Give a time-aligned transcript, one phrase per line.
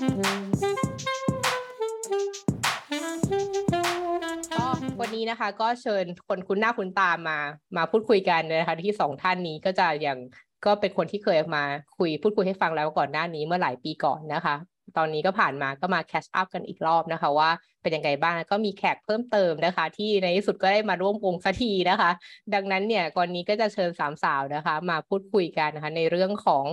[0.00, 4.64] ก็
[5.00, 7.38] วันนี้นะคะ ก็เชิญคนคุ้นหน้าคุ้นตามา
[7.76, 10.18] มาพูดคุยกันนะคะที่สองท่านนี้ก็จะอย่าง
[10.66, 11.64] ก็เป็นคนที่เคยมา
[11.98, 14.54] คุยพูดคุยให้ฟังแล้วก่อนหน้านี้เมื่อหลายปีก่อนนะคะ
[14.96, 17.50] ตอนนี้ก็ผ่านมาก็มาแคชอัพกันอีกรอบนะคะ ว่า
[17.82, 22.10] เป็นยังไงบ้างก็มีแขกเพิ่มเติมนะคะ ที่ในที่สุดก็ได้มาร่วมวงสักทีนะคะ
[22.54, 26.64] ดังนั้นเนี่ยก่อนนี้ก็จะเชิญสามสาวนะคะ มาพูดคุยกันนะคะ ในเรื่องของ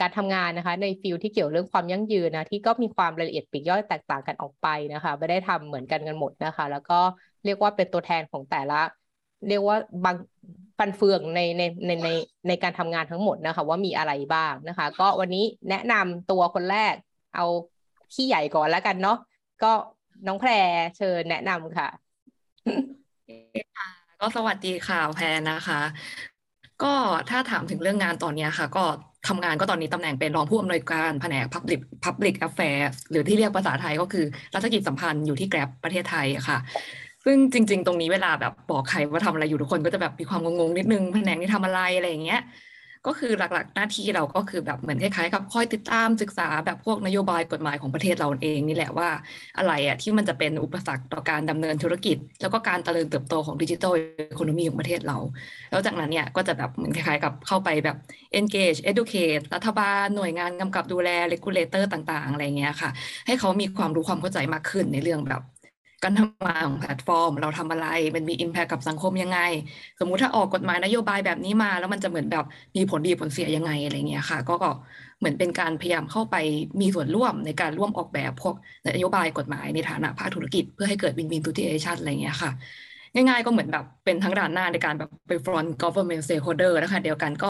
[0.00, 7.00] การทำงานนะคะ ในฟิลที่เกี่ยวเรื่องความยั่งยืนนะที่ก็มีความรายละเอียดปีกย่อยแตกต่างกันออกไปนะคะไม่ได้ทำเหมือนกันกันหมดนะคะ แล้วก็
[7.44, 8.80] เรียกว่าเป็นตัวแทนของแต่ละ
[9.48, 10.16] เรียกว่าบาง
[10.78, 12.08] ฟันเฟืองในในในใน
[12.48, 16.94] ในการทำงานทั้งหมดนะคะ ว่ามีอะไรบ้างนะคะ ก็วันนี้แนะนำตัวคนแรก
[17.34, 17.44] เอา
[18.14, 19.18] ที่ใหญ่ก่อนแล้วกันเนาะ
[19.62, 19.72] ก็
[20.26, 20.50] น้องแพร
[20.96, 21.88] เชิญแนะนำค่ะ
[23.78, 23.88] ค่ะ
[24.20, 25.80] ก็สวัสดีค่ะแพรนะคะ
[26.82, 26.94] ก็
[27.30, 28.84] ถ้าถามถึงเรื่องงานตอนนี้ค่ะ ก็
[29.28, 36.58] ทำงานก็ตอนนี้ตำแหน่งเป็นรองผู้อำนวยการแผนก Public Public Affairs หรือที่เรียกภาษาไทยก็คือรัฐกิจสัมพันธ์อยู่ที่แกร็บประเทศไทยค่ะ
[37.24, 42.38] ซึ่งจริง ๆ ตรงนี้เวลาแบบบอกใครว่าทำอะไรอยู่ทุกคนก็จะแบบมีความงงๆนิดนึงแผนกนี้ทำอะไรอะไรอย่างเงี้ย
[43.08, 49.08] ก็คือหลักๆ หน้าที่เราก็คือแบบเหมือนคล้ายๆกับคอยติดตามศึกษาแบบพวกนโยบายกฎหมายของประเทศเราเองนี่แหละว่า
[49.58, 54.00] อะไรอะที่มันจะเป็นอุปสรรคต่อการดำเนินธุรกิจ แล้วก็การเจริญเติบโตของดิจิทัลอ
[54.32, 55.16] economy ของประเทศเรา
[55.70, 57.96] แล้วจากนั้นเนี่ยก็จะแบบเหมือนคล้ายๆ กับเข้าไปแบบ
[58.38, 62.90] engage educate รัฐบาลหน่วยงานกำกับดูแล regulator ต่างๆ อะไรเงี้ยค่ะ
[63.26, 65.42] ให้เขามีความรู้ความเข้าใจมากขึ้นในเรื่องแบบ
[66.02, 67.84] การทำงานของแพลตฟอร์ม เราทำอะไร
[68.16, 69.38] มันมี impact กับสังคมยังไง
[69.98, 72.44] สมมุติถ้าออกกฎหมายนโยบายแบบนี้มา แล้วมันจะเหมือนแบบ
[72.76, 74.54] มีผลดีผลเสียยังไงอะไรเงี้ยค่ะก็
[75.18, 76.34] เหมือนเป็นการพยายามเข้าไป
[76.80, 78.54] มีส่วนร่วมในการร่วมออกแบบพวก
[78.86, 82.50] นโยบายกฎหมายในฐานะภาคธุรกิจ เพื่อให้เกิด win-win situation อะไรเงี้ยค่ะ
[83.14, 87.46] ง่ายๆก็เหมือนแบบเป็นทั้งด่านหน้าในการแบบไป front government stakeholder ขณะเดียวกันก็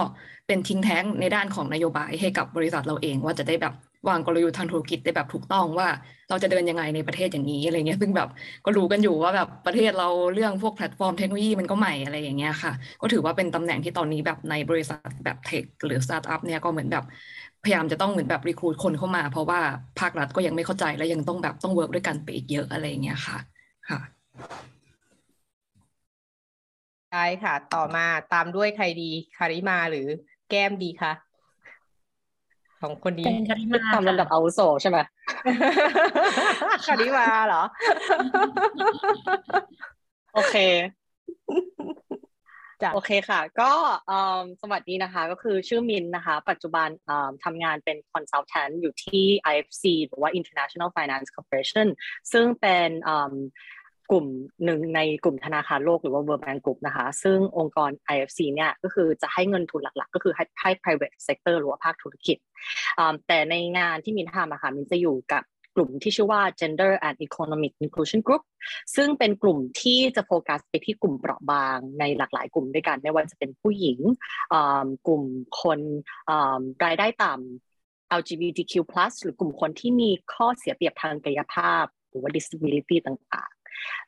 [0.47, 3.73] เป็น think tank ในด้านของนโยบายให้กับบริษัทเราเองว่าจะได้แบบ
[4.09, 5.89] วางกลยุทธ์ทางธุรกิจได้แบบถูกต้องว่า
[6.29, 8.29] เราจะเดินยังไงในประเทศอย่างนี้อะไรเงี้ยซึ่งแบบ
[8.65, 17.05] ก็รู้กันอยู่ว่าแบบประเทศเราเรื่องพวกแพลตฟอร์มเทคโนโลยีมันก็ใหม่อะไรอย่างเงี้ยค่ะ ก็ถือว่าเป็นตำแหน่งที่ตอนนี้แบบในบริษัทแบบ tech หรือสตาร์ทอัพเนี่ยก็เหมือนแบบ
[17.64, 19.61] พยายามจะต้องเหมือนแบบ recruit คนเข้ามา เพราะว่า
[20.01, 23.39] ภาครัฐก็ยังไม่เข้าใจและยังต้องแบบต้อง work ด้วยกันไปอีกเยอะอะไรเงี้ยค่ะ
[23.89, 24.01] ค่ะ
[27.13, 30.07] ได้ค่ะ ต่อมาตามด้วยใครดีคาริมาหรือ
[30.48, 31.13] แก้มดีคะ
[32.80, 33.27] ของคนนี้
[33.94, 34.98] ตามลำดับอาวุโสใช่ไหม
[36.84, 37.62] คาริมาเหรอ
[40.34, 40.56] โอเค
[42.94, 43.70] โอเคค่ะ ก็
[44.62, 46.89] สวัสดีนะคะ ก็คือชื่อมินนะคะ ปัจจุบัน
[47.44, 51.89] ทำงานเป็น consultant อยู่ที่ IFC หรือว่า International Finance Corporation
[52.33, 52.90] ซึ่งเป็น
[54.11, 54.27] กลุ่ม
[54.64, 62.36] หนึ่งในกลุ่มธนาคารโลกหรือว่า World Bank Group นะคะ ซึ่งองค์กร IFC เนี่ยก็คือจะให้เงินทุนหลักๆ ก็คือให้ให้ private sector หรือว่าภาคธุรกิจ
[63.27, 65.42] แต่ในงานที่มินทำอะค่ะมินจะอยู่กับ
[65.74, 68.42] กลุ่มที่ชื่อว่า Gender and Economic Inclusion Group
[68.96, 73.98] ซึ่งเป็นกลุ่มที่จะโฟกัสไปที่กลุ่มเปราะบางในหลากหลายกลุ่มด้วยกัน ไม่ว่าจะเป็นผู้หญิง
[75.07, 75.23] กลุ่ม
[75.63, 75.80] คน
[76.85, 78.75] รายได้ต่ำ LGBTQ+
[79.23, 83.51] หรือกลุ่มคนที่มีข้อเสียเปรียบทางกายภาพ หรือว่า disability ต่าง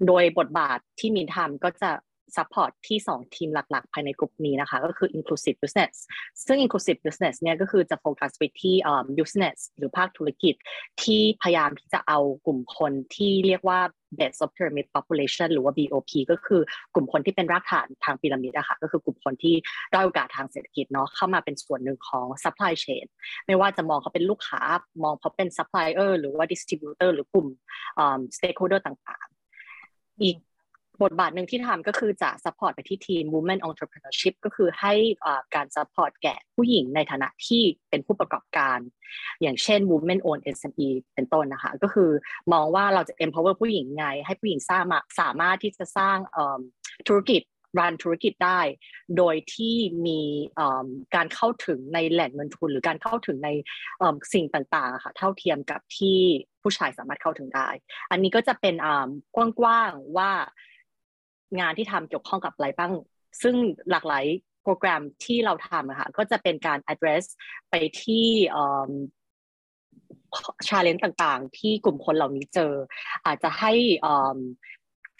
[0.06, 1.90] โดยบทบาทที่มินทำก็จะ
[2.36, 5.94] support ที่ 2 ทีมหลัก ๆ ภายในกลุ่มนี้นะคะ ก็คือ inclusive business
[6.46, 8.74] ซึ่ง inclusive business เนี่ยก็คือจะโฟกัสไปที่
[9.18, 10.54] business หรือภาคธุรกิจ
[11.02, 13.80] ที่พยายามที่จะเอากลุ่มคนที่เรียกว่า
[14.18, 16.60] base of pyramid population หรือว่า BOP ก็คือ
[16.94, 23.06] กลุ่มคนที่เป็นรากฐานทางพีระมิดอะค่ะก็คือกลุ่มคนที่ด้อยโอกาสทางเศรษฐกิจเนาะเข้ามาเป็นส่วนหนึ่งของ supply chain
[23.46, 24.62] ไม่ว่าจะมองเขาเป็นลูกค้า
[25.04, 27.46] มองเขาเป็น supplier หรือว่า distributor หรือกลุ่ม
[28.36, 29.28] stakeholder ต่าง
[30.22, 30.36] อีก
[31.02, 34.94] บทบาทหนึ่งที่ทำก็คือจะ support ไปที่ทีม Women Entrepreneurship ก็คือให้
[35.54, 38.78] การ support แก่ผู้หญิงในฐานะที่เป็นผู้ประกอบการ
[39.42, 42.10] อย่างเช่น Women-Owned SME เป็นต้นนะคะ ก็คือ
[42.52, 44.84] มองว่าเราจะ empower ผู้หญิงไง ให้ผู้หญิงสร้าง
[45.20, 46.18] สามารถที่จะสร้าง
[47.08, 47.42] ธุรกิจ
[47.78, 48.60] รันธุรกิจได้
[49.16, 49.76] โดยที่
[50.06, 50.20] มี
[51.14, 53.48] การเข้าถึงในแหล่งเงินทุน หรือการเข้าถึงใน
[54.32, 56.18] สิ่งต่างๆค่ะเท่าเทียมกับที่
[56.62, 57.68] ผู้ชายสามารถเข้าถึงได้
[58.10, 58.74] อันนี้ก็จะเป็น
[59.36, 60.30] กว้างๆว่า
[61.60, 62.92] งานที่ทำเกี่ยวข้องกับอะไรบ้าง
[63.42, 63.54] ซึ่ง
[63.90, 64.24] หลากหลาย
[64.64, 67.24] โปรแกรมที่เราทำอะค่ะก็จะเป็นการ address
[67.70, 68.26] ไปที่
[70.68, 72.72] ชาเลนจ์ต่างๆ ที่กลุ่มคนเหล่านี้เจอ
[73.26, 73.72] อาจจะให้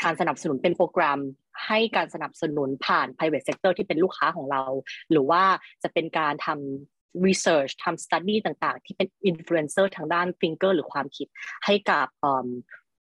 [0.05, 1.21] การสนับสนุนเป็นโปรแกรม
[1.67, 4.63] ให้การสนับสนุนผ่าน private sector ที่เป็นลูกค้าของเรา
[5.11, 5.43] หรือว่า
[5.83, 11.29] จะเป็นการทำ research ทำ study ต่างๆ ที่เป็น influencer ทางด้าน thinker หรือความคิด
[11.65, 12.07] ให้กับ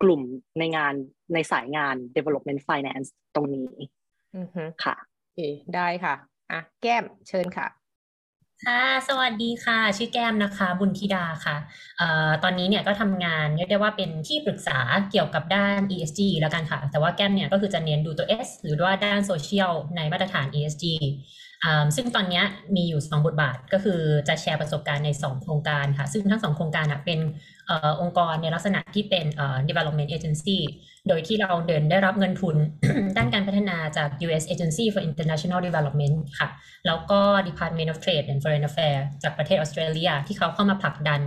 [0.03, 0.23] กลุ่ม
[0.59, 0.95] ในงาน
[1.35, 3.73] ในสายงาน development finance ตรงนี้
[4.85, 5.41] ค่ะโอเค
[5.75, 6.15] ได้ค่ะ
[6.53, 7.69] อะแก้มเชิญค่ะ
[8.65, 11.57] ค่ะสวัสดีค่ะ ชื่อแก้มนะคะ บุญธิดาค่ะ
[11.99, 14.79] เอ่อตอนนี้เนี่ยก็ทำงานเรียกได้ว่าเป็นที่ปรึกษา
[15.11, 21.15] เกี่ยวกับด้าน ESG แล้วกันค่ะ แต่ว่าแก้มเนี่ยก็คือจะเน้นดูตัว S หรือว่าด้านโซเชียลในมาตรฐาน ESG อ่า
[21.97, 22.43] ซึ่งตอนนี้
[22.77, 27.21] มีอยู่ 2 บทบาทก็คือจะแชร์ประสบการณ์ใน 2 โครงการค่ะ ซึ่งทั้ง 2 โครงการเป็น
[27.71, 29.27] อองค์กรในลักษณะที่เป็น
[29.69, 30.59] development agency
[31.09, 32.57] โดยที่เราเดินได้รับเงินทุน
[33.17, 36.49] ด้านการพัฒนาจาก US Agency for International Development ค่ะ
[36.87, 41.21] แล้วก็ Department of Trade and Foreign Affairs จากประเทศออสเตรเลียที่เขาเข้ามาผลักดัน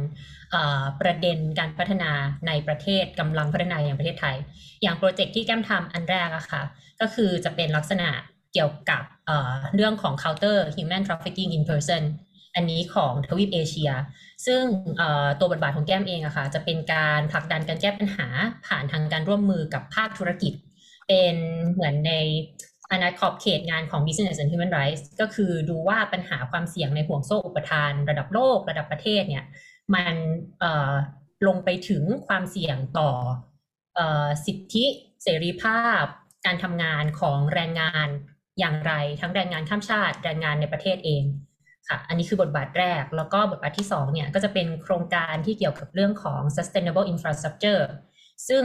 [1.01, 2.11] ประเด็นการพัฒนา
[2.47, 4.37] ในประเทศกำลังพัฒนาอย่างประเทศไทย
[4.81, 6.61] อย่างโปรเจกต์ที่แก้มทำอันแรกอะค่ะ
[7.01, 8.09] ก็คือจะเป็นลักษณะ
[8.53, 9.03] เกี่ยวกับ
[9.75, 12.03] เรื่องของ counter human trafficking in person
[12.55, 13.91] อันนี้ของทวีปเอเชีย
[14.45, 14.63] ซึ่ง
[15.39, 18.27] ตัวบทบาทของแก้มเองอะค่ะจะเป็นการผลักดันการแก้ปัญหา
[18.67, 20.53] ผ่านทางการร่วมมือกับภาคธุรกิจ
[21.07, 21.35] เป็น
[21.71, 22.13] เหมือนใน
[22.91, 29.45] อนาขอบเขตงานของ Business and Human Rights ก็คือดูว่าปัญหาความเสี่ยงในห่วงโซ่อุปทาน ระดับโลกระดับประเทศเนี่ย
[29.93, 30.15] มัน
[31.47, 33.09] ลงไปถึงความเสี่ยงต่อ
[33.99, 34.01] อ
[34.45, 34.85] สิทธิ
[35.23, 36.03] เสรีภาพ
[36.45, 38.07] การทำงานของแรงงาน
[38.61, 41.23] อย่างไร ทั้งแรงงานข้ามชาติ แรงงานในประเทศเอง
[41.89, 47.83] ค่ะ อันนี้คือบทบาทแรก แล้วก็บทบาทที่2เนี่ยก็จะเป็นโครงการที่เกี่ยวกับเรื่องของ sustainable infrastructure
[48.47, 48.63] ซึ่ง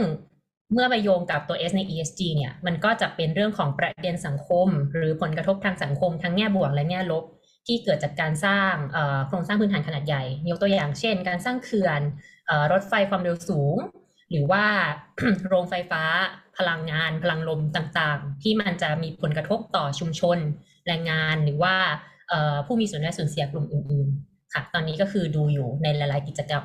[0.73, 7.23] เมื่อมาโยงกับตัว S ใน ESG เนี่ย มันก็จะเป็นเรื่องของประเด็นสังคม หรือผลกระทบทางสังคม ทั้งแง่บวกและแง่ลบ
[7.67, 8.73] ที่เกิดจากการสร้าง
[9.27, 12.01] โครงสร้างพื้นฐานขนาดใหญ่ ยกตัวอย่างเช่น การสร้างเขื่อน
[12.71, 13.77] รถไฟความเร็วสูง
[14.31, 14.65] หรือว่า
[15.47, 16.03] โรงไฟฟ้า
[16.57, 20.37] พลังงานพลังลมต่างๆ ที่มันจะมีผลกระทบต่อชุมชน
[20.87, 21.75] แรงงานหรือว่า
[22.65, 26.63] ผู้มีส่วนได้ส่วนเสียกลุ่มอื่น ๆ ค่ะ ตอนนี้ก็คือดูอยู่ในหลาย ๆ กิจกรรม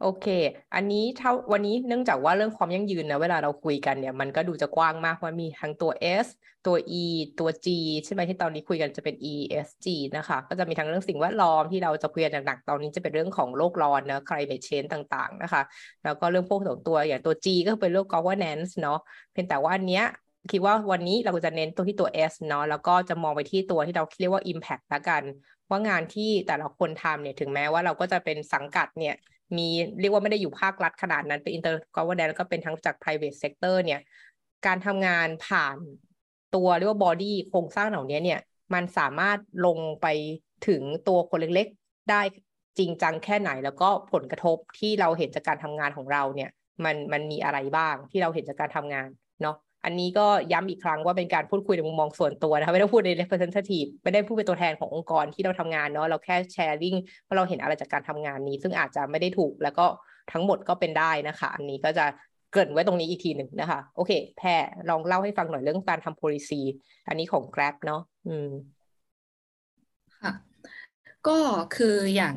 [0.00, 0.26] โอเค
[0.74, 5.90] อันนี้เท่าวันนี้เนื่องจากว่าเรื่องความยั่งยืนนะเวลาเราคุยกันเนี่ย มันก็ดูจะกว้างมากว่ามีทั้งตัว
[6.24, 6.26] S
[6.66, 7.04] ตัว E
[7.38, 7.66] ตัว G
[8.04, 15.62] ใช่ไหมที่ตอนนี้คุยกันจะเป็น ESG นะคะ ก็จะมีทั้งเรื่องสิ่งแวดล้อมที่เราจะคุยกันหนักๆตอนนี้จะเป็นเรื่องของโลกร้อนนะ climate change ต่างๆนะคะ
[16.04, 18.98] แล้วก็เรื่องพวกของตัวอย่างตัว G ก็เป็นเรื่อง governance เนาะ
[19.32, 20.04] เพียงแต่ว่าอันเนี้ย
[20.52, 25.22] คิดว่าวันนี้เราจะเน้นตัวที่ตัว S เนาะแล้วก็จะมองไปที่ตัวที่เราเรียกว่า impact ละกัน
[25.70, 29.14] ว่างานที่แต่ละคนทำเนี่ยถึงแม้ว่าเราก็จะเป็นสังกัดเนี่ย
[29.56, 29.68] มี
[30.00, 34.00] เรียกว่าไม่ได้อยู่ภาครัฐขนาดนั้น เป็น inter government แล้วก็เป็นทั้งจาก private sector เนี่ย
[34.66, 35.76] การทำงานผ่าน
[36.54, 38.40] ตัวเรียกว่า body โครงสร้างเหล่านี้เนี่ย
[38.74, 40.06] มันสามารถลงไป
[40.68, 42.22] ถึงตัวคนเล็กๆ ได้
[42.78, 46.50] จริงจังแค่ไหน แล้วก็ผลกระทบที่เราเห็นจากการทำงานของเราเนี่ย
[46.84, 49.08] มันมันมีอะไรบ้างที่เราเห็นจากการทำงาน
[49.42, 49.56] เนาะ
[49.86, 59.86] อันนี้ก็ย้ำอีกครั้งว่าเป็นการพูดคุยในมุมมองส่วนตัวนะคะไม่ได้พูดใน representative ไม่ได้พูดเป็นตัวแทนขององค์กรที่เราทำงานเนาะเราแค่แชร์ลิงเพราะเราเห็นอะไรจากการทำงานนี้ ซึ่งอาจจะไม่ได้ถูกแล้วก็
[60.32, 62.04] ทั้งหมดก็เป็นได้นะคะ อันนี้ก็จะ
[62.50, 64.48] เกริ่นไว้ตรงนี้อีกทีหนึ่งนะคะ โอเค แพร
[64.88, 66.60] ลองเล่าให้ฟังหน่อยเรื่องการทำ policy
[67.08, 68.75] อันนี้ของ Grab เนาะอืมค่ะ
[71.28, 71.38] ก็
[71.76, 72.36] คืออย่าง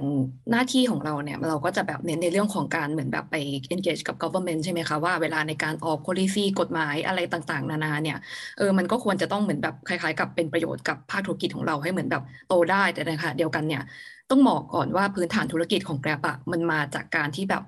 [0.51, 3.35] หน้าที่ของเราเนี่ย เราก็จะแบบเน้นในเรื่องของการเหมือนแบบไป
[3.73, 8.17] engage กับ government ใช่ไหมคะ ว่าเวลาในการออก policy กฎหมายอะไรต่างๆ นานาเนี่ย
[8.57, 13.83] เออมันก็ควรจะต้องเหมือนแบบคล้าย ๆ กับเป็นประโยชน์กับภาคธุรกิจของเราให้เหมือนแบบโตได้แต่นขณะเดียวกันเนี่ย
[14.29, 17.63] ต้องบอกก่อนว่าพื้นฐานธุรกิจของ Grab อะมันมาจากการที่แบบ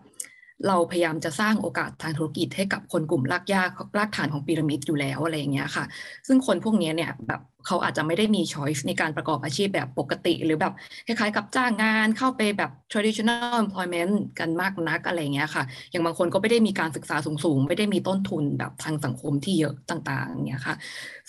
[0.68, 3.64] เราพยายามจะสร้างโอกาสทางธุรกิจให้กับคนกลุ่มรากหญ้า
[3.98, 5.86] รากฐานของพีระมิดอยู่แล้วอะไรอย่างเงี้ยค่ะ
[6.28, 10.74] ซึ่งคนพวกนี้เนี่ยแบบ เขาอาจจะไม่ได้มี choice ในการประกอบอาชีพแบบปกติ หรือแบบ
[11.08, 20.76] คล้ายๆกับจ้างงานเข้าไปแบบ traditional employment กันมากนักอะไรเงี้ยค่ะ อย่างบางคนก็ไม่ได้มีการศึกษาสูงๆ ไม่ได้มีต้นทุนแบบทางสังคมที่เยอะต่างๆเงี้ยค่ะ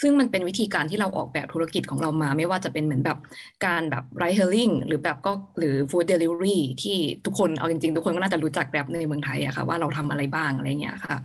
[0.01, 3.19] ซึ่งมันเป็นวิธีการที่เราออกแบบธุรกิจของเรามา ไม่ว่าจะเป็นเหมือนแบบ
[3.67, 6.97] การแบบ ride hailing หรือแบบก็หรือ food delivery ที่
[7.27, 11.17] ทุกคนเอาจริงๆ ทุกคนก็น่าจะรู้จักแบบในเมืองไทยอะค่ะว่าเราทำอะไรบ้างอะไรเงี้ยค่ะ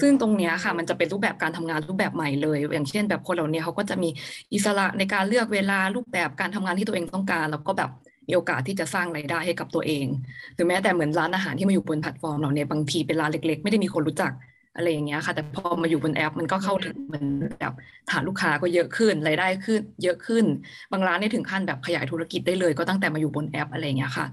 [0.00, 4.08] ซึ่งตรงเนี้ยค่ะมันจะเป็นรูปแบบการทำงานรูปแบบใหม่เลย อย่างเช่นแบบคนเหล่านี้เขาก็จะมี
[4.54, 7.90] อิสระในการเลือกเวลารูปแบบการทำงานที่ตัวเองต้องการ แล้วก็แบบ
[8.28, 10.06] มีโอกาสที่จะสร้างรายได้ให้กับตัวเอง
[10.54, 14.32] หรือแม้แต่เหมือนร้านอาหารที่มาอยู่บนแพลตฟอร์มเราเนี่ยบางทีเป็นร้านเล็ก ๆ ไม่ได้มีคนรู้จัก
[14.74, 17.26] อะไรอย่างเงี้ยค่ะ แต่พอมาอยู่บนแอป มันก็เข้าถึงเหมือน
[17.60, 17.72] แบบ
[18.08, 20.44] ฐานลูกค้าก็เยอะขึ้นรายได้ขึ้น เยอะขึ้น
[20.92, 24.26] บางร้านเนี่ยถึงขั้นแบบขยายธุรกิจได้เลย ก็ตั้งแต่มาอยู่บนแอปอะไรอย่างเงี้ยค่ะ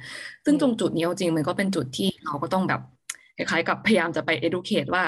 [0.46, 2.80] ซึ่งตรงจุดนี้จริงมันก็เป็นจุดที่เราก็ต้องแบบ
[3.38, 5.04] คล้ายๆกับพยายามจะไป educate ว่า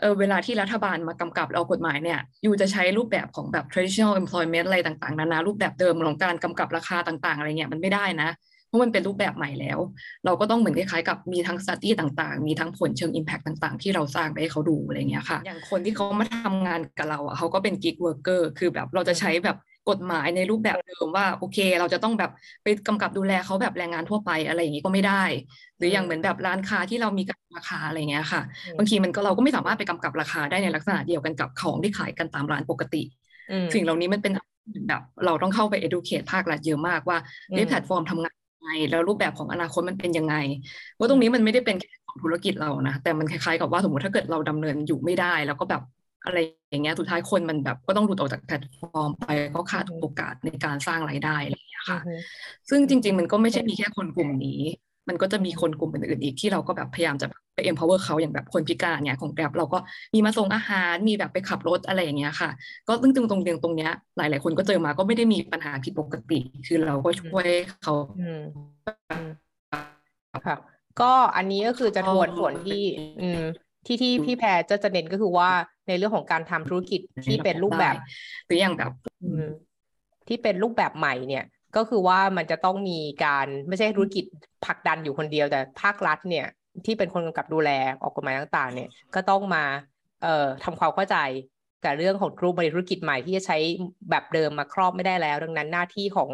[0.00, 8.30] เออเวลาที่รัฐบาลมากำกับเอากฎหมายเนี่ยอยู่จะใช้รูปแบบของแบบ traditional employment อะไรต่างๆนานารูปแบบเดิมของการกำกับราคาต่าง ๆ อะไรเงี้ยมันไม่ได้นะ
[8.66, 9.78] เพราะมันเป็นรูปแบบใหม่แล้ว
[10.24, 19.56] เราก็ต้องเหมือนคล้ายๆกับมีทั้งสตี้ต่างๆ มีทั้งผลเชิง impact ต่างๆ ที่เราสร้างไปให้เขาดูอะไรเงี้ยค่ะ อย่างคนที่เขามาทำงานกับเราอะเขาก็เป็น gig worker คือแบบเราจะใช้แบบ
[19.88, 22.30] กฎหมายในรูปแบบเดิมว่าโอเค เราจะต้องแบบ
[22.62, 25.14] ไปกำกับดูแลเขาแบบแรงงานทั่วไปอะไรอย่างนี้ก็ไม่ได้
[25.76, 28.42] หรืออย่างเหมือนแบบร้านค้าที่เรามีการราคาอะไรเงี้ยค่ะ
[28.76, 33.02] บางทีมันก็เราก็ไม่สามารถไปกำกับราคาได้ในลักษณะเดียวกันกับของที่ขายกันตามร้านปกติ
[33.74, 34.32] สิ่งเหล่านี้มันเป็น
[34.88, 37.18] แบบเราต้องเข้าไป educate ภาครัฐเยอะมากว่า
[37.50, 40.34] อืมเอ้แพลตฟอร์มทำงานยังไงแล้วรูปแบบของอนาคตมันเป็นยังไง
[40.98, 45.80] ว่าตรงนี้มันไม่ได้เป็นแค่ของธุรกิจเรานะแต่มันคล้ายๆกับว่าสมมติถ้าเกิดเราดำเนินอยู่ไม่ได้ แล้วก็แบบ
[46.24, 46.36] อะไร
[46.70, 49.24] อย่างเงี้ยสุดท้ายคนมันแบบก็ต้องหลุดออกจากแพลตฟอร์มไป
[49.54, 52.14] ก็ขาดโอกาสในการสร้างรายได้อะไรอย่างเงี้ยอืค่ะอฮึ
[52.70, 54.60] ซึ่งจริง ๆ มันก็ไม่ใช่มีแค่คนกลุ่มนี้
[55.08, 59.78] มันก็จะมีคนกลุ่มอื่นๆอีกที่เราก็แบบพยายามจะไป empower เขาอย่างแบบคนพิการเนี่ยของ Grab เราก็
[60.14, 62.50] มีมาส่งอาหารมีแบบไปขับรถอะไรอย่างเงี้ยค่ะ
[62.88, 67.46] ก็ซึ่งตรงตรงตรงเนี้ยหลาย ๆ คนก็เจอมาก็ไม่ได้มีปัญหาผิดปกติ คือเราก็ช่วย
[67.82, 68.40] เขาอืม
[69.10, 69.30] อืม
[70.46, 70.56] ค่ะ
[71.00, 71.04] ก็
[71.36, 72.74] อันนี้ก็คือจะทวนส่วนที่
[73.20, 73.38] อืม
[73.86, 75.50] ที่ที่พี่แพรจะจะเน้นก็คือว่า
[75.88, 77.94] ในเรื่องของการทำธุรกิจที่เป็นรูปแบบ
[78.46, 79.44] หรืออย่างแบบอืม
[80.28, 81.44] ที่เป็นรูปแบบใหม่เนี่ย
[81.76, 84.24] ก็คือว่ามันจะต้องมีการไม่ใช่ธุรกิจ
[84.66, 86.46] ผลักดันอยู่คนเดียวแต่ภาครัฐเนี่ย
[86.86, 87.70] ที่เป็นคนกำกับดูแล
[88.02, 89.64] ออกกฎหมายต่างๆ เนี่ย ก็ต้องมา
[90.22, 91.16] เอ่อทำความเข้าใจ
[91.84, 93.58] กับเรื่องของรูปบริธุรกิจใหม่ที่จะใช้
[94.10, 96.30] แบบเดิมมาครอบไม่ได้แล้ว ดังนั้นหน้าที่ของ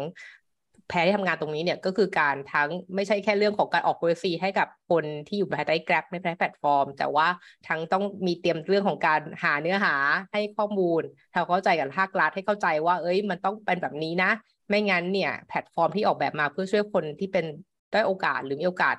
[0.89, 7.27] แพรที่ทำงานตรงนี้เนี่ยก็คือการทั้งไม่ใช่แค่เรื่องของการออก policy ให้กับคนที่อยู่ภายใต้ Grab ในแพลตฟอร์ม แต่ว่า
[7.67, 9.95] ทั้งต้องมีเตรียมเรื่องของการหาเนื้อหา
[10.33, 11.01] ให้ข้อมูล
[11.33, 14.31] ทำเข้าใจกับภาครัฐให้เข้าใจว่า เอ้ย มันต้องเป็นแบบนี้นะ
[14.69, 17.45] ไม่งั้นเนี่ยแพลตฟอร์มที่ออกแบบมาเพื่อช่วยคนที่เป็น
[17.91, 18.95] ได้โอกาสหรือมีโอกาส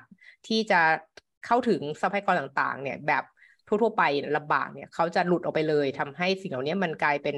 [0.47, 0.81] ที่จะ
[1.45, 3.23] เข้าถึงทรัพยากรต่างๆ เนี่ยแบบ
[3.67, 4.03] ทั่วๆไป
[4.37, 7.35] ลำบากเนี่ยเขาจะหลุดออกไปเลยทำให้สิ่งเหล่านี้มันกลายเป็น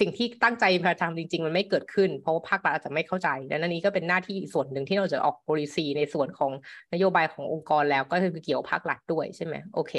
[0.00, 6.52] สิ่งที่ตั้งใจมาทำจริง ๆ มันไม่เกิดขึ้น เพราะว่าภาครัฐอาจจะไม่เข้าใจดังนั้นนี้ก็เป็นหน้าที่อีกส่วนหนึ่งที่เราจะออก policy ในส่วนของ
[6.92, 9.92] นโยบายขององค์กรแล้วก็คือเกี่ยวภาครัฐด้วยใช่ไหมโอเค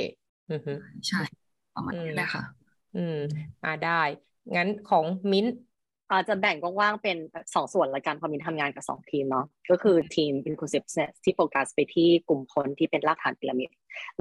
[0.52, 0.74] อือฮึ
[1.08, 1.22] ใช่
[1.76, 2.44] ประมาณนี้แหละค่ะ
[2.96, 3.18] อืม
[3.64, 4.02] อ่าได้
[4.56, 5.56] งั้นของมิ้นท์
[6.12, 7.18] อาจจะแบ่งกว้างๆเป็น
[7.56, 13.70] สองส่วนละกันพอมินทำงานกับสองทีมเนาะก็คือทีม inclusive business ที่โฟกัสไปที่กลุ่มคนที่เป็นรากฐานพีระมิด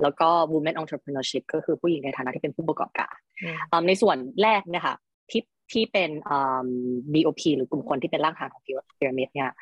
[0.03, 4.95] แล้วก็ women entrepreneurship ก็คือผู้หญิงในฐานะที่เป็นผู้ประกอบการอืมอืมในส่วนแรกเนะคะ
[5.73, 6.11] ที่เป็น
[7.13, 8.73] BOP หรือกลุ่มคนที่เป็นรากฐานของพี
[9.09, 9.53] ระมิดเนี่ย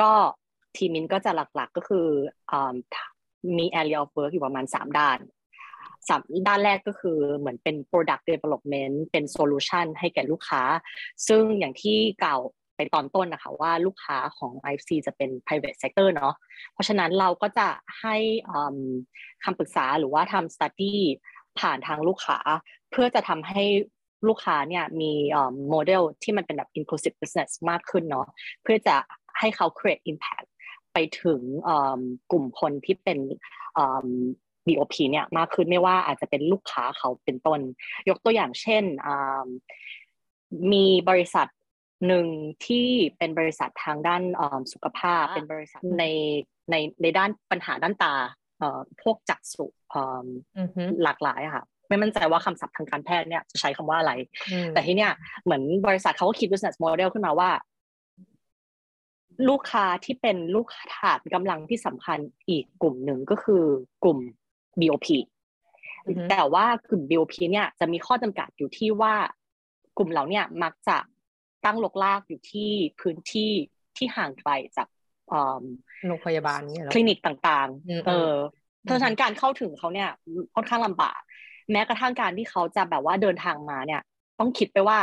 [0.00, 0.12] ก็
[0.76, 2.06] ทีมินก็จะหลักๆก็คือ
[2.50, 2.74] อืม
[3.58, 5.18] มี area of work อยู่ประมาณ 3 ด้าน
[6.08, 10.62] สามด้านแรกก็คือเหมือนเป็น product development เป็น solution ให้แก่ลูกค้า
[11.28, 12.38] ซึ่งอย่างที่เก่า
[12.76, 16.34] ไปตอนต้นนะคะว่าลูกค้าของ IFC จะเป็น private sector เนาะ
[16.72, 17.68] เพราะฉะนั้นเราก็จะ
[18.00, 18.16] ให้
[19.44, 20.94] คำปรึกษาหรือว่าทำ study
[21.58, 22.38] ผ่านทางลูกค้า
[22.90, 23.62] เพื่อจะทำให้
[24.28, 25.12] ลูกค้าเนี่ยมี
[25.70, 28.26] โมเดลที่มันเป็นแบบ inclusive business มากขึ้นเนาะ
[28.62, 28.96] เพื่อจะ
[29.38, 30.48] ให้เขา create impact
[30.92, 33.18] ไปถึงอืมกลุ่มคนที่เป็น
[33.78, 34.08] อืม
[34.66, 37.60] BOP เนี่ยมากขึ้นไม่ว่าอาจจะเป็นลูกค้าเขาเป็นต้น
[38.08, 39.14] ยกตัวอย่างเช่นอื
[39.46, 39.48] ม
[40.72, 41.46] มีบริษัท
[42.06, 42.26] หนึ่ง
[42.66, 42.86] ที่
[43.18, 46.04] เป็นบริษัททางด้านอืมสุขภาพเป็นบริษัทใน
[46.70, 48.14] ในในด้านปัญหาด้านตา
[48.58, 50.26] เอ่อพวกจักษุอืม
[50.58, 54.12] อือฮึหลากหลายอะค่ะ ไม่มั่นใจว่าคำศัพท์ทางการแพทย์เนี่ยจะใช้คำว่าอะไร
[54.50, 55.12] อืมแต่ที่เนี่ย
[55.44, 57.50] เหมือนบริษัทเขาก็คิด business model ขึ้นมาว่า
[59.48, 63.62] ลูกค้าที่เป็นลูกค้าฐานกำลังที่สำคัญอีกกลุ่มหนึ่งก็คือ
[64.02, 64.18] กลุ่ม
[64.80, 65.08] BOP
[66.06, 69.14] อือฮึแต่ว่ากลุ่ม BOP เนี่ยจะมีข้อจำกัดอยู่ที่ว่า
[69.98, 70.98] กลุ่มเราเนี่ยมักจะ
[71.64, 73.52] ตั้งลกลากอยู่ที่พื้นที่
[73.96, 74.88] ที่ห่างไกลจาก
[75.32, 75.64] อืม
[76.06, 78.34] โรงพยาบาลเนี่ยเหรอคลินิกต่างอืมๆเออ
[78.82, 80.10] อมเพราะฉะนั้นการเข้าถึงเขาเนี่ย
[80.54, 81.20] ค่อนข้างลำบาก
[81.72, 84.00] แม้กระทั่งการที่เขาจะแบบว่าเดินทางมาเนี่ย
[84.38, 84.98] ต้องคิดไปว่า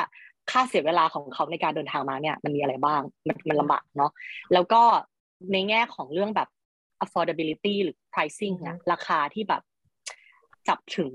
[0.51, 4.11] ค่าเสียเวลาของเขาในการเดินทางมาเนี่ย มันมีอะไรบ้าง มันมันลำบากเนาะ
[4.53, 4.81] แล้วก็
[5.53, 6.49] ในแง่ของเรื่องแบบ
[7.03, 9.61] affordability หรือ pricing เนี่ยราคาที่แบบ
[10.67, 11.11] จับถึง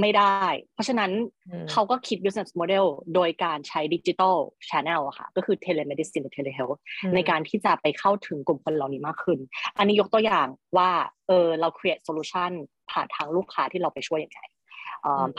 [0.00, 1.10] ไม่ได้ เพราะฉะนั้น
[1.48, 4.36] อืมเขาก็คิด business model โดยการใช้ digital
[4.68, 6.78] channel อะค่ะ ก็คือ telemedicine หรือ telehealth
[7.14, 9.38] ในการที่จะไปเข้าถึงกลุ่มคนเหล่านี้มากขึ้น
[9.78, 10.90] อันนี้ยกตัวอย่างว่า
[11.28, 12.50] เออเรา create solution
[12.90, 14.60] ผ่านทางลูกค้าที่เราไปช่วยยังไงเอ่ออืม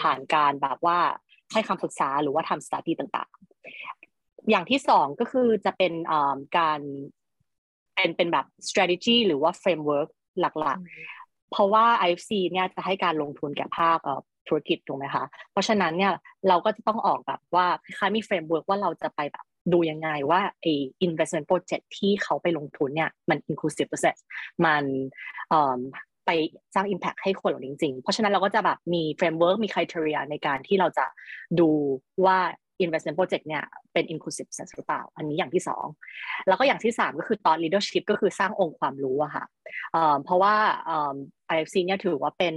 [0.01, 0.99] ผ่านการแบบว่า
[1.53, 6.79] ให้คำปรึกษาหรือว่าทำ study ต่างๆ อย่างที่สองก็คือจะเป็นเอ่อการ
[7.95, 16.13] เป็นเป็นแบบ strategy หรือว่า framework หลักๆ เพราะว่า IFC เนี่ยจะให้การลงทุนแก่ภาคเอ่อธุรกิจถูกไหมคะ เพราะฉะนั้นเนี่ย
[16.47, 20.73] เราก็จะต้องออกแบบว่าคล้ายๆมี framework ว่าเราจะไปแบบดูยังไงว่าไอ้
[21.07, 24.17] investment project ที่เขาไปลงทุนเนี่ยมัน inclusive process
[24.65, 24.83] มัน
[25.49, 25.79] เอ่อ
[26.25, 26.29] ไป
[26.75, 31.05] สร้าง impact ให้คนเหล่านี้จริงๆเพราะฉะนั้นเราก็จะแบบมี framework มี criteria ในการที่เราจะ
[31.59, 31.69] ดู
[32.25, 32.39] ว่า
[32.83, 33.63] investment project เนี่ย
[33.93, 35.85] เป็น Inclusive Sense หรือเปล่า อันนี้อย่างที่สอง
[36.47, 39.45] แล้วก็อย่างที่สามก็คือ thought leadership ก็คือสร้างองค์ความรู้อะค่ะ
[40.23, 41.15] เพราะว่าเอ่อ
[41.53, 42.55] IFC เนี่ยถือว่าเป็น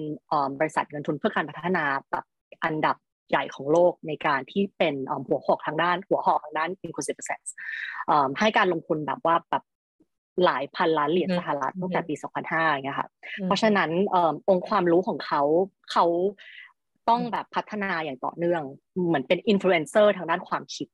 [0.61, 2.25] บริษัทเงินทุนเพื่อการพัฒนาแบบ
[2.65, 2.97] อันดับ
[3.31, 4.95] ใหญ่ของโลกในการที่เป็น
[5.29, 7.49] หัวหอกทางด้านหัวหอกทางด้าน inclusive business
[8.39, 9.63] ให้การลงทุนแบบว่าแบบ
[10.45, 12.15] หลายพันล้านเหรียญอืมสหรัฐตั้งแต่ปี
[12.45, 15.43] 2005อย่างเงี้ยค่ะอืมเพราะฉะนั้นเอ่อองค์ความรู้ของเขา
[15.93, 16.05] เขา
[17.09, 18.63] ต้องแบบพัฒนาอย่างต่อเนื่อง
[19.07, 20.89] เหมือนเป็นอินฟลูเอนเซอร์ทางด้านความคิด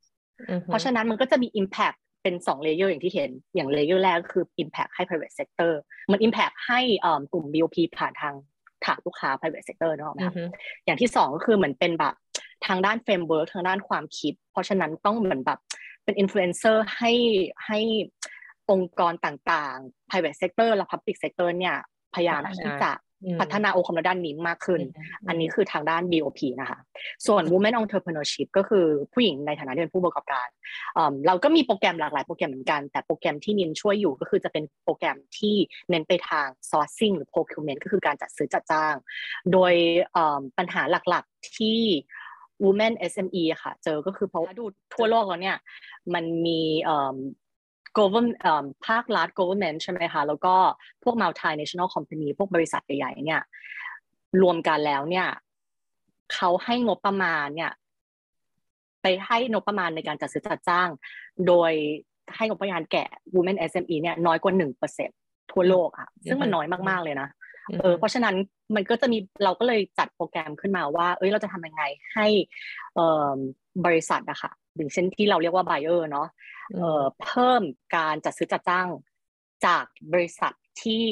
[0.50, 5.72] อือฮึเพราะฉะนั้นมันก็จะมี Impact เป็นสอง layer อย่างที่เห็น อย่าง layer แรกก็คือ impact ให้ private sector
[6.10, 8.34] มัน Impact ให้เอ่อกลุ่ม BOP ผ่านทาง
[8.84, 10.44] ฐานลูกค้า private sector นึกออกไหมอืคอรับฮึ
[10.84, 12.14] อย่างที่สองก็คือเหมือนเป็นแบบ
[12.66, 15.58] ทางด้าน framework ทางด้านความคิด เพราะฉะนั้นต้องเหมือนแบบ
[16.04, 17.12] เป็น influencer ให้
[17.66, 17.80] ให้
[18.70, 21.76] องค์กรต่างๆ private sector และ public sector เนี่ย
[22.14, 22.92] พยายามที่จะ
[23.24, 26.78] อืมพัฒนาองค์ความรู้ด้านนี้มากขึ้นอืมอันนี้คือทางด้าน BOP นะคะ
[27.26, 30.48] ส่วน Women Entrepreneurship ก็คือผู้หญิงในฐานะที่เป็นผู้ประกอบการ
[30.94, 35.54] เอิ่มเราก็มีโปรแกรมหลากหลายโปรแกรมเหมือนกัน แต่โปรแกรมที่นินช่วยอยู่ก็คือจะเป็นโปรแกรมที่
[35.90, 38.94] เน้นไปทาง sourcing หรือ procurement ก็คือการจัดซื้อจัดจ้าง
[39.52, 39.72] โดย
[40.12, 41.80] เอิ่มปัญหาหลักๆที่
[42.64, 44.64] Women SME อะค่ะ เจอก็คือเพราะว่าดู
[44.94, 45.58] ทั่วโลกแล้วเนี่ย
[46.14, 47.16] มันมีเอิ่ม
[47.98, 50.54] government เอิ่มภาครัฐ government ใช่ไหมคะ แล้วก็
[51.04, 53.42] พวก multinational company พวกบริษัทใหญ่ๆเนี่ย
[54.42, 55.26] รวมกันแล้วเนี่ย
[56.34, 57.72] เขาให้งบประมาณเนี่ย
[59.02, 60.88] ไปให้งบประมาณในการจัดซื้อจัดจ้าง
[61.46, 61.72] โดย
[62.36, 65.10] ให้งบประมาณแก่ Women SME เนี่ยน้อยกว่าหนึ่งเปอร์เซ็น
[65.52, 67.28] ทั่วโลกอะซึ่งมันน้อยมากๆเลยนะ
[67.74, 68.34] เออเพราะฉะนั้น
[68.74, 71.82] มันก็จะมีเราก็เลยจัดโปรแกรมขึ้นมาว่า เอ้ยเราจะทำยังไง
[72.14, 72.26] ให้
[72.94, 73.38] เอ่อ
[73.86, 76.26] บริษัทอะค่ะอย่างเช่นที่เราเรียกว่า buyer เนาะ
[76.61, 76.61] เอ่อ
[77.24, 77.62] เพิ่ม
[77.96, 78.88] การจัดซื้อจัดจ้าง
[79.66, 80.52] จากบริษัท
[80.82, 81.04] ที่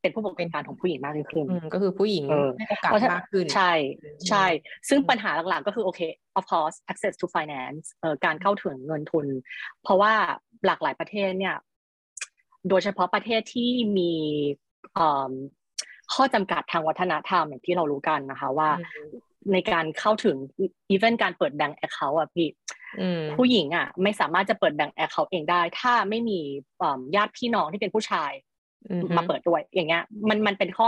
[0.00, 3.72] เป็นผู้ประกอบการของผู้หญิงมากยิ่งขึ้นอืมก็คือผู้หญิงเออให้โอกาสเพราะฉะมากขึ้น ใช่
[4.28, 4.44] ใช่
[4.88, 6.00] ซึ่งอืมปัญหาหลักๆก็คือโอเค
[6.38, 9.26] of course access to finance เอ่อการเข้าถึงเงินทุน
[9.82, 10.12] เพราะว่า
[10.66, 11.56] หลากหลายประเทศเนี่ย
[12.68, 14.12] โดยเฉพาะประเทศที่มี
[14.94, 15.32] เอิ่ม
[16.14, 19.08] ข้อจำกัดทางวัฒนธรรมอย่างที่เรารู้กันนะคะว่าอืม
[19.52, 20.36] ในการเข้าถึง
[20.90, 22.48] even การเปิดแบงก์ account อะพี่
[23.00, 26.40] อืมผู้หญิงอะ ไม่สามารถจะเปิดแบงก์ account เองได้ ถ้าไม่มี
[26.78, 28.32] เอิ่มญาติพี่น้องที่เป็นผู้ชาย
[28.88, 30.86] อืมมาเปิดด้วย อย่างเงี้ย มันมันเป็นข้อ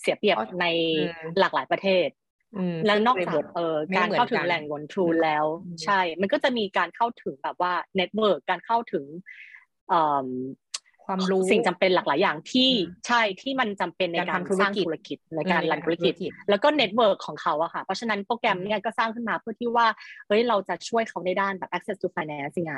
[0.00, 0.66] เสียเปรียบข้อใน
[0.96, 2.08] อืมหลากหลายประเทศ
[2.56, 9.04] อืมแล้วนอกซึ่งจากบริบทเอ่อไม่การเหมือนเข้าถึกังนแหล่งเงินทุนอืมแล้วอืมใช่ มันก็จะมีการเข้าถึงแบบว่า network การเข้าถึง
[9.88, 10.26] เอิ่ม
[11.06, 19.86] ความรู้สิ่งจำเป็นหลากหลายอย่างที่อืมใช่ ที่มันจำเป็นในการการทำธุรสร้างกิจธุรกิจในการอืมรันธุรกิจธุรกิจ แล้วก็ network ของเขาอะค่ะ เพราะฉะนั้นโปรแกรมเนี่ยก็สร้างขึ้นมาเพื่อที่ว่า
[20.26, 22.74] เฮ้ย เราจะช่วยเขาในด้านแบบ access to finance ยังไง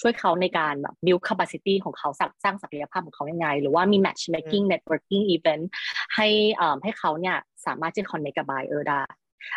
[0.00, 5.64] ช่วยเขาในการแบบ build capacity ของเขาสร้างสร้างศักยภาพของเขายังไง หรือว่ามี matchmaking networking event
[6.14, 7.36] ให้เอ่อให้เขาเนี่ย
[7.66, 9.02] สามารถที่ connect กับ buyer ได้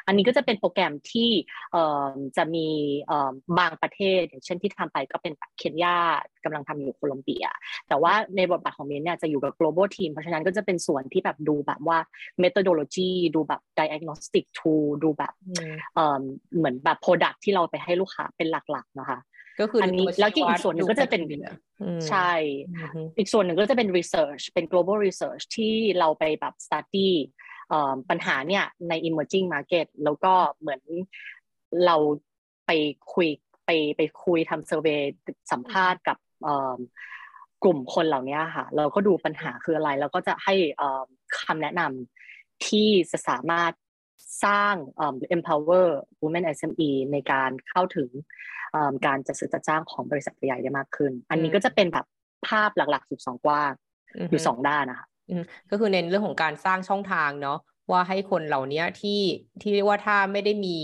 [0.07, 1.29] อันนี้ก็จะเป็นโปรแกรมที่
[1.71, 2.67] เอ่อจะมี
[3.07, 5.97] เอ่อบางประเทศ อย่างเช่นที่ทำไปก็เป็นแบบเคนยา
[6.43, 7.45] กำลังทำอยู่โคลอมเบีย
[7.87, 11.97] แต่ว่าในบทบาทของเมนเนี่ยจะอยู่กับ global team เพราะฉะนั้นก็จะเป็นส่วนที่แบบดูแบบว่า
[12.43, 16.21] methodology ดูแบบ diagnostic tool ดูแบบอืมเอ่อ
[16.57, 19.19] เหมือนแบบ product ที่เราไปให้ลูกค้าเป็นหลักๆนะคะ
[19.59, 22.31] ก็คืออันนี้ตัวแล้วก็อีกชี้ส่วนหนึ่งก็จะเป็นดู criteria อืมใช่
[22.69, 27.48] อือฮึอีกส่วนหนึ่งก็จะเป็น research เป็น global research ที่เราไปแบบ study เอ่อ
[28.09, 30.81] ปัญหาเนี่ยใน emerging market แล้วก็เหมือน
[31.85, 31.95] เรา
[32.67, 32.71] ไป
[33.13, 33.27] คุย
[33.65, 35.01] ไปไปคุยทำ survey
[35.51, 36.17] สัมภาษณ์กับ
[37.63, 40.53] กลุ่มคนเหล่านี้ค่ะ เราก็ดูปัญหาคืออะไร แล้วก็จะให้
[41.45, 43.73] คำแนะนำที่จะสามารถ
[44.45, 45.87] สร้างเอ่อ empower
[46.21, 48.09] women SME ในการเข้าถึง
[49.05, 52.05] การจัดซื้อจัดจ้างของบริษัทใหญ่ได้มากขึ้น อันนี้ก็จะเป็นแบบ
[52.47, 53.73] ภาพหลักๆอยู่สองกว้าง
[54.29, 55.07] อยู่สองด้านนะคะ
[55.69, 57.57] ก็คือเน้นเรื่องของการสร้างช่องทางเนาะ
[57.91, 59.21] ว่าให้คนเหล่านี้ที่
[59.61, 60.77] ที่เรียกว่าถ้าไม่ได้มี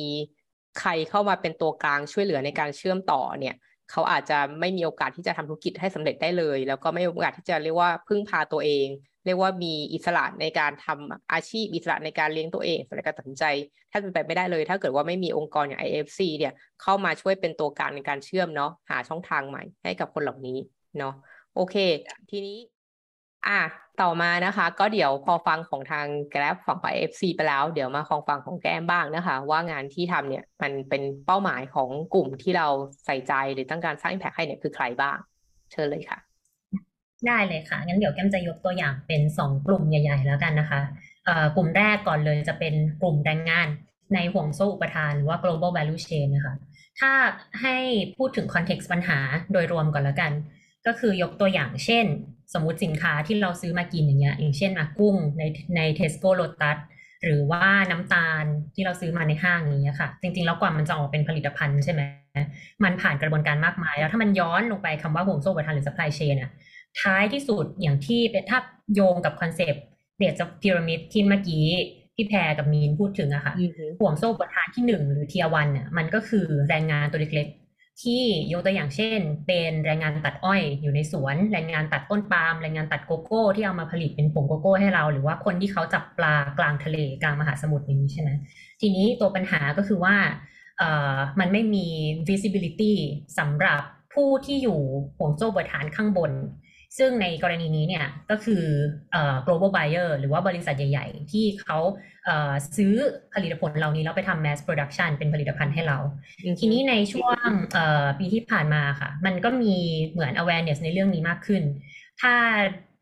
[0.79, 3.55] ใครเข้ามาเป็นตัวกลางช่วยเหลือในการเชื่อมต่อเนี่ย
[3.91, 8.88] เขาอาจจะไม่มีโอกาสที่จะทำธุรกิจให้สำเร็จได้เลย แล้วก็ไม่มีโอกาสที่จะเรียกว่าพึ่งพาตัวเอง
[9.25, 13.43] เรียกว่ามีอิสระในการทำอาชีพอิสระในการเลี้ยงตัวเองอิสระในการตัดสินใจ
[13.91, 20.58] ถ้าเป็นไปไม่ได้เลย ถ้าเกิดว่าไม่มีองค์กรอย่าง IFC เนี่ยเข้ามาช่วยเป็นตัวกลางในการเชื่อมเนาะหาช่องทางใหม่ให้กับคนเหล่านี้
[20.97, 21.13] เนาะ
[21.55, 21.75] โอเค
[22.29, 22.58] ทีนี้
[23.47, 23.62] อะ
[24.01, 32.67] ต่อมานะคะ ก็เดี๋ยวพอฟังของทาง Grab ฝั่งของ IFC ไปแล้ว เดี๋ยวมาฟังฝั่งของแก้มบ้างนะคะ ว่างานที่ทำเนี่ยมันเป็นเป้าหมายของกลุ่มที่เรา
[33.05, 35.17] ใส่ใจหรือต้องการสร้าง impact ให้เนี่ยคือใครบ้าง
[35.71, 36.19] เชิญเลยค่ะ
[37.27, 40.81] ได้เลยค่ะ งั้นเดี๋ยวแก้มจะยกตัวอย่างเป็นสองกลุ่มใหญ่ๆ แล้วกันนะคะ
[41.25, 43.67] เอ่อกลุ่มแรกก่อนเลยจะเป็นกลุ่มแรงงาน
[44.13, 46.55] ในห่วงโซ่อุปทานหรือว่า global value chain นะคะ
[46.99, 47.12] ถ้า
[47.62, 47.77] ให้
[48.17, 49.19] พูดถึง context ปัญหา
[49.51, 50.31] โดยรวมก่อนแล้วกัน
[50.88, 52.06] ก็คือยกตัวอย่างเช่น
[52.54, 55.43] สมมุติสินค้าที่เราซื้อมากินอย่างเงี้ยอย่างเช่นอะกุ้งใน
[55.76, 56.78] ใน Tesco Lotus
[57.24, 58.43] หรือว่าน้ำตาล
[58.76, 62.02] ที่เราซื้อมาในห้างอย่างเงี้ยค่ะ จริงๆ แล้วกว่ามันจะออกเป็นผลิตภัณฑ์ใช่ไหม
[62.84, 66.52] มันผ่านกระบวนการมากมาย แล้วถ้ามันย้อนลงไปคำว่าห่วงโซ่อุปทานหรือ supply chain อะ
[67.02, 68.60] ท้ายที่สุดอย่างที่เป็นถ้า
[68.93, 69.84] โยงกับคอนเซปต์
[70.17, 71.65] เดียจะพีระมิดที่เมื่อกี้
[72.15, 77.64] พี่แพรกับมีนพูดถึงอะค่ะอือฮึห่วงโซ่อุปทานที่หนึ่งหรือเทียวันเนี่ยมันก็คือแรงงานตัวเล็กๆ
[78.03, 88.29] ที่ยกตัวอย่างเช่น เป็นแรงงานตัดอ้อยอยู่ในสวนแรงงานตัดต้นปาล์มแรงงานตัดโกโก้ ที่เอามาผลิตเป็นผงโกโก้ให้เรา หรือว่าคนที่เขาจับปลากลางทะเลกลางมหาสมุทรอย่างนี้ใช่ไหม
[88.81, 90.15] ทีนี้ตัวปัญหาก็คือว่า
[91.39, 91.88] มันไม่มี
[92.29, 92.93] visibility
[93.38, 93.81] สำหรับ
[94.13, 94.79] ผู้ที่อยู่
[95.17, 96.31] ห่วงโซ่บริฐานข้างบน
[96.97, 98.63] ซึ่งในกรณีนี้เนี่ยก็คือ
[99.12, 101.79] เอ่อ global buyer หรือว่าบริษัทใหญ่ ๆ ที่เขา
[102.25, 102.93] เอ่อซื้อ
[103.34, 105.97] ผลิตผลเหล่านี้แล้วไปทำ mass production เป็นผลิตภัณฑ์ให้เรา
[106.60, 109.75] ทีนี้ในช่วงเอ่อปีที่ผ่านมาค่ะ มันก็มี
[110.12, 111.63] เหมือน awareness ในเรื่องนี้มากขึ้น
[112.21, 112.34] ถ้า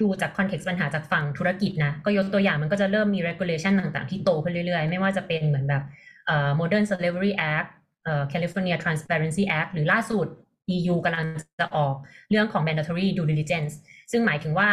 [0.01, 5.83] ดูจาก context ปัญหาจากฝั่งธุรกิจนะ ก็ยกตัวอย่างมันก็จะเริ่มมี regulation ต่างๆ ที่โตขึ้นเรื่อยๆ ไม่ว่าจะเป็นเหมือนแบบ
[6.25, 7.67] เอ่อ Modern Slavery Act
[8.03, 10.27] เอ่อ California Transparency Act หรือล่าสุด
[10.75, 11.25] EU กำลัง
[11.59, 11.95] จะออก
[12.29, 13.73] เรื่องของ mandatory due diligence
[14.11, 14.69] ซึ่งหมายถึงว่า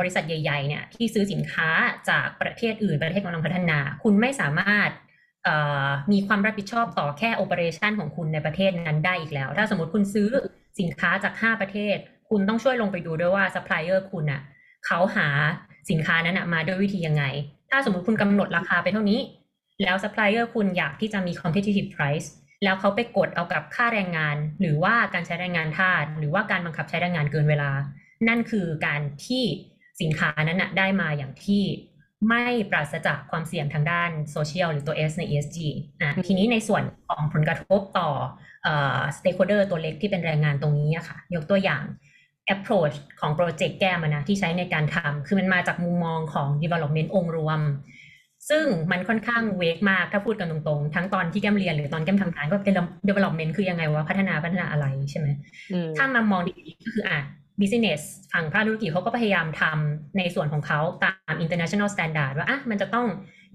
[0.00, 1.68] บริษัทใหญ่ๆเนี่ยที่ซื้อสินค้า
[2.10, 4.90] จากประเทศอื่นประเทศกำลังพัฒนา คุณไม่สามารถ
[6.12, 10.28] มีความรับผิดชอบต่อแค่ operation ของคุณในประเทศนั้นได้อีกแล้ว ถ้าสมมติคุณซื้อ
[10.80, 11.96] สินค้าจาก 5 ประเทศ
[12.30, 14.40] คุณต้องช่วยลงไปดูด้วยว่า supplier คุณอะ
[14.86, 15.28] เขาหา
[15.90, 17.24] สินค้านั้นอะมาด้วยวิธียังไง
[17.70, 19.20] ถ้าสมมติคุณกำหนดราคาไปเท่านี้
[19.82, 22.28] แล้ว supplier คุณอยากที่จะมี competitive price
[22.64, 27.70] แล้วเขาไปกดเอากับค่าแรงงาน หรือว่าการใช้แรงงานทาสหรือว่าการบังคับใช้แรงงานเกินเวลา
[28.28, 29.44] นั่นคือการที่
[30.00, 31.62] สินค้านั้นนะได้มาอย่างที่
[32.28, 35.58] ไม่ปราศจากความเสี่ยงทางด้านโซเชียลหรือตัว S ใน ESG
[36.00, 38.08] อะอืมทีนี้ในส่วนของผลกระทบต่อ
[38.62, 41.82] เอ่อ stakeholder ตัวเล็กที่เป็นแรงงานตรงนี้อะค่ะ ยกตัวอย่าง
[42.54, 47.60] approach ของโปรเจกต์แก้มานะที่ใช้ในการทำคือมันมาจากมุมมองของ development องค์รวม
[48.48, 52.74] ซึ่งมันค่อนข้างเวกมากถ้าพูดกันตรงๆ ทั้งตอนที่แก้มเรียนหรือตอนแก้มทำงานก็เป็น
[53.08, 55.28] development คือยังไงวะพัฒนาพัฒนาอะไรใช่ไหม
[55.72, 57.18] อืมถ้ามามองดีๆก็คืออะ
[57.60, 58.00] business
[58.32, 63.06] ฝั่งภาคธุรกิจเขาก็พยายามทำในส่วนของเขาตาม international standard ว่าอะมันจะต้อง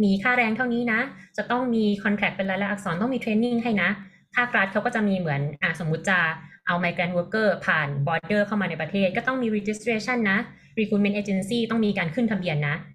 [0.04, 1.00] มีค่าแรงเท่านี้นะ
[1.38, 3.90] จะต้องมี contract เป็นรายลักษณ์อักษรต้องมี training ให้นะ
[4.36, 6.20] ภาครัฐเขาก็จะมีเหมือนอะสมมุติจะ
[6.68, 10.40] เอา migrant worker ผ่าน border เข้ามาในประเทศ ก็ต้องมี registration นะ
[10.80, 12.95] recruitment agency ต้องมีการขึ้นทะเบียนนะเอ่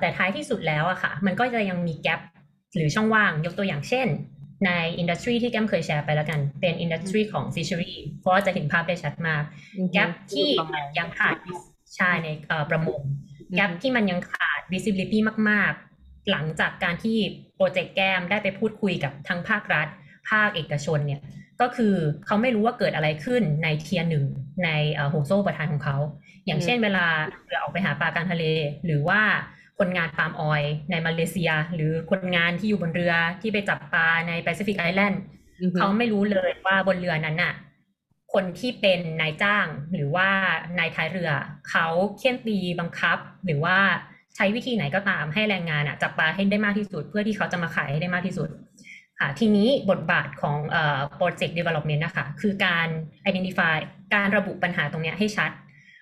[0.00, 2.20] แต่ท้ายที่สุดแล้วอะค่ะ มันก็จะยังมี gap
[2.76, 4.06] หรือช่องว่างยกตัวอย่างเช่น
[4.66, 9.42] ในอินดัสทรีที่แก้มเคยแชร์ไปแล้วกัน เป็นอินดัสทรีของ fishery เพราะว่าจะเห็นภาพได้ชัดมาก
[9.92, 10.48] แกลบที่
[10.98, 11.36] ยังขาด
[11.96, 13.00] ใช่ในเอ่อประมง
[13.56, 15.18] แกลบที่มันยังขาด visibility
[15.50, 17.18] มาก ๆ หลังจากการที่
[17.56, 19.88] โปรเจกต์แก้มได้ไปพูดคุยกับทั้งภาครัฐ
[20.30, 21.20] ภาคเอกชนเนี่ย
[21.60, 21.94] ก็คือ
[22.26, 24.24] เขาไม่รู้ว่าเกิดอะไรขึ้นใน tier หนึ่ง
[24.64, 25.96] ในเอ่อห่วงโซ่อุประทานของเขา
[26.46, 27.06] อย่างเช่นเวลา
[27.46, 28.44] เรือออกไปหาปลากลางทะเล
[28.84, 29.20] หรือว่า
[29.78, 35.20] คนงาน palm oil ในมาเลเซีย หรือคนงานที่อยู่บนเรือที่ไปจับปลาใน Pacific Island
[35.62, 37.54] อือฮึเขาไม่รู้เลยว่าบนเรือนั้นน่ะ
[38.32, 40.28] คนที่เป็นนายจ้างหรือว่า
[40.78, 41.30] นายท้ายเรือ
[41.70, 43.76] เขาเคี่ยนตีบังคับ หรือว่า
[44.36, 48.48] ใช้วิธีไหนก็ตามให้แรงงานอะจับปลาให้ได้มากที่สุด เพื่อที่เขาจะมาขายให้ได้มากที่สุด
[49.20, 52.88] ค่ะทีนี้บทบาทของเอ่อ project development นะคะคือการ
[53.28, 53.76] identify
[54.14, 55.50] การระบุปัญหาตรงเนี้ยให้ชัด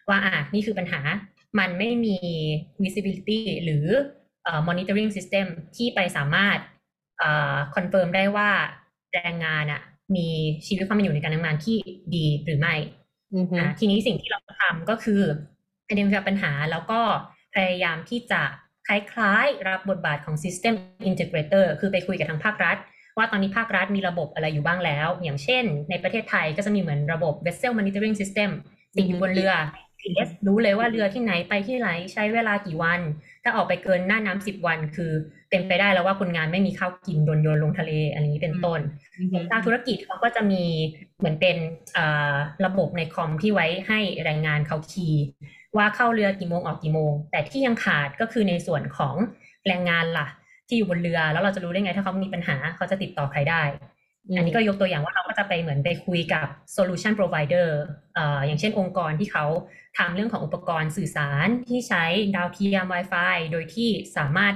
[0.09, 1.01] ว่าอะนี่คือปัญหา
[1.59, 2.17] มันไม่มี
[2.83, 3.87] visibility หรือ
[4.45, 6.59] เอ่อ monitoring system ที่ไปสามารถ
[7.19, 8.51] เอ่อ confirm ได้ว่า
[9.15, 9.83] แรงงานอะ
[10.17, 10.29] มี
[10.67, 11.77] ชีวิตความเป็นอยู่ในการทำงานที่
[12.17, 12.75] ดีหรือไม่
[13.35, 15.23] อือฮึอะทีนี้สิ่งที่เราทำก็คือ
[15.91, 17.01] identify ปัญหาแล้วก็
[17.55, 18.43] พยายามที่จะ
[18.87, 20.75] คล้ายๆ รับบทบาทของ system
[21.11, 22.77] integrator คือไปคุยกับทางภาครัฐ
[23.19, 28.51] ว่าตอนนี้ภาครัฐมีระบบอะไรอยู่บ้างแล้ว อย่างเช่น ในประเทศไทยก็จะมีเหมือนระบบ vessel monitoring system
[28.97, 29.53] ติดอยู่บนเรือ
[30.01, 33.01] GPS รู้เลยว่าเรือที่ไหนไปที่ไหนใช้เวลากี่วัน
[33.43, 35.13] ถ้าออกไปเกินหน้าน้ำสิบวัน คือ
[35.51, 38.81] เป็นไปได้แล้วว่าคนงานไม่มีข้าวกินโดนโยนลงทะเลอะไรนี้เป็นต้น
[39.51, 40.63] ทางธุรกิจเขาก็จะมี
[41.19, 41.57] เหมือนเป็น
[42.67, 45.25] ระบบในคอมที่ไว้ให้แรงงานเขาคีย์
[45.77, 49.15] ว่าเข้าเรือกี่โมงออกกี่โมง แต่ที่ยังขาดก็คือในส่วนของ
[49.67, 50.27] แรงงานล่ะ
[50.69, 53.63] ที่อยู่บนเรือ แล้วเราจะรู้ได้ไง ถ้าเขามีปัญหาเขาจะติดต่อใครได้
[54.37, 57.69] อันนี้ก็ยกตัวอย่างว่าเราก็จะไปเหมือนไปคุยกับ solution provider
[58.15, 59.45] เอ่ออย่างเช่นองค์กรที่เขา
[59.99, 62.05] ทำเรื่องของอุปกรณ์สื่อสารที่ใช้
[62.37, 64.55] ดาวเทียม Wi-Fi โดยที่สามารถ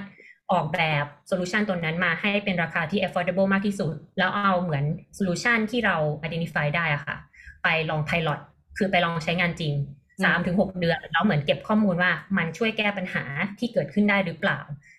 [0.53, 4.85] ออกแบบ solution ตัวนั้นมาให้เป็นราคาที่ affordable มากที่สุด แล้วเอาเหมือน
[5.15, 5.96] solution ที่เรา
[6.27, 7.16] identify ได้อะค่ะ
[7.62, 8.40] ไปลอง pilot
[8.79, 13.25] คือไปลองใช้งานจริงอืม สามถึงหกเดือนแล้วเหมือนเก็บข้อมูลว่ามันช่วยแก้ปัญหา
[13.59, 14.59] ที่เกิดขึ้นได้หรือเปล่า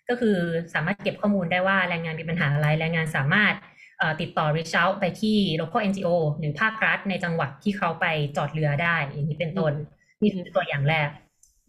[0.09, 0.37] ก็คือ
[0.73, 3.53] สามารถเก็บข้อมูลได้ว่าแรงงานมีปัญหาอะไรแรงงานสามารถ
[3.99, 6.09] เอ่อติดต่อ reach out ไปที่ local NGO
[6.39, 8.05] หรือภาครัฐในจังหวัดที่เขาไป
[8.37, 9.73] จอดเรือได้ อย่างนี้เป็นต้น
[10.21, 11.09] นี่คือตัวอย่างแรก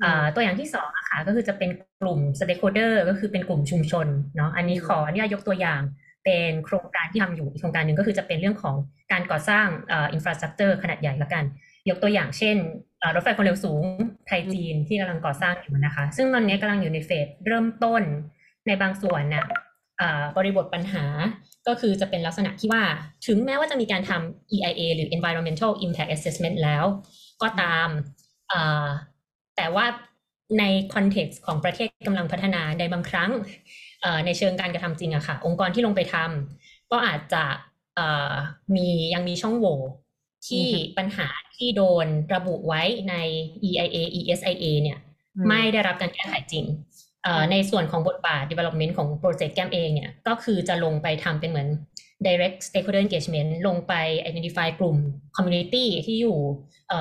[0.04, 1.70] อ่าตัวอย่างที่สองนะคะก็คือจะเป็น
[2.02, 5.80] กลุ่ม stakeholder ก็คือเป็นกลุ่มชุมชนเนาะอันนี้ขออนุญาตยกตัวอย่าง
[6.24, 8.74] เป็นโครงการที่ทำอยู่อีกโครงการหนึ่งก็คือจะเป็นเรื่องของ
[9.12, 11.44] การก่อสร้างเอ่อ infrastructure ขนาดใหญ่ละกัน
[11.88, 12.56] ยกตัวอย่างเช่น
[13.14, 13.84] รถไฟความเร็วสูง
[14.26, 18.02] ไทยจีนที่กำลังก่อสร้างอยู่นะคะ ซึ่งตอนนี้กำลังอยู่ในเฟสเริ่มต้น
[18.66, 19.46] ในบางส่วนน่ะ
[20.00, 21.04] อ่าบริบทปัญหา
[21.66, 22.82] ก็คือจะเป็นลักษณะที่ว่า
[23.26, 26.84] ถึงแม้ว่าจะมีการทำ EIA หรือ Environmental Impact Assessment แล้ว
[27.42, 27.88] ก็ตาม
[29.56, 29.86] แต่ว่า
[30.58, 33.30] ในคอนเท็กซ์ของประเทศกำลังพัฒนาในบางครั้ง
[34.26, 37.44] ในเชิงการกระทำจริงอะค่ะ องค์กรที่ลงไปทำก็ก็อาจจะ
[38.76, 39.76] มียังมีช่องโหว่
[40.48, 40.66] ที่
[40.98, 43.14] ปัญหาที่โดนระบุไว้ใน
[43.68, 44.98] EIA ESIA เนี่ย
[45.48, 46.64] ไม่ได้รับการแก้ไขจริง
[47.50, 51.68] ในส่วนของบทบาท development ของโปรเจกต์แกมเองเนี่ย ก็คือจะลงไปทำเป็นเหมือน
[52.26, 53.92] direct stakeholder engagement ลงไป
[54.28, 54.96] identify กลุ่ม
[55.36, 56.38] community ที่อยู่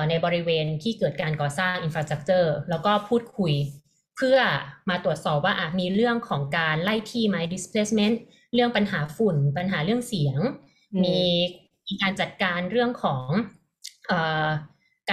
[0.08, 3.52] ในบริเวณที่เกิดการก่อสร้าง infrastructure แล้วก็พูดคุย
[4.16, 4.38] เพื่อ
[4.88, 8.16] มาตรวจสอบว่ามีเรื่องของการไล่ที่ไหม displacement
[8.54, 10.38] เรื่องปัญหาฝุ่น ปัญหาเรื่องเสียง
[11.04, 11.18] มี
[11.86, 13.28] มีการจัดการเรื่องของ
[14.10, 14.12] อ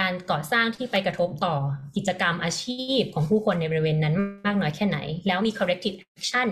[0.06, 1.54] ารก่อสร้างที่ไปกระทบต่อ
[1.96, 4.14] กิจกรรมอาชีพของผู้คนในบริเวณนั้น
[4.46, 6.48] มากน้อยแค่ไหน แล้วมี corrective action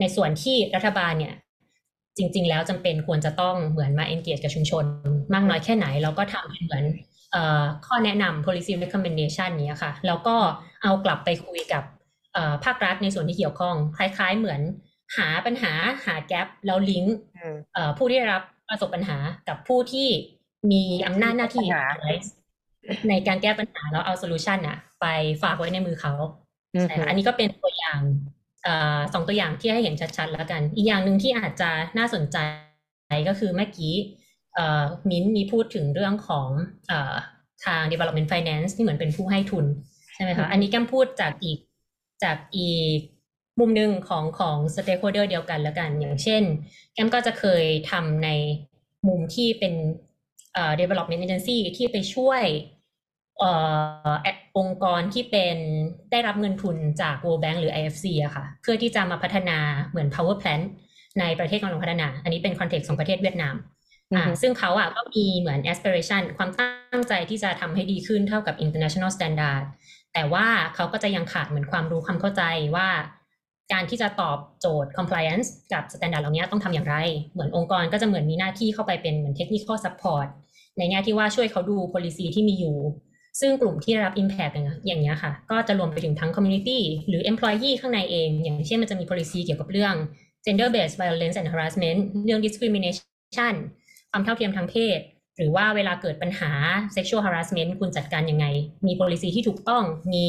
[0.00, 1.34] ในส่วนที่รัฐบาลเนี่ย
[2.16, 4.84] จริง ๆ แล้วจำเป็นควรจะต้องเหมือนมา engage กับชุมชน
[5.34, 6.84] มากน้อยแค่ไหน แล้วก็ทำเป็นเหมือน
[7.86, 10.36] ข้อแนะนำ policy recommendation นี้ค่ะ แล้วก็
[10.82, 11.82] เอากลับไปคุยกับ
[12.64, 14.60] ภาครัฐในส่วนที่เกี่ยวข้อง คล้าย ๆ เหมือน
[15.16, 15.72] หาปัญหา
[16.06, 17.16] หาแกลบแล้วลิงก์
[17.98, 20.08] ผู้ที่ได้รับ ประสบปัญหากับผู้ที่
[20.72, 21.66] มีอำนาจหน้าที่
[23.08, 25.06] ในการแก้ปัญหาแล้วเอาโซลูชันอะไป
[25.42, 26.14] ฝากไว้ในมือเขา
[26.80, 28.00] ใช่ค่ะอันนี้ก็เป็นตัวอย่าง
[29.12, 32.36] สองตัวอย่างที่ให้เห็นชัดๆแล้วกัน อีกอย่างหนึ่งที่อาจจะน่าสนใจ
[33.28, 33.94] ก็คือเมื่อกี้
[35.10, 36.48] มิ้นมีพูดถึงเรื่องของ
[37.64, 39.66] ทาง development finance ที่เหมือนเป็นผู้ให้ทุน
[40.14, 41.58] ใช่ไหมคะอันนี้แก้มพูดจากอีก
[42.24, 42.98] จากอีก
[43.62, 46.42] มุมหนึ่งของของ stakeholder เดียวกันแล้วกัน อย่างเช่น
[46.94, 48.28] แก้มก็จะเคยทำใน
[49.08, 49.74] มุมที่เป็น
[50.80, 52.42] development agency ที่ไปช่วย
[54.58, 55.56] องค์กรที่เป็น
[56.10, 60.64] ได้รับเงินทุนจาก World Bank หรือ IFC อะค่ะ เพื่อที่จะมาพัฒนาเหมือน power plant
[61.20, 63.54] ในประเทศกำลังพัฒนา อันนี้เป็นคอนเทกต์ของประเทศเวียดนาม
[64.14, 69.64] อ่าซึ่งเขาอะก็มีเหมือน aspiration ความตั้งใจที่จะทำให้ดีขึ้นเท่ากับ international standard
[70.14, 72.42] แต่ว่าเขาก็จะยังขาดเหมือนความรู้ความเข้าใจ
[72.76, 72.88] ว่า
[73.72, 76.96] การที่จะตอบโจทย์ compliance กับ standard เหล่านี้ต้องทำอย่างไร
[77.32, 80.28] เหมือนองค์กรก็จะเหมือนมีหน้าที่เข้าไปเป็นเหมือน technical support
[80.78, 82.76] ในแง่ที่ว่าช่วยเขาดู policy ที่มีอยู่
[83.40, 84.52] ซึ่งกลุ่มที่ได้รับ impact
[84.86, 89.94] อย่างนี้ค่ะ ก็จะรวมไปถึงทั้ง community หรือ employee ข้างในเอง อย่างเช่นมันจะมี policy เกี่ยวกับเรื่อง
[90.44, 93.54] gender based violence and harassment เรื่อง discrimination
[94.10, 94.98] ความเท่าเทียมทางเพศ
[95.36, 96.52] หรือว่าเวลาเกิดปัญหา
[96.96, 98.46] sexual harassment คุณจัดการยังไง
[98.86, 100.24] มี policy ที่ถูกต้อง มี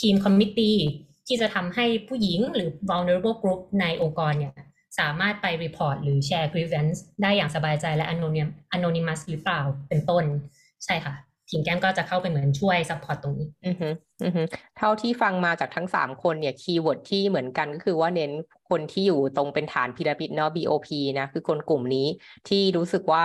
[0.00, 0.78] ทีม committee
[1.26, 4.54] ที่จะทำให้ผู้หญิงหรือ vulnerable group ในองค์กรเนี่ย
[4.98, 8.06] สามารถไป report หรือ share grievance ได้อย่างสบายใจและ
[8.76, 10.24] anonymous หรือเปล่าเป็นต้น
[10.84, 11.14] ใช่ค่ะ
[11.48, 13.88] ทีมแก้มก็จะเข้าไปเหมือนช่วย support ตรงนี้อือฮึ
[14.22, 14.42] อือฮึ
[14.78, 18.32] เท่าที่ฟังมาจากทั้งสามคนเนี่ย keyword ที่เหมือนกันก็คือว่าเน้น
[18.70, 22.06] คนที่อยู่ตรงเป็นฐานพีระมิดเนาะ BOP นะ คือคนกลุ่มนี้
[22.48, 23.24] ที่รู้สึกว่า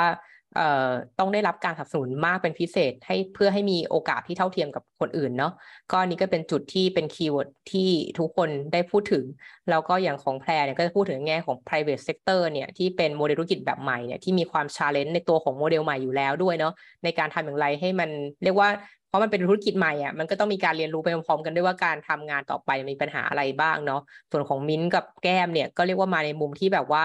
[1.19, 5.53] ต้องได้รับการสนับสนุนมากเป็นพิเศษให้เพื่อให้มีโอกาสที่เท่าเทียมกับคนอื่นเนาะ
[5.91, 9.23] ก็นี้ก็เป็นจุดที่เป็น keyword ที่ทุกคนได้พูดถึง
[9.69, 18.09] แล้วก็อย่างของแพรเนี่ยก็จะพูดถึงแง่ของ private sector เนี่ยที่เป็นโมเดลธุรกิจแบบใหม่เนี่ยที่มีความ challenge ในตัวของโมเดลใหม่อยู่แล้วด้วยเนาะในการทำอย่างไรให้มัน
[18.43, 18.69] เรียกว่า
[19.07, 27.03] เพราะมันเป็นธุรกิจใหม่อะมันก็ต้องมีการเรียนรู้ไปพร้อมๆกันด้วยว่าการทำงานต่อไปมีปัญหาอะไรบ้างเนาะส่วนของมิ้นกับแก้มเนี่ยก็เรียกว่ามาในมุมที่แบบว่า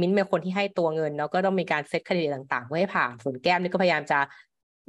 [0.00, 4.18] มิ้นเป็นคนที่ให้ตัวเงินแล้วก็ต้องมีการ set credit ต่างๆเพื่อให้ผ่านส่วนแก้มนี่ก็พยายามจะ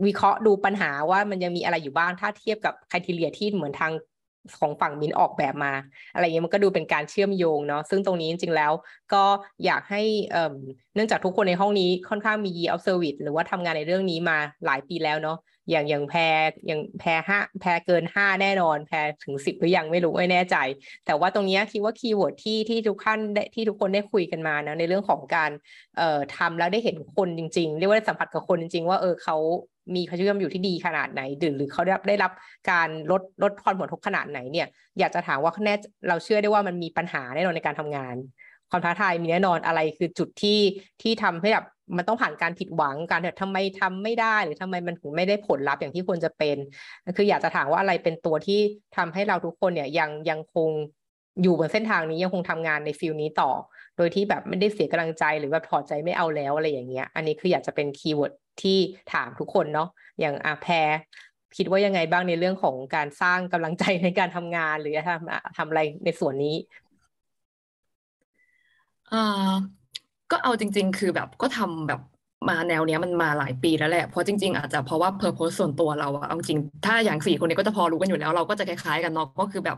[0.06, 3.94] วิเคราะห์ดูปัญหาว่ามันยังมีอะไรอยู่บ้างถ้าเทียบกับ criteria ที่เหมือนทาง
[4.60, 5.74] ของฝั่งมิ้นออกแบบมา
[6.14, 8.72] อะไรเงี้ยมันก็ดูเป็นการเชื่อมโยงเนาะซึ่งตรงนี้จริงๆแล้ว
[9.14, 9.24] ก็
[9.66, 10.02] อยากให้
[10.96, 15.38] เนื่องจากทุกคนในห้องนี้ค่อนข้างมี year of service หรือว่าทำงานในเรื่องนี้มาหลายปีแล้วเนาะ
[15.70, 16.20] อย่างอย่างแพร
[16.68, 20.56] อย่างแพรห้าแพรเกินห้าแน่นอน แพรถึงสิบหรือยังไม่รู้ไม่แน่ใจ
[21.06, 25.52] แต่ว่าตรงนี้คิดว่า keyword ที่ที่ทุกท่านได้ที่ทุกคนได้คุยกันมานะในเรื่องของการ
[25.98, 29.38] เอ่อทำแล้วได้เห็นคนจริง ๆ เรียกว่าสัมผัสกับคนจริง ๆ ว่าเออเขา
[29.96, 32.32] มีความเชื่อมอยู่ที่ดีขนาดไหนหรือหรือเขาได้รับได้รับ
[32.72, 34.68] การลดลดความผลกระทบขนาดไหนเนี่ย
[35.00, 35.76] อยากจะถามว่าแน่
[36.08, 38.16] เราเชื่อได้ว่ามันมีปัญหาแน่นอนในการทำงาน
[38.72, 40.60] ความท้าทายมีแน่นอนอะไรคือจุดที่
[41.02, 46.58] ที่ทำให้แบบ มันต้องผ่านการผิดหวังการแบบทำไมทำไม่ได้หรือทำไมมันถึงไม่ได้ผลลัพธ์อย่างที่ควรจะเป็น
[47.18, 48.60] คืออยากจะถามว่าอะไรเป็นตัวที่
[48.98, 50.70] ทำให้เราทุกคนเนี่ยยังยังคง
[51.42, 53.52] อยู่บนเส้นทางนี้ยังคงทำงานใน field นี้ต่อ
[53.98, 58.78] โดยที่แบบไม่ได้เสียกำลังใจหรือแบบถอดใจไม่เอาแล้วอะไรอย่างเงี้ย อันนี้คืออยากจะเป็น keywordที่
[59.14, 60.90] ถามทุกคนเนาะอย่างอาแพร
[61.58, 66.56] คิดว่ายังไงบ้างในเรื่องของการสร้างกำลังใจในการทำงาน หรือทำทำอะไรในส่วนนี้
[70.32, 72.00] ก็เอาจริง ๆ คือแบบก็ทำแบบ
[72.50, 79.78] มาแนวเนี้ยมันมาหลายปีแล้วแหละ เพราะจริง ๆ อาจจะเพราะว่าเพอร์โพสส่วนตัวเราอะเอาจริง ถ้าอย่างสี่คนนี้ก็จะพอรู้กันอยู่แล้ว เราก็จะคล้ายๆกันเนาะก็คือแบบ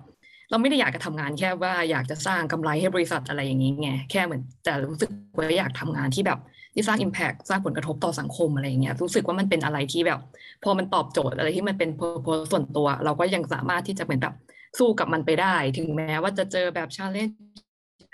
[0.50, 6.40] เราไม่ได้อยากจะทำงานแค่ว่าอยากจะสร้างกำไรให้บริษัทอะไรอย่างนี้ไงแค่เหมือนแต่รู้สึกว่าอยากทำงานที่แบบ
[6.74, 10.20] ที่สร้าง Impact สร้างผลกระทบต่อสังคมอะไรอย่างเงี้ยรู้สึกว่ามันเป็นอะไรที่แบบ
[10.64, 14.34] พอมันตอบโจทย์อะไรที่มันเป็น purpose ส่วนตัว เราก็ยังสามารถที่จะเหมือนแบบ
[14.78, 17.38] สู้กับมันไปได้ ถึงแม้ว่าจะเจอแบบ challenge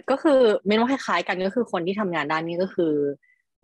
[0.10, 2.94] ก็คือแก้มว่าคล้ายๆกันก็คือคนที่ทำงานด้านนี้ก็คือ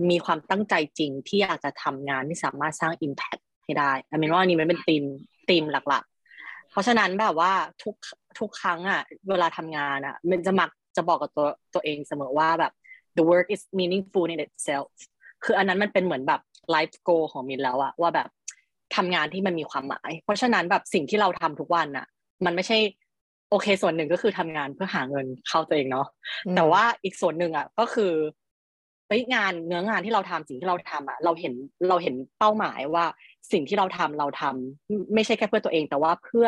[0.10, 5.04] มีความตั้งใจจริงที่อยากจะทำงานที่สามารถสร้าง Impact ให้ได้อเมนว่านี่มันเป็นธีม
[5.50, 7.52] ธีมหลักๆ เพราะฉะนั้นแบบว่า
[7.84, 7.96] ทุก
[8.40, 12.72] ทุกครั้งอะเวลาทำงานอะ มันจะมักจะบอกกับตัวตัวเองเสมอว่าแบบ
[13.18, 14.90] the work is meaningful in itself
[15.44, 16.42] คืออันนั้นมันเป็นเหมือนแบบ
[16.74, 18.30] life goal ของมินแล้วอะว่าแบบ
[18.96, 22.06] ทำงานที่มันมีความหมาย เพราะฉะนั้นแบบสิ่งที่เราทำทุกวันอะ
[22.46, 22.78] มันไม่ใช่
[23.52, 26.08] โอเค ส่วนหนึ่งก็คือทำงานเพื่อหาเงินเข้าตัวเองเนาะ
[26.46, 28.14] อืมแต่ว่าอีกส่วนหนึ่งอะก็คือ
[29.08, 31.54] เฮ้ยงานเนื้องานที่เราทำสิ่งที่เราทำอะเราเห็น
[31.90, 33.06] เราเห็นเป้าหมายว่า
[33.52, 36.48] สิ่งที่เราทำเราทำไม่ใช่แค่เพื่อตัวเอง แต่ว่าเพื่อ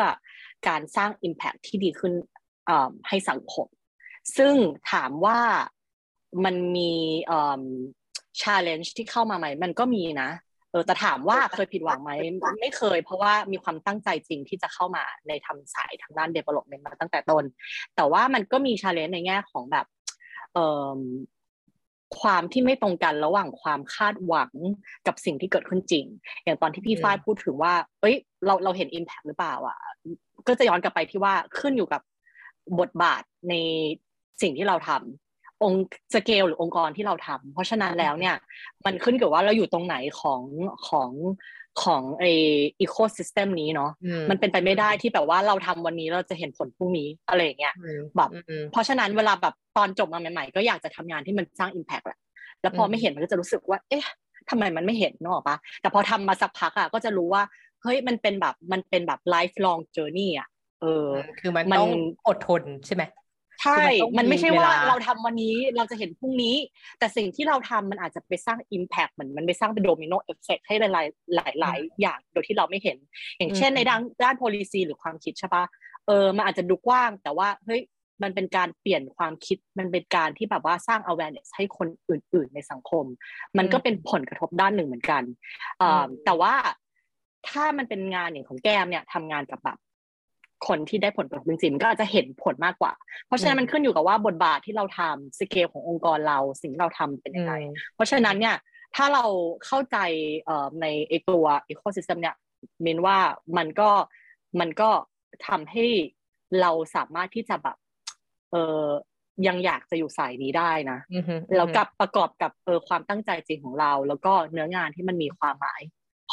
[0.68, 2.12] การสร้าง Impact ที่ดีขึ้น
[2.68, 3.66] อ่าให้สังคม
[4.36, 4.54] ซึ่ง
[4.92, 5.38] ถามว่า
[6.44, 6.92] มันมี
[7.26, 7.64] เอ่อ
[8.40, 10.30] challenge ที่เข้ามาไหมมันก็มีนะ
[10.74, 12.10] เออแต่ถามว่าเคยผิดหวังไหม
[12.60, 17.44] ไม่เคย เพราะว่ามีความตั้งใจจริงที่จะเข้ามาในทำสายทางด้าน development มาตั้งแต่ต้น
[17.96, 19.86] แต่ว่ามันก็มี challenge ในแง่ของแบบ
[20.52, 20.98] เอ่อ
[22.20, 24.52] ความที่ไม่ตรงกันระหว่างความคาดหวัง
[25.06, 26.06] กับสิ่งที่เกิดขึ้นจริง
[26.44, 29.78] อย่างตอนที่พี่อืมฝ้ายพูดถึงว่า เอ้ย เราเราเห็น impact หรือเปล่าอะ
[30.46, 32.02] ก็จะย้อนกลับไปที่ว่าขึ้นอยู่กับ
[32.80, 33.54] บทบาทใน
[34.42, 35.23] สิ่งที่เราทำ
[35.62, 38.34] องค์สเกลหรือองค์กรที่เราทำเพราะฉะนั้นแล้วเนี่ย
[38.86, 40.42] มันขึ้นกับว่าเราอยู่ตรงไหนของ
[40.88, 41.10] ของ
[41.82, 42.24] ของไอ
[42.80, 52.18] ecosystem นี้เนาะอืมันเป็นไปไม่ได้ที่แบบว่าเราทำวันนี้เราจะเห็นผลพรุ่งนี้อะไรอย่างเงี้ยอืมแบบอืมเพราะฉะนั้นเวลาแบบตอนจบมาใหม่ๆ ก็อยากจะทำงานที่มันสร้าง Impact แหละ
[52.62, 54.04] แล้วพออมไม่เห็นมันก็จะรู้สึกว่า เอ๊ะ
[54.50, 57.42] ทำไมมันไม่เห็นนึกออกปะแต่พอทำมาสักพักอะก็จะรู้ว่า
[57.82, 60.48] เฮ้ยมันเป็นแบบมันเป็นแบบ lifelong journey อะ
[60.80, 61.06] เออ
[61.38, 61.90] คือมันมันต้อง
[62.26, 63.02] อดทนใช่ไหม
[63.64, 66.56] ใช่คือมันต้องมันไม่ใช่ว่ามีเวลาเราทำวันนี้เราจะเห็นพรุ่งนี้
[66.98, 72.98] แต่สิ่งที่เราทำมันอาจจะไปสร้าง Impact เหมือนมันไปสร้างเป็น domino effect ให้หลายๆหลายหลาย ๆ อย่างโดยที่เราไม่เห็น
[73.38, 75.64] อย่างเช่นในด้านด้าน policy หรือความคิดใช่ปะ
[76.06, 77.82] เออมันอาจจะดูกว้าง แต่ว่าเฮ้ย
[78.22, 83.04] มันเป็นการเปลี่ยนความคิดมันเป็นการที่แบบว่าสร้าง awareness ให้คนอื่น ๆ ในสังคม
[83.58, 85.22] มันก็เป็นผลกระทบด้านหนึ่งเหมือนกัน
[85.82, 86.54] อ่าแต่ว่า
[87.48, 89.78] ถ้ามันเป็นงานอย่างของแก้มเนี่ยทำงานกับแบบ
[90.68, 92.92] คนที่ได้ผลกระทบจริงๆมันก็อาจจะเห็นผลมากกว่า
[93.26, 97.52] เพราะฉะนั้นมันขึ้นอยู่กับว่าบทบาทที่เราทำสเกลขององค์กรเราสิ่งที่เราทำเป็นยังไง
[97.94, 98.56] เพราะฉะนั้นเนี่ย
[98.96, 99.24] ถ้าเรา
[99.66, 99.98] เข้าใจ
[100.44, 102.36] เอ่อในไอตัว ecosystem เนี่ย
[102.84, 103.18] มินว่า
[103.56, 103.90] มันก็
[104.60, 104.90] มันก็
[105.48, 105.86] ทำให้
[106.60, 107.76] เราสามารถที่จะแบบ
[108.50, 108.86] เออ
[109.46, 115.82] ยังอยากจะอยู่สายนี้ได้นะอืมอืมแล้วกับประกอบกับเออความตั้งใจจริงของเรา แล้วก็เนื้องานที่มันมีความหมาย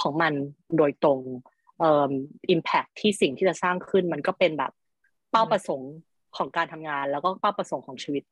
[0.01, 0.33] ของมัน
[0.77, 1.19] โดยตรง
[1.81, 2.11] เอ่อ
[2.53, 4.71] impact ที่สิ่งที่จะสร้างขึ้นมันก็เป็นแบบ
[5.31, 5.93] เป้าประสงค์
[6.37, 8.23] ของการทำงาน แล้วก็เป้าประสงค์ของชีวิต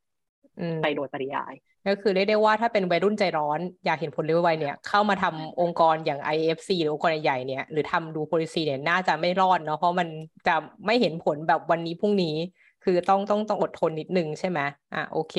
[0.59, 1.53] อืมไปโดยปริยาย
[1.87, 10.07] ก็คือเรียกได้ว่าถ้าเป็นวัยรุ่นใจร้อน อยากเห็นผลเร็วไวๆเนี่ย เข้ามาทำองค์กรอย่าง IFC หรือองค์กรใหญ่ๆเนี่ยหรือทำดู policy เนี่ยน่าจะไม่รอดเนาะเพราะมัน
[10.47, 12.35] จะไม่เห็นผลแบบวันนี้พรุ่งนี้
[12.83, 14.59] คือต้องต้องต้องอดทนนิดนึงใช่ไหม
[14.93, 15.35] อะโอเค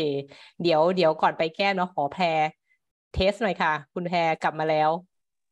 [0.63, 2.25] เดี๋ยวเดี๋ยวก่อนไปแก้เนาะขอแพร
[3.13, 4.91] เทสหน่อยค่ะ คุณแพรกลับมาแล้ว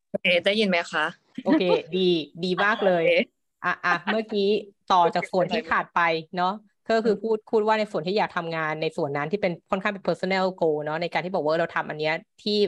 [0.09, 1.05] โอเคได้ยินไหมคะ
[1.45, 1.65] โอเค
[1.97, 2.09] ดี
[2.45, 4.49] ดีมากเลยโอคอะอะเมื่อกี้
[4.93, 6.01] ต่อจากส่วนที่ขาดไป
[6.37, 6.55] เนาะ
[6.91, 12.59] ก็คือพูดพูดว่าในส่วนที่อยากทำงานในส่วนนั้นที่เป็นค่อนข้างเป็น personal goal เนาะในการที่บอกว่าเราทำอันเนี้ยที่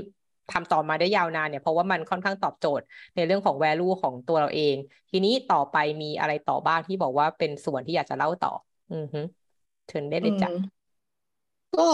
[0.53, 2.85] ทำต่อมาได้ยาวนานเนี่ยเพราะว่ามันค่อนข้างตอบโจทย์
[3.17, 4.77] ในเรื่องของ value ของตัวเราเอง
[5.11, 8.53] ทีนี้ต่อไปมีอะไรต่อบ้างที่บอกว่าเป็นส่วนที่อยากจะเล่าต่อ
[8.93, 9.21] อือฮึ
[9.89, 10.63] เชิญได้เลยจ้ะอืม
[11.79, 11.89] ก็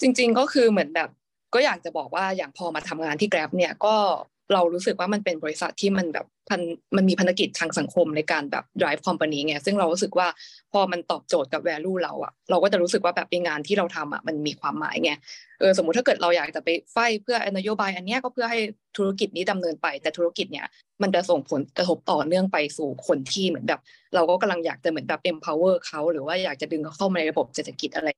[0.00, 1.08] จริง ๆก็คือเหมือนแบบ
[1.54, 3.94] ก็อยากจะบอกว่าอย่างพอมาทำงานที่ Grab เนี่ยก็
[4.54, 6.26] เรารู้สึกว่ามันเป็นบริษัทที่มันแบบ
[6.96, 10.28] มันมีภารกิจทางสังคมในการแบบ drive company ไงซึ่งเรารู้สึกว่า
[10.72, 15.12] พอมันตอบโจทย์กับ value เราอะเราก็จะรู้สึกว่าแบบในงานที่เราทำอะมันมีความหมายไง
[15.60, 18.58] เออสมมุติถ้าเกิดเราอยากจะไปไฟเพื่อนโยบายอันเนี้ยก็เพื่อให้
[18.96, 20.66] ธุรกิจนี้ดำเนินไป แต่ธุรกิจเนี่ย
[21.02, 23.80] มันจะส่งผลกระทบต่อเนื่องไปสู่คนที่เหมือนแบบ
[24.14, 28.08] เราก็กำลังอยากจะเหมือนแบบ empower เขาหรือว่าอยากจะดึงเขาเข้ามาในระบบเศรษฐกิจอะไร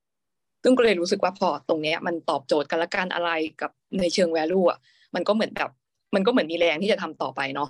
[0.63, 4.79] ซึ่งก็เลยรู้สึกว่าพอตรงเนี้ยมันตอบโจทย์กันละกันอะไรกับในเชิง value อะ
[5.15, 5.71] มันก็เหมือนแบบ
[6.15, 7.69] มันก็เหมือนมีแรงที่จะทำต่อไปเนาะ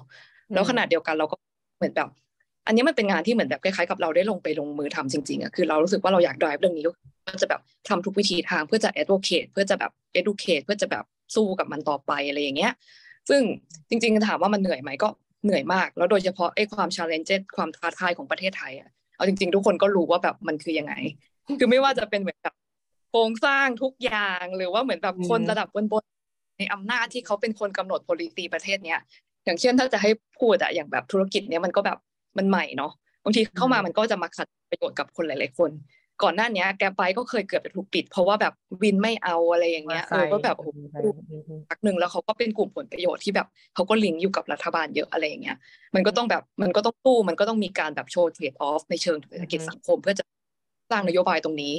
[0.55, 1.37] แล้วขณะเดียวกันเราก็
[1.79, 2.09] เหมือนแบบ
[2.67, 12.73] อันนี้มันเป็นงานที่เหมือนแบบคล้ายๆกับเราได้ลงไปลงมือทำจริงๆอะคือเรารู้สึกว่าเราอยาก drive เรื่องนี้ก็จะแบบทำทุกวิธีทางเพื่อจะ advocate เพื่อจะแบบ educate เพื่อจะแบบสู้กับมันต่อไปอะไรอย่างเงี้ย
[13.29, 13.43] ซึ่ง
[13.89, 15.09] จริงๆถามว่ามันเหนื่อยไหมก็
[15.45, 20.95] เหนื่อยมาก แล้วโดยเฉพาะไอ้ความ challenge ความท้าทายของประเทศไทยอะเอาจริง ๆ ทุกคนก็รู้ว่าแบบมันคือยังไง
[21.59, 22.55] คือไม่ว่าจะเป็นเหมือนแบบ
[23.11, 26.12] โครงสร้างทุกอย่างหรือว่าเหมือนแบบคนอืมระดับบนๆ
[26.59, 28.99] ในอำนาจที่เขาเป็นคนกำหนด policy ประเทศเนี้ย
[29.45, 31.99] อย่างเช่นถ้าจะให้พูดอะอย่างแบบธุรกิจเนี้ยมันก็แบบ
[32.39, 32.93] มันใหม่เนาะ
[33.25, 35.71] บางทีเข้ามามันก็จะมาขัดประโยชน์กับคนหลาย ๆ คน
[36.23, 40.69] ก่อนหน้าเนี้ยแกไปก็เคยเกือบจะถูกปิด เพราะว่าแบบวินไม่เอาอะไรอย่างเงี้ยเออก็แบบโอ้โห
[41.03, 41.09] อื
[41.59, 45.57] มพักหนึ่งแล้วเขาก็เป็นกลุ่มผลประโยชน์ที่แบบเขาก็ลิงก์อยู่กับรัฐบาลเยอะอะไรอย่างเงี้ย
[45.95, 50.25] มันก็ต้องแบบมันก็ต้องตู้มันก็ต้องมีการแบบโชว์เทรดออฟในเชิงเศรษฐกิจอือฮึสังคมเพื่อจะ
[50.91, 51.73] สร้างนโยบายตรงนี้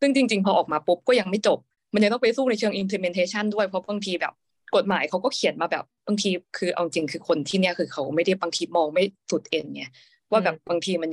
[0.00, 1.58] ซึ่งจริง ๆ พอออกมาปุ๊บก็ยังไม่จบ
[1.94, 4.32] มันยังต้องไปสู้ในเชิง implementation ด้วยเพราะบางทีแบบ
[4.76, 9.84] กฎหมายเขาก็เขียนมาแบบบางทีคือเอาจริงคือคนที่เนี่ยคือเขาไม่ได้บางทีมองไม่สุดเอ็นไง
[10.30, 11.10] ว่าแบบบางทีมัน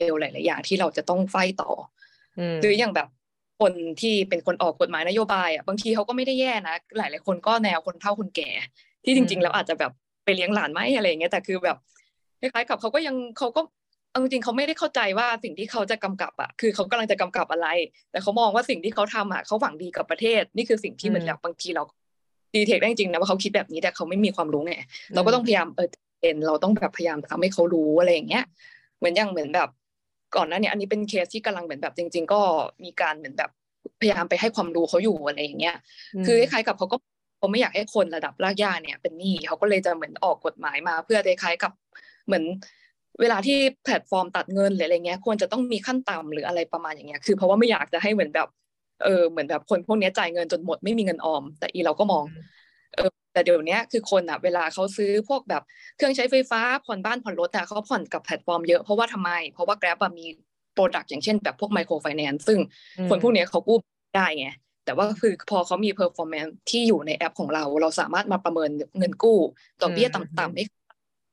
[0.00, 1.70] เร็วหลายๆอย่างที่เราจะต้องไฟต่อ
[2.60, 3.08] หรืออย่างแบบ
[3.60, 8.50] คนที่เป็นคนออกกฎหมายนโยบายอะบางทีเขาก็ไม่ได้แย่นะหลาย ๆ คนก็แนวคนเฒ่าคนแก่
[9.04, 9.92] ที่จริง ๆ แล้วอาจจะแบบ
[10.24, 11.76] ไปเลี้ยงหลานไหมอะไรอย่างเงี้ยแต่คือแบบ
[12.40, 13.60] คล้ายๆกับเขาก็ยังเขาก็
[14.14, 17.68] เอาจริงเขาไม่ได้เข้าใจว่าสิ่งที่เขาจะกำกับอะคือเขากำลังจะกำกับอะไร
[18.10, 21.82] แต่เขามองว่าสิ่งที่เขาทำอะเขาหวังดีกับประเทศ นี่คือสิ่งที่เหมือนแบบบางทีเรา
[22.54, 24.74] detect ได้จริงนะว่าเขาคิดแบบนี้แต่เขาไม่มีความรู้ไง
[25.14, 25.88] เราก็ต้องพยายามเออ
[26.20, 28.44] เป็นเราต้องแบบพยายามทำให้เขารู้อะไรอย่างเงี้ย
[28.98, 29.68] เหมือนอย่างเหมือนแบบ
[30.36, 32.40] ก่อนหน้านี้อันนี้เป็นเคสที่กำลังเหมือนแบบจริง ๆ ก็
[32.84, 33.50] มีการเหมือนแบบ
[34.00, 35.76] พยายามไปให้ความรู้เขาอยู่อะไรอย่างเงี้ย
[36.26, 36.96] คือคล้ายๆกับเขาก็
[37.38, 41.72] เขาไม่อยากให้คนระดับรากหญ้าเนี่ยเป็นหนี้เขาก็เลยจะเหมือนออกกฎหมายมา เพื่อคล้ายๆกับ
[42.26, 42.44] เหมือน
[43.20, 48.48] เวลาที่แพลตฟอร์มตัดเงินหรืออะไรเงี้ยควรจะต้องมีขั้นต่ำหรืออะไรประมาณอย่างเงี้ยคือเพราะว่าไม่อยากจะให้เหมือนแบบ
[49.04, 52.24] เออเหมือนแบบคนพวกนี้จ่ายเงินจนหมดไม่มีเงินออม แต่อีเราก็มอง
[52.94, 55.62] เออแต่เดี๋ยวนี้คือคนอะเวลาเขาซื้อพวกแบบ
[55.96, 60.26] เครื่องใช้ไฟฟ้าผ่อนบ้านผ่อนรถอะเขาผ่อนกับแพลตฟอร์มเยอะเพราะว่าทำไม เพราะว่า Grab มี
[60.74, 62.58] product อย่างเช่นแบบพวก microfinance ซึ่ง
[63.10, 63.78] คนพวกนี้เขากู้
[64.16, 64.48] ได้ไง
[64.84, 69.38] แต่ว่าคือพอเขามี performance ที่อยู่ในแอปของเรา เราสามารถมาประเมินเงินกู้
[69.82, 70.64] ดอกเบี้ยต่ำๆให้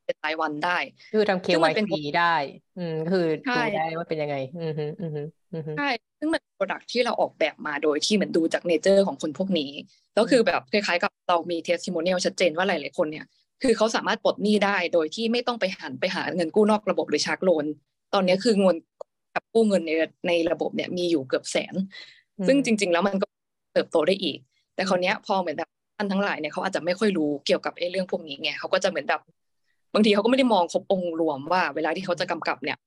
[0.05, 0.77] เป็นรายวันได้
[1.13, 2.35] คือทำ KYC ได้
[2.77, 5.11] อืมคือดูได้ว่าเป็นยังไง อืมอืม
[5.53, 5.89] อืมใช่
[6.19, 9.71] ซึ่งมัน product ที่เราออกแบบมาโดยที่เหมือนดูจาก nature ของคนพวกนี้
[10.13, 13.25] แล้วคือแบบคล้ายๆกับเรามี testimonial ชัดเจนว่าหลายๆคนเนี่ย
[13.63, 17.65] คือเขาสามารถปลดหนี้ได้โดยที่ไม่ต้องไปหันไปหาเงินกู้นอกระบบหรือ shark loan
[18.13, 18.77] ตอนนี้คือเงิน
[19.35, 19.91] กับกู้เงินใน
[20.27, 21.75] ในระบบเนี่ยมีอยู่เกือบแสน
[22.47, 23.27] ซึ่งจริง ๆ แล้วมันก็
[23.73, 24.37] เติบโตได้อีก
[24.75, 29.21] แต่คราวนี้พอเหมือนแบบท่านทั้งหลายเนี่ยเขาอาจจะไม่ค่อยรู้เกี่ยวกับไอ้เรื่องพวกนี้ไงเขาก็จะเหมือนแบบ
[29.93, 32.77] บางทีเขาก็ไม่ได้มองครบองค์รวมว่า เวลาที่เขาจะกำกับเนี่ย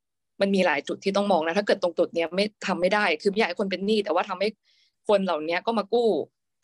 [0.41, 4.49] มันมีหลายจุดที่ต้องมองนะถ้าเกิดตรงจุดเนี้ยไม่ทำไม่ได้คือไม่อยากให้คนเป็นหนี้แต่ว่าทำให้
[5.09, 6.09] คนเหล่านี้ก็มากู้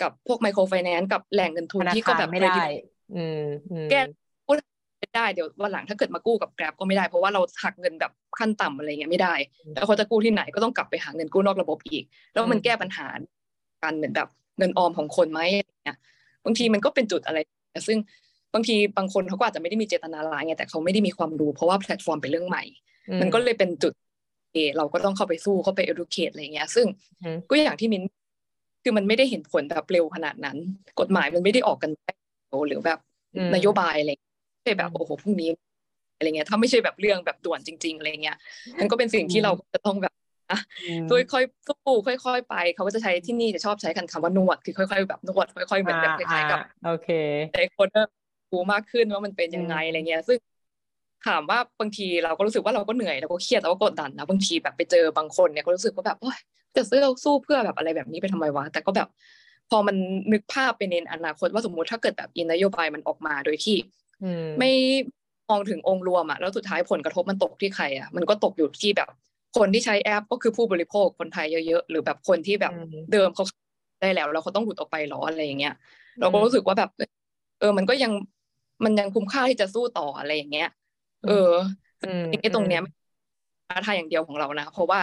[0.03, 2.62] กับพวกไมโครไฟแนนซ์กับแหล่งเงินทุนที่ก็แบบไม่ได้
[3.16, 3.43] อืม
[3.91, 4.01] แก้
[4.47, 4.55] กู้
[5.01, 9.34] ไม่ได้เดี๋ยววันหลังถ้าเกิดมากู้กับแกร็บก็ไม่ได้เพราะว่าเราหักเงินแบบขั้นต่ำอะไรเงี้ยไม่ได้
[9.74, 13.07] แล้วเขาจะกู้ที่ไหนก็ต้องกลับไปหาเงินกู้นอกระบบอีก แล้วมันแก้ปัญหา
[13.82, 14.28] การเหมือนแบบ
[14.59, 15.97] เงินออมของคนไหมเนี่ย
[16.45, 17.38] บางทีมันก็เป็นจุดอะไร
[17.88, 17.99] ซึ่ง
[18.55, 22.64] บางทีบางคนเขาก็อาจจะไม่ได้มีเจตนาร้ายไงแต่เขาไม่ได้มีความรู้ เพราะว่าแพลตฟอร์มเป็นเรื่องใหม่
[23.20, 23.92] มันก็เลยเป็นจุด
[24.53, 26.86] เอเราก็ต้องเข้าไปสู้เข้าไป educate อะไรเงี้ย ซึ่ง
[27.51, 28.03] ก็อย่างที่มิน
[28.84, 30.57] คือมันไม่ได้เห็นผลแบบเร็วขนาดนั้น
[31.01, 31.90] กฎหมายมันไม่ได้ออกกัน
[32.68, 32.98] หรือแบบ
[33.55, 34.11] นโยบายอะไร
[34.55, 35.51] ไม่ใช่แบบโอ้โหพรุ่งนี้
[36.16, 38.36] อะไรเงี้ยถ้าไม่ใช่แบบเรื่องแบบด่วนจริง ๆอะไรเงี้ย
[38.80, 40.12] มันก็เป็นสิ่งที่เราจะต้องแบบ
[40.51, 40.61] นะ
[41.11, 47.09] ค่อยๆสู้ค่อย ๆ ไป เขาก็จะใช้ที่นี่จะชอบใช้กันคำว่านวดคือค่อย ๆ แบบนวดค่อย ๆ เหมือนแบบคล้ายๆกับโอเค
[47.53, 47.88] แต่คน
[48.53, 50.38] รู้มากขึ้นว่ามันเป็นยังไงอะไรเงี้ย ซึ่ง
[51.26, 56.38] ถามว่าบางทีเราก็รู้สึกว่าเราก็เหนื่อยเราก็เครียดเราก็กดดันนะบางทีแบบไปเจอบางคนเนี่ยก็รู้สึกว่าแบบโอ้ย
[56.76, 59.09] จะซื้อสู้เพื่อแบบอะไรแบบนี้ไปทำไมวะแต่ก็แบบ
[59.70, 59.96] พอมัน
[60.32, 63.76] นึกภาพไปในอนาคตว่าสมมุติถ้าเกิดแบบอินนโยบายมันออกมาโดยที่
[64.59, 64.70] ไม่
[65.51, 69.09] มองถึงองค์รวมอะแล้วสุดท้ายผลกระทบมันตกที่ใครอะมันก็ตกอยู่ที่แบบ
[69.59, 72.72] คนที่ใช้แอปก็คือผู้บริโภคคนไทยเยอะๆหรือแบบคนที่แบบ
[73.12, 73.44] เดิมเขา
[74.01, 75.74] ได้แล้วแล้วเขาต้องหลุดออกไปหรออะไรอย่างเงี้ย
[76.20, 76.90] เราก็รู้สึกว่าแบบ
[77.61, 78.12] เออมันก็ยัง
[78.84, 80.68] มันยังคุ้มค่าที่จะสู้ต่ออะไรอย่างเงี้ย
[81.26, 81.52] เออ
[82.40, 82.82] ไอ้ตรงเนี้ย
[83.68, 85.00] ท้าทายอย่างเดียวของเรานะ เพราะว่า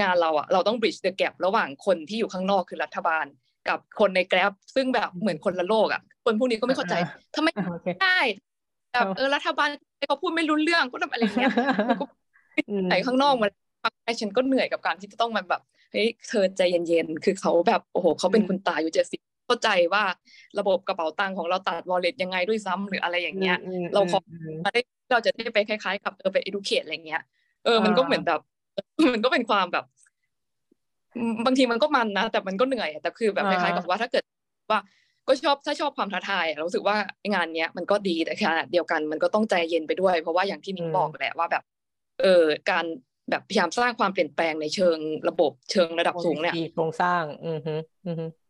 [0.00, 3.24] งานเราอะเราต้อง bridge the gap ระหว่างคนที่อยู่ข้างนอกคือรัฐบาล
[3.68, 6.94] กับคนในแกร็บซึ่งแบบเหมือนคนละโลกอะคนพวกนี้ก็ไม่เข้าใจ
[7.36, 7.48] ทำไม
[8.02, 8.18] ได้
[8.92, 9.68] แบบเออรัฐบาล
[10.08, 11.52] เขาพูดไม่รู้เรื่องก็ทำอะไรเงี้ย
[12.88, 13.48] ไหนข้างนอกมา
[14.04, 15.62] ไอ้ฉันก็เหนื่อยกับการที่จะต้องมาแบบ
[15.92, 19.20] เฮ้ยเธอใจเย็นๆ คือเขาแบบโอ้โหเขาเป็นคุณตาอยู่เจ็ดสิบ
[19.52, 20.04] เข้าใจว่า
[20.58, 23.54] ระบบกระเป๋าตังค์ของเราตัดวอลเล็ตยังไงด้วยซ้ำหรืออะไรอย่างเงี้ย
[23.92, 24.18] เราขอ
[24.64, 24.80] มาได้
[25.12, 27.20] เราจะได้ไปคล้ายๆ กับเออไป educate อะไรเงี้ย
[27.62, 28.40] เออ มันก็เหมือนแบบ
[29.12, 29.84] มันก็เป็นความแบบ
[31.46, 34.24] บางทีมันก็มันนะ แต่มันก็เหนื่อย แต่คือแบบคล้ายๆกับว่าถ้าเกิด
[34.70, 34.80] ว่า
[35.28, 36.96] ก็ชอบถ้าชอบความท้าทายรู้สึกว่า
[37.34, 41.62] งานเนี้ยมันก็ดีแต่ขณะเดียวกันมันก็ต้องใจเย็นไปด้วย เพราะว่าอย่างที่มิ้งบอกแหละว่าแบบ
[42.20, 42.84] เออการ
[43.30, 44.98] แบบพยายามสร้างความเปลี่ยนแปลงในเชิง
[45.28, 47.74] ระบบเชิงระดับสูงเนี่ยโครงสร้าง อือฮึ
[48.06, 48.41] อือฮึค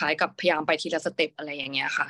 [0.00, 2.06] ล้ายกับพยายามไปทีละ step อะไรอย่างเงี้ยค่ะ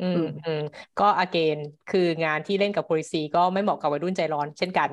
[0.00, 0.60] อืมอืม
[0.98, 1.58] ก็ again
[1.88, 4.90] คืองานที่เล่นกับ policy ก็ไม่เหมาะกับวัยรุ่นใจร้อนเช่นกัน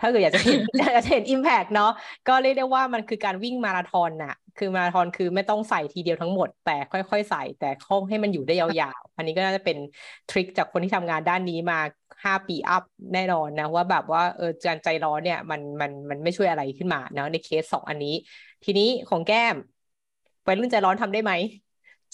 [0.00, 1.90] ถ้าเกิดอยากจะเห็นอยากจะเห็น impact เนาะ
[2.28, 8.68] ก็เรียกได้ว่ามันคือการวิ่งมาราธอนน่ะ คือมาราธอนคือไม่ต้องใส่ทีเดียวทั้งหมด แต่ค่อยๆ ใส่แต่คงให้มันอยู่ได้ยา
[8.98, 9.76] วๆ อันนี้ก็น่าจะเป็น
[10.30, 11.78] ทริคจากคนที่ทำงานด้านนี้มา
[12.24, 12.82] ห้าปีอัพ
[13.14, 18.14] แน่นอนนะว่าแบบว่าเออการใจร้อนเนี่ยมันมันมันไม่ช่วยอะไรขึ้นมาเนาะในเคสสองอันนี้
[18.64, 19.56] ทีนี้ของแก้ม
[20.46, 21.32] วัยรุ่นใจร้อนทำได้ไหม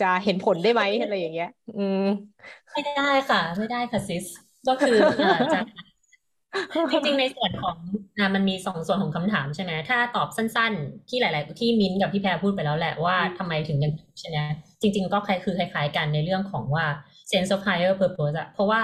[0.01, 2.01] จะเห็นผลได้ไหมอะไรอย่างเงี้ย อืม
[2.73, 4.25] ไม่ได้ค่ะ ไม่ได้ค่ะซิส
[4.69, 4.97] ก็คือ
[5.53, 5.61] จะ
[6.91, 7.77] จริงๆในส่วนของ
[8.19, 14.39] อะมันมีสองส่วนของคำถามใช่ไหมถ้าตอบสั้นๆ ที่หลาย ๆ ที่มิ้นท์กับพี่แพรพูดไปแล้วแหละว่าทำไมถึงยังใช่ไหม
[14.81, 16.87] จริง ๆ ก็คล้ายคือคล้าย ๆ กันในเรื่องของว่า
[17.31, 18.83] sense of higher purpose อะเพราะว่า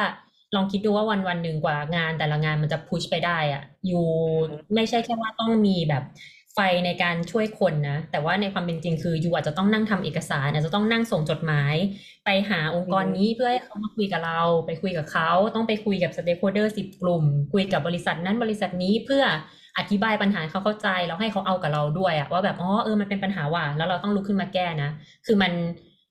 [0.55, 4.07] ลองคิดดูว่าวันวันหนึ่งกว่างานแต่ละงานมันจะ push ไปได้อะ you
[4.75, 6.03] ไม่ใช่แค่ว่าต้องมีแบบ
[6.55, 11.75] ไฟในการช่วยคนนะ แต่ว่าในความเป็นจริงคือ you อาจจะต้องนั่งทำเอกสารอาจจะต้องนั่งส่งจดหมาย
[12.25, 19.25] ไปหาองค์กรนี้เพื่อให้เขามาคุยกับเรา ไปคุยกับเขา ต้องไปคุยกับ stakeholder สิบกลุ่ม คุยกับบริษัทนั้นบริษัทนี้เพื่อ
[19.79, 24.91] อธิบายปัญหาให้เขาเข้าใจแล้วให้เขาเอากับเราด้วยอะว่าแบบอ๋อเออมันเป็นปัญหาว่ะแล้วเราต้องลุกขึ้นมาแก้นะ
[25.27, 25.53] คือมัน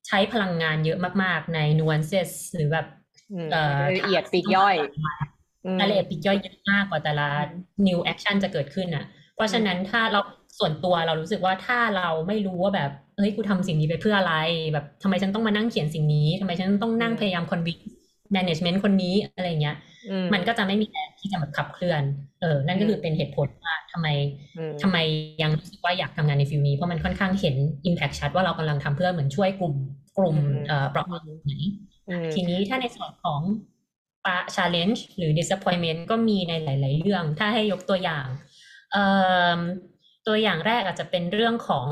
[0.07, 2.85] ใช้พลังงานเยอะมาก ๆ ใน nuances หรือแบบ
[3.31, 4.75] อืมเอ่อรายละเอียดปลีกย่อย
[5.65, 7.27] อืมรายละเอียดปลีกย่อยเยอะมากกว่าแต่ละ
[7.87, 9.05] new action จะเกิดขึ้นอะ
[9.35, 10.19] เพราะฉะนั้นถ้าเรา
[10.59, 14.35] ส่วนตัวเรารู้สึกว่าถ้าเราไม่รู้ว่าแบบเฮ้ยกูทำสิ่งนี้ไปเพื่ออะไร
[14.73, 17.83] แบบทำไมฉันต้องมานั่งเขียนสิ่งนี้ทำไมฉันต้องนั่งอืมพยายาม convince
[18.35, 19.75] management คนนี้อะไรเงี้ย
[20.07, 22.03] อืมมันก็จะไม่มีแรงที่จะแบบขับเคลื่อน
[22.41, 24.07] เออ นั่นก็คือเป็นเหตุผลว่าทำไม
[24.55, 24.97] อืมทำไม
[25.41, 27.55] ยังรู้สึกว่าอยากทำงานในฟิลนี้ เพราะมันค่อนข้างเห็น
[27.89, 29.75] impact ชัดว่าเรากำลังทำเพื่อเหมือนช่วยกลุ่ม
[30.17, 31.53] กลุ่มอืมเอ่อเปราะบางไหน
[32.07, 33.41] อืมทีนี้ถ้าในส่วนของ
[34.25, 38.52] ปะ challenge หรือ disappointment ก็มีในหลาย ๆ เรื่อง ถ้าให้ยกตัวอย่างเอ่อ
[40.27, 41.87] ตัวอย่างแรกอาจจะเป็นเรื่องของ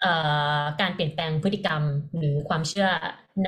[0.00, 0.12] เอ่
[0.60, 1.82] อการเปลี่ยนแปลงพฤติกรรม
[2.18, 2.88] หรือความเชื่อ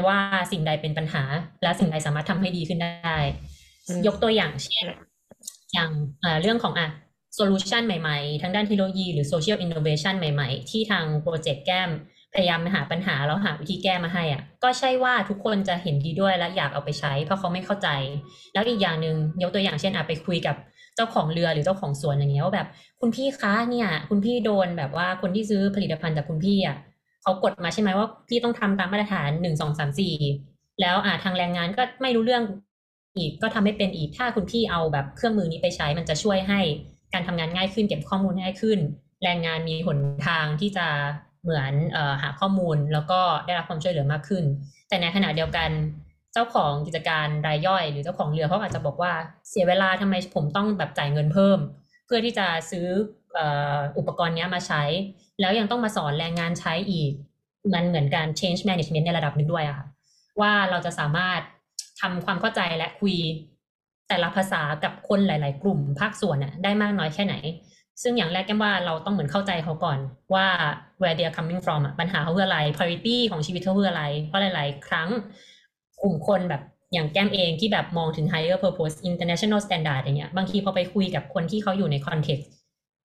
[0.08, 0.18] ว่า
[0.52, 1.22] สิ่งใดเป็นปัญหา
[1.62, 3.18] และสิ่งใดสามารถทำให้ดีขึ้นได้
[3.86, 4.86] อืมยกตัวอย่างเช่น
[5.72, 5.90] อย่าง
[6.20, 6.88] เอ่อเรื่องของอะ
[7.38, 11.90] solution ใหม่ๆ ทางด้านเทคโนโลยีหรือ social innovation ใหม่ๆ ที่ทางโปรเจกต์แก้ม
[12.34, 17.88] พยายามหาปัญหาแล้วหาวิธีแก้มาให้อะ ก็ใช่ว่าทุกคนจะเห็นดีด้วยและอยากเอาไปใช้ เพราะเขาไม่เข้าใจ
[18.52, 20.56] แล้วอีกอย่างหนึ่งยกตัวอย่างเช่นอะไปคุยกับ
[20.96, 22.68] เจ้าของเรือหรือเจ้าของสวนอย่างเงี้ยว่าแบบ
[23.00, 26.76] คุณพี่คะเนี่ย คุณพี่โดนแบบว่าคนที่ซื้อผลิตภัณฑ์จากคุณพี่อะ
[27.22, 30.14] เขากดมาใช่ไหมว่าพี่ต้องทำตามมาตรฐานหนึ่งสองสามสี่
[30.80, 32.42] แล้วอะทางแรงงานก็ไม่รู้เรื่อง
[33.16, 36.60] อีกก็ทำให้เป็นอีกถ้าคุณพี่เอาแบบเครื่องมือนี้ไปใช้มันจะช่วยให้
[37.14, 38.78] การทำงานง่ายขึ้นเก็บข้อมูลง่ายขึ้น
[39.24, 40.86] แรงงานมีหนทางที่จะ
[41.42, 44.44] เหมือนเอ่อหาข้อมูลแล้วก็ได้รับความช่วยเหลือมากขึ้น
[44.88, 45.70] แต่ในขณะเดียวกัน
[46.32, 49.12] เจ้าของกิจการรายย่อย หรือเจ้าของเรือเขาอาจจะบอกว่า
[49.48, 51.58] เสียเวลาทำไมผมต้องแบบจ่ายเงินเพิ่ม
[52.06, 52.86] เพื่อที่จะซื้อ
[53.36, 53.40] อ,
[53.98, 54.82] อุปกรณ์นี้มาใช้
[55.40, 57.12] แล้วยังต้องมาสอนแรงงานใช้อีก
[57.74, 59.86] มันเหมือนการ change management ในระดับหนึ่งด้วยอะค่ะ
[60.40, 61.40] ว่าเราจะสามารถ
[62.00, 63.16] ทำความเข้าใจและคุย
[64.08, 67.34] แต่ละภาษากับคนหลาย ๆ กลุ่มภาคส่วนน่ะได้มากน้อยแค่ไหน
[68.02, 69.98] ซึ่งอย่างแรกแก้มว่าเราต้องเหมือนเข้าใจเขาก่อน
[70.34, 70.46] ว่า
[71.00, 75.08] where they are coming from ปัญหาเขาคืออะไร priority ของชีวิตเขาคืออะไร เพราะหลาย ๆ ครั้ง
[76.02, 82.46] กลุ่มคนแบบอย่างแก้มเองที่แบบมองถึง higher purpose international standard อย่างเงี้ยบางทีพอไปคุยกับคนที่เขาอยู่ใน context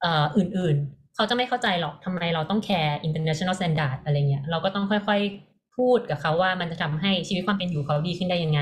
[0.02, 8.62] เอ่ออื่นๆ เขาจะไม่เข้าใจหรอกทำไมเราต้องแคร์ international standard อะไรเงี้ยเราก็ต้องค่อยๆ พูดกับเขาว่ามันจะทำให้ชีวิตความเป็นอยู่เขาดีขึ้นได้ยังไง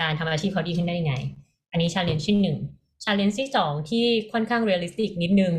[0.00, 1.14] การทำอาชีพเขาดีขึ้นได้ยังไง
[1.70, 2.58] อันนี้ challenge ที่หนึ่ง
[3.04, 5.54] challenge ที่สองที่ค่อนข้าง realistic นิดนึง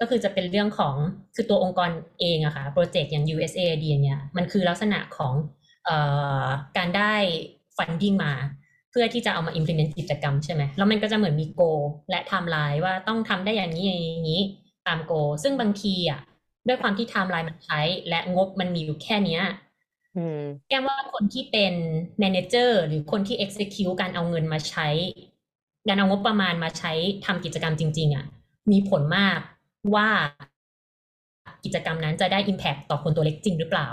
[0.00, 0.94] ก็คือจะเป็นเรื่องของ
[1.34, 1.90] คือตัวองค์กร
[2.20, 5.34] เองอะค่ะโปรเจกต์อย่าง USAID อย่างเงี้ยมันคือลักษณะของ
[5.88, 5.90] อ
[6.44, 6.46] อ
[6.76, 7.14] การได้
[7.76, 8.32] funding มา
[8.90, 14.42] เพื่อที่จะเอามา implement กิจกรรมใช่ไหมแล้วมันก็จะเหมือนมี goal และ timeline ว่าต้องทำได้อย่างนี้อย่างนี้
[14.86, 16.20] ตาม goal ซึ่งบางทีอะ
[16.66, 19.42] ด้วยความที่ timeline มันใช้และงบมันมีอยู่แค่เนี้ย
[20.16, 21.74] อืมแก้มว่าคนที่เป็น
[22.22, 24.88] manager หรือคนที่ execute การเอาเงินมาใช้
[25.88, 26.92] การเอางบประมาณมาใช้
[27.26, 28.24] ทำกิจกรรมจริง ๆอะ
[28.72, 29.38] มีผลมาก
[29.94, 30.08] ว่า
[31.64, 33.86] กิจกรรมนั้นจะได้ impact ต่อคนตัวเล็กจริงหรือเปล่า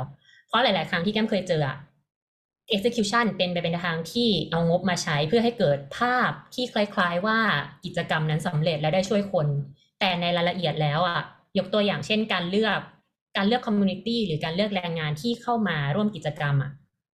[0.48, 1.78] เพราะหลาย ๆ ครั้งที่แก้มเคยเจออะ
[2.76, 7.40] execution เป็นไปเป็นทางที่เอางบมาใช้เพื่อให้เกิดภาพที่คล้ายๆว่า
[7.86, 9.48] กิจกรรมนั้นสำเร็จและได้ช่วยคน
[10.00, 11.22] แต่ในรายละเอียดแล้วอะ
[11.58, 12.80] ยกตัวอย่างเช่น การเลือก
[13.38, 16.72] การเลือก community หรือการเลือกแรงงานที่เข้ามาร่วมกิจกรรมอะ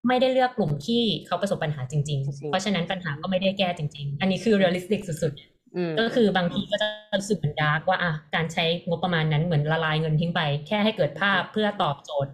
[0.08, 5.34] ไม่ได้เลือกกลุ่มที่เขาประสบปัญหาจริงจริงๆๆเพราะฉะนั้นปัญหาก็ไม่ได้แก้จริง ๆ อันนี้คือ realistic สุด
[5.76, 6.88] อืมๆก็คือบางทีก็จะ
[7.20, 12.32] รู้สึกเหมือนดาร์กว่าอะการใช้งบประมาณนั้นเหมือนละลายเงินทิ้งไป แค่ให้เกิดภาพเพื่อตอบโจทย์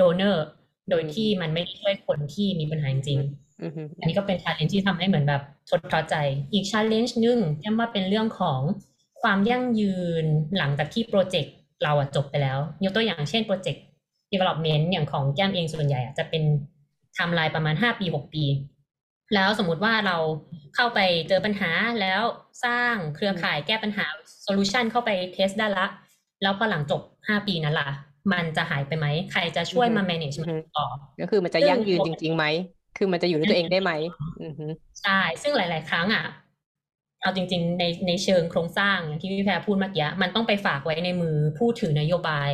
[0.00, 0.38] donor
[0.90, 6.16] โดยที่มันไม่ได้ช่วยคนที่มีปัญหาจริงๆอืมอันนี้ก็เป็น challenge ที่ทำให้เหมือนแบบทดท้อใจ
[6.52, 8.60] อีก challenge หนึ่งแก้มว่าเป็นเรื่องของ
[9.22, 10.24] ความยั่งยืน
[10.58, 13.82] หลังจากที่ project เราอะจบไปแล้ว ยกตัวอย่างเช่นโปรเจกต์
[14.32, 16.42] development อย่างของแก้มเองส่วนใหญ่อะจะเป็น
[17.14, 18.44] ไทม์ไลน์ประมาณ 5 ปี 6 ปี
[19.34, 20.16] แล้วสมมุติว่าเรา
[20.74, 21.70] เข้าไปเจอปัญหา
[22.00, 22.22] แล้ว
[22.64, 24.04] สร้างเครือข่ายแก้ปัญหา
[24.46, 25.86] solution เข้าไป test ได้ละ
[26.42, 27.88] แล้วพอหลังจบ 5 ปีนั้นล่ะ
[28.32, 30.86] มันจะหายไปไหม ใครจะช่วยมา manage มันต่อ
[31.20, 32.44] ก็คือมันจะยั่งยืนจริงๆไหม
[32.96, 33.92] คือมันจะอยู่ด้วยตัวเองได้ไหม
[34.40, 34.66] อืมฮึ
[35.02, 36.26] ใช่ ซึ่งหลาย ๆ ครั้งอะ
[37.22, 42.50] เอาจริง ๆ ในในเชิงโครงสร้างอย่างที่พี่แพรพูดเมื่อกี้มันต้องไปฝากไว้ในมือผู้ถือนโยบาย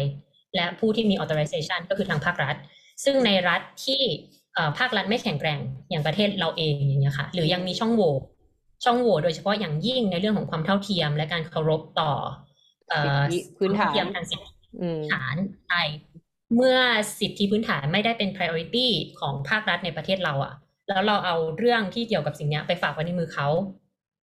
[0.54, 2.56] และผู้ที่มี authorization ก็คือทางภาครัฐ
[3.04, 4.00] ซึ่งในรัฐที่
[4.54, 5.58] เอ่อภาครัฐไม่แข็งแกร่ง
[5.90, 8.12] อย่างประเทศเราเองอย่างเงี้ยค่ะ หรือยังมีช่องโหว่
[8.84, 12.12] ช่องโหว่โดยเฉพาะอย่างยิ่งในเรื่องของความเท่าเทียม และการเคารพต่อ
[12.88, 14.51] เอ่อสิทธิพื้นฐานเทียมทางสิทธิอืม
[15.10, 15.36] ฐาน
[15.68, 15.82] ใช่
[16.56, 16.78] เมื่อ
[17.20, 18.86] สิทธิพื้นฐานไม่ได้เป็น priority
[19.20, 20.54] ของภาครัฐในประเทศเราอะ
[20.88, 23.48] แล้วเราเอาเรื่องที่เกี่ยวกับสิ่งเนี้ยไปฝากไว้ในมือเขา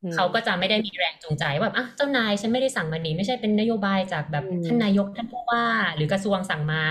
[0.03, 6.83] อืมเขาก็จะไม่ได้มีแรงจูงใจว่าแบบอะเจ้านายฉันไม่ได้สั่งมานี้ไม่ใช่เป็นนโยบายจากแบบอืมท่านนายกท่านผู้ว่า หรือกระทรวงสั่งมา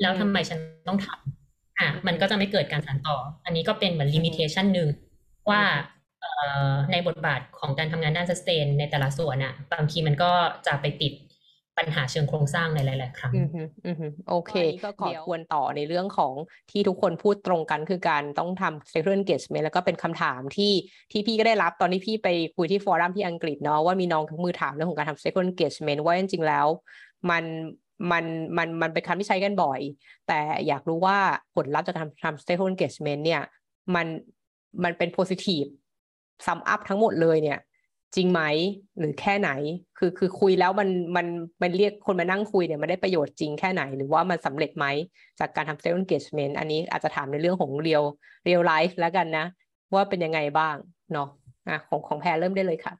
[0.00, 4.88] แล้วอืมทำไมฉันต้องทำอะมันก็จะไม่เกิดการสานต่อ อันนี้ก็เป็นเหมือน limitation หนึ่ง
[5.50, 5.62] ว่า
[6.20, 6.30] เอ่
[6.70, 10.30] อในบทบาทของการทำงานด้าน sustain ในแต่ละส่วนอะบางทีมันก็
[10.66, 11.12] จะไปติด
[11.78, 16.34] ปัญหาเชิงโครงสร้างในหลาย ๆ ครั้งอืมฮึอืมฮึโอเคอันนี้ก็ขอควรต่อในเรื่องของ
[16.70, 20.72] ที่ทุกคนพูดตรงกันคือการต้องทำ stakeholder engagement แล้วก็เป็นคำถามที่
[21.12, 26.66] ที่พี่ก็ได้รับตอนที่พี่ไปคุยที่ฟอรัมที่อังกฤษเนาะว่ามีน้องทั้งมือถามเรื่องของการทำ stakeholder engagement ว่าจริง ๆ แล้ว
[27.30, 27.44] มัน
[28.10, 28.24] มัน
[28.56, 29.80] มันมันเป็นคำที่ใช้กันบ่อย
[30.28, 31.18] แต่อยากรู้ว่า
[31.54, 33.42] ผลลัพธ์จากการทำ stakeholder engagement เนี่ย
[33.94, 34.06] มัน
[34.84, 35.68] มันเป็น positive
[36.46, 37.58] sum up ทั้งหมดเลยเนี่ย
[38.16, 38.42] จริงไหม
[38.98, 39.50] หรือแค่ไหน
[39.98, 41.26] คือคือคุยแล้วมันมัน
[41.62, 44.86] มันเรียกคนมานั่งคุยเนี่ยมันได้ประโยชน์จริงแค่ไหน หรือว่ามันสำเร็จไหม
[45.40, 48.04] จากการทำ self engagement อันนี้อาจจะถามในเรื่องของ real
[48.46, 49.44] real life แล้วกันนะ
[49.94, 50.76] ว่าเป็นยังไงบ้าง
[51.12, 51.28] เนาะ
[51.68, 52.94] อะของของแพรเริ่มได้เลยค่ะ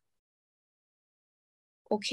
[1.89, 2.11] โอเค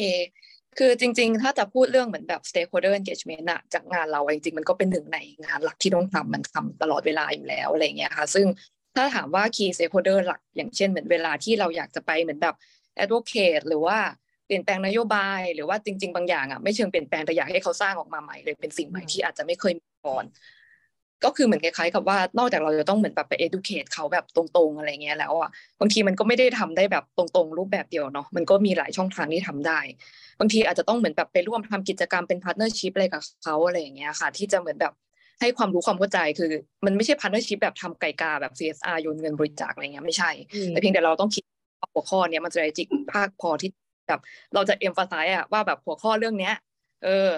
[0.77, 8.45] คือจริง ๆ ถ้าจะพูดเรื่องเหมือนแบบ stakeholder engagement อะจากงานเราจริงๆ มันก็เป็นหนึ่งในงานหลักที่ต้องทำมันทำตลอดเวลาอยู่แล้วอะไรเงี้ยค่ะ ซึ่ง
[8.95, 12.55] ถ้าถามว่า key stakeholder หลัก อย่างเช่นเหมือนเวลาที่เราอยากจะไปเหมือนแบบ
[13.03, 13.97] advocate หรือว่า
[14.45, 20.25] เปลี่ยนแปลงนโยบายหรือว่าจริง ๆ บางอย่างอะไม่เชิงเปลี่ยนแปลงแต่อยากให้เขาสร้างออกมาใหม่เลยเป็นสิ่งใหม่อืมที่อาจจะไม่เคยมีก่อน
[21.23, 29.79] ก็คือเหมือนคล้ายๆกับว่านอกจากเราจะต้องเหมือนแบบไป educate เขาแบบตรงๆอะไรเงี้ยแล้วอะบางทีมันก็ไม่ได้ทำได้แบบตรงๆ รูปแบบเดียวเนาะมันก็มีหลายช่องทางที่ทำได้
[30.39, 34.93] บางทีอาจจะต้องเหมือนแบบไปร่วมทำกิจกรรมเป็น partnership อะไรกับเขาอะไรอย่างเงี้ยค่ะ ที่จะเหมือนแบบ
[35.41, 36.51] ให้ความรู้ความเข้าใจคือ
[36.85, 40.31] มันไม่ใช่ partnership แบบทำไก่กาแบบ CSR โยนเงินบริจาคอะไรเงี้ยไม่ใช่
[40.69, 41.54] แต่เพียงแต่เราต้องคิดว่า
[41.95, 43.69] หัวข้อเนี้ยมันจะจิกภาคพอที่
[44.07, 44.21] แบบ
[44.53, 46.53] เราจะ emphasize อะว่าแบบหัวข้อเรื่องเนี้ย
[47.03, 47.29] เออ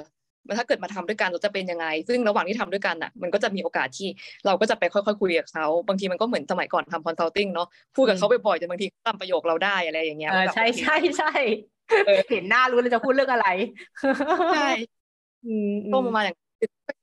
[0.47, 4.07] มันถ้าเกิดมาทำด้วยกันเราจะเป็นยังไง ซึ่งระหว่างที่ทำด้วยกันอะ มันก็จะมีโอกาสที่
[4.45, 11.31] เราก็จะไปค่อยๆคุยกับเขา บางทีมันก็เหมือนสมัยก่อนทำ consulting เนาะ พูดกับเขาบ่อยๆจนบางทีตามประโยคเราได้อะไรอย่างเงี้ยเออใช่ใช่ใช่
[12.31, 13.47] เห็นหน้ารู้เลยจะพูดเรื่องอะไร
[14.53, 14.69] ใช่
[15.45, 16.35] อืมอืก็ประมาณอย่าง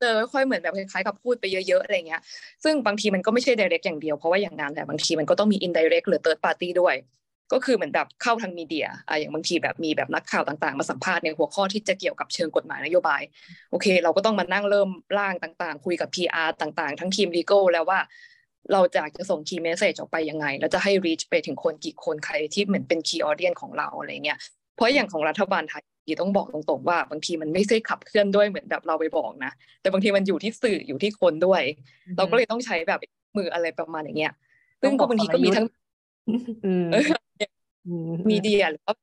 [0.01, 2.21] เจอค่อยเหมือนแบบคล้ายๆกับพูดไปเยอะๆอะไรเงี้ย
[2.65, 6.95] ซึ่งบางทีมันก็ไม่ใช่ direct อย่างเดียว เพราะว่าอย่างนั้นแหละบางทีมันก็ต้องมี indirect หรือ third party ด้วย
[7.53, 13.23] ก็คือเหมือนแบบเข้าทางมีเดียอะอย่างบางทีแบบมีแบบนักข่าวต่างๆ มาสัมภาษณ์ในหัวข้อที่จะเกี่ยวกับเชิงกฎหมายนโยบาย
[13.71, 14.89] โอเค เราก็ต้องมานั่งเริ่ม
[15.19, 18.01] ร่างต่างๆ คุยกับ PR ต่างๆ ทั้งทีม legal แล้วว่า
[18.73, 24.39] เราจะจะส่ง key message ออกไปยังไง แล้วจะให้ reach ไปถึงคนกี่คนใครที่เหมือนเป็น key audience ของเราอะไรเงี้ย
[24.75, 25.83] เพราะอย่างของรัฐบาลไทย
[26.21, 31.63] ต้องบอกตรงๆว่าบางทีมันไม่ใช่ขับเคลื่อนด้วยเหมือนแบบเราไปบอกนะ แต่บางทีมันอยู่ที่สื่ออยู่ที่คนด้วย
[32.17, 33.01] เราก็เลยต้องใช้แบบ
[33.37, 34.33] มืออะไรประมาณอย่างเงี้ย
[34.83, 35.67] ซึ่งก็บางทีก็มีทั้ง
[36.37, 36.39] ม
[36.93, 37.03] เออ
[37.87, 38.95] อืม mediaหรือว่า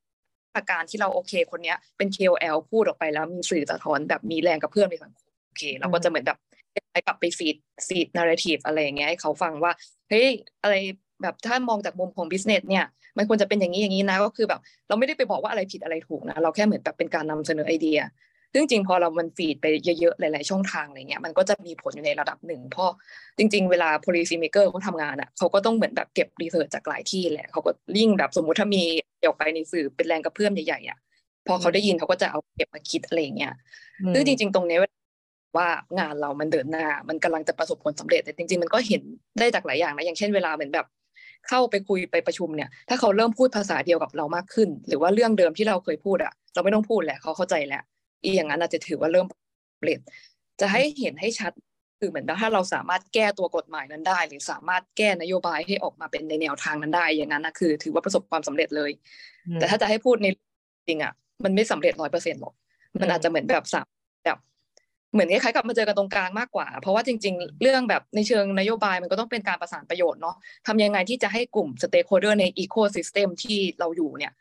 [0.56, 6.38] อาการที่เราโอเคคนเนี้ย เป็น KOL พูดออกไปแล้วมีสื่อสะท้อนแบบมีแรงกระเพื่อมในสังคมโอเค เราก็จะเหมือนแบบ
[6.92, 7.56] ไปกลับไป feed
[7.88, 9.72] feed narrative อะไรอย่างเงี้ยให้เขาฟังว่า
[10.10, 10.28] เฮ้ย
[10.62, 10.74] อะไร
[11.22, 12.84] แบบถ้ามองจากมุมของ business เนี่ย
[13.16, 17.98] มันควรจะเป็นอย่างนี้อย่างนี้นะก็คือแบบ เราไม่ได้ไปบอกว่าอะไรผิดอะไรถูกนะ เราแค่เหมือนแบบเป็นการนำเสนอไอเดีย
[18.52, 19.66] ซึ่งจริงพอเรามันฟีดไป
[20.00, 22.90] เยอะๆ หลายๆ ช่องทางอะไรเงี้ยมันก็จะมีผลอยู่ในระดับหนึ่งเพราะ
[23.38, 28.82] จริง ๆ เวลา policy maker เขาทำงานอะเขาก็ต้องเหมือนแบบเก็บรีเสิร์ชจากหลายที่แหละเขาก็ยิ่งแบบสมมุติถ้ามี
[29.26, 30.98] ออกไปในสื่อเป็นแรงกระเพื่อมใหญ่ๆอะ
[31.46, 33.54] พอเขาได้ยินเขาก็จะเอาเก็บมาคิดอะไรเงี้ย
[34.14, 34.80] ซึ่งจริง ๆ ตรงเนี้ย
[35.56, 39.02] ว่างานเรามันเดินหน้า มันกำลังจะประสบผลสำเร็จ แต่จริง ๆ มันก็เห็น
[39.38, 40.86] ได้จากหลายอย่างนะ อย่างเช่นเวลาเหมือนแบบ
[41.48, 47.82] เข้าไปคุยไปประชุมเนี่ย ถ้าเขาเริ่มพูดภาษาเดียวกับเรามากขึ้น หรือว่าเรื่องเดิมที่เราเคยพูดอะเราไม่ต้องพูดแหละเขาเข้าใจแล้ว
[48.22, 49.98] อีอย่างนั้นอาจจะถือว่าเริ่มสำเร็จ
[50.60, 51.52] จะให้เห็นให้ชัด
[52.00, 58.90] คือเหมือนถ้าเราสามารถแก้ตัวกฎหมายนั้นได้ หรือสามารถแก้นโยบายให้ออกมาเป็นในแนวทางนั้นได้ อย่างนั้นนะคือ ถือว่าประสบความสำเร็จเลย
[59.54, 60.26] แต่ถ้าจะให้พูดใน
[60.88, 61.12] จริงอะ
[61.44, 62.54] มันไม่สำเร็จร้อยเปอร์เซ็นต์หรอก
[63.00, 63.86] มันอาจจะเหมือนแบบสาม
[64.24, 64.38] แบบ
[65.12, 74.32] เหมือนคล้ายๆกับมาเจอกันตรงกลางมากกว่า เพราะว่าจริง ๆ เรื่องแบบในเชิงนโยบายมันก็ต้องเป็นการประสานประโยชน์เนาะทำยังไงที่จะให้กลุ่ม stakeholder ใน ecosystem ที่เราอยู่เนี่ย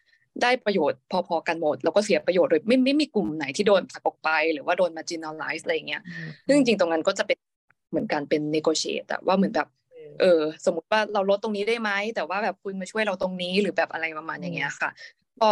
[0.42, 6.02] ได้ประโยชน์พอๆกันหมด แล้วก็เสียประโยชน์โดยไม่ไม่มีกลุ่มไหนที่โดนผลักออกไป หรือว่าโดนมาจิน a ลไลซ์อะไรอย่างเงี้ย
[6.48, 7.38] ซึ่งจริงๆตรงนั้นก็จะเป็น
[7.90, 9.68] เหมือนกันเป็น negotiate อะว่าเหมือนแบบ
[10.20, 14.90] เออสมมติว่าเราลดตรงนี้ได้ไหมแต่ว่าแบบคุณมาช่วยเราตรงนี้หรือแบบอะไรประมาณอย่างเงี้ยค่ะ
[15.42, 15.50] ก็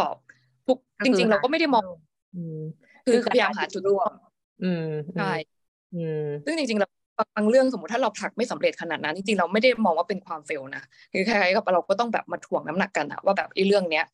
[0.67, 1.84] ทุกจริง ๆ เราก็ไม่ได้มอง
[2.36, 2.59] อืม
[3.05, 4.11] คือพยายามหาจุดร่วม
[4.63, 4.86] อืม
[5.17, 5.32] ใช่
[5.95, 6.88] อืมซึ่งจริงๆเรา
[7.36, 14.05] บางเรื่องสมมติถ้าเราผลักไม่สำเร็จขนาดนั้นจริงๆเราไม่ได้มองว่าเป็นความเฟลนะคือคล้ายๆกับเราก็ต้องแบบมาถ่วงน้ำหนักกันอะว่าแบบไอ้เรื่องเนี้ย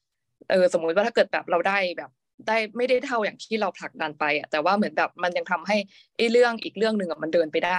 [0.48, 2.10] เออสมมุติว่าถ้าเกิดแบบเราได้แบบ
[2.46, 5.76] ได้ไม่ได้เท่าอย่างที่เราผลักดันไปอะแต่ว่าเหมือนแบบมันยังทำให้
[6.18, 7.72] ไอ้เรื่องอีกเรื่องหนึ่งอะมันเดินไปได้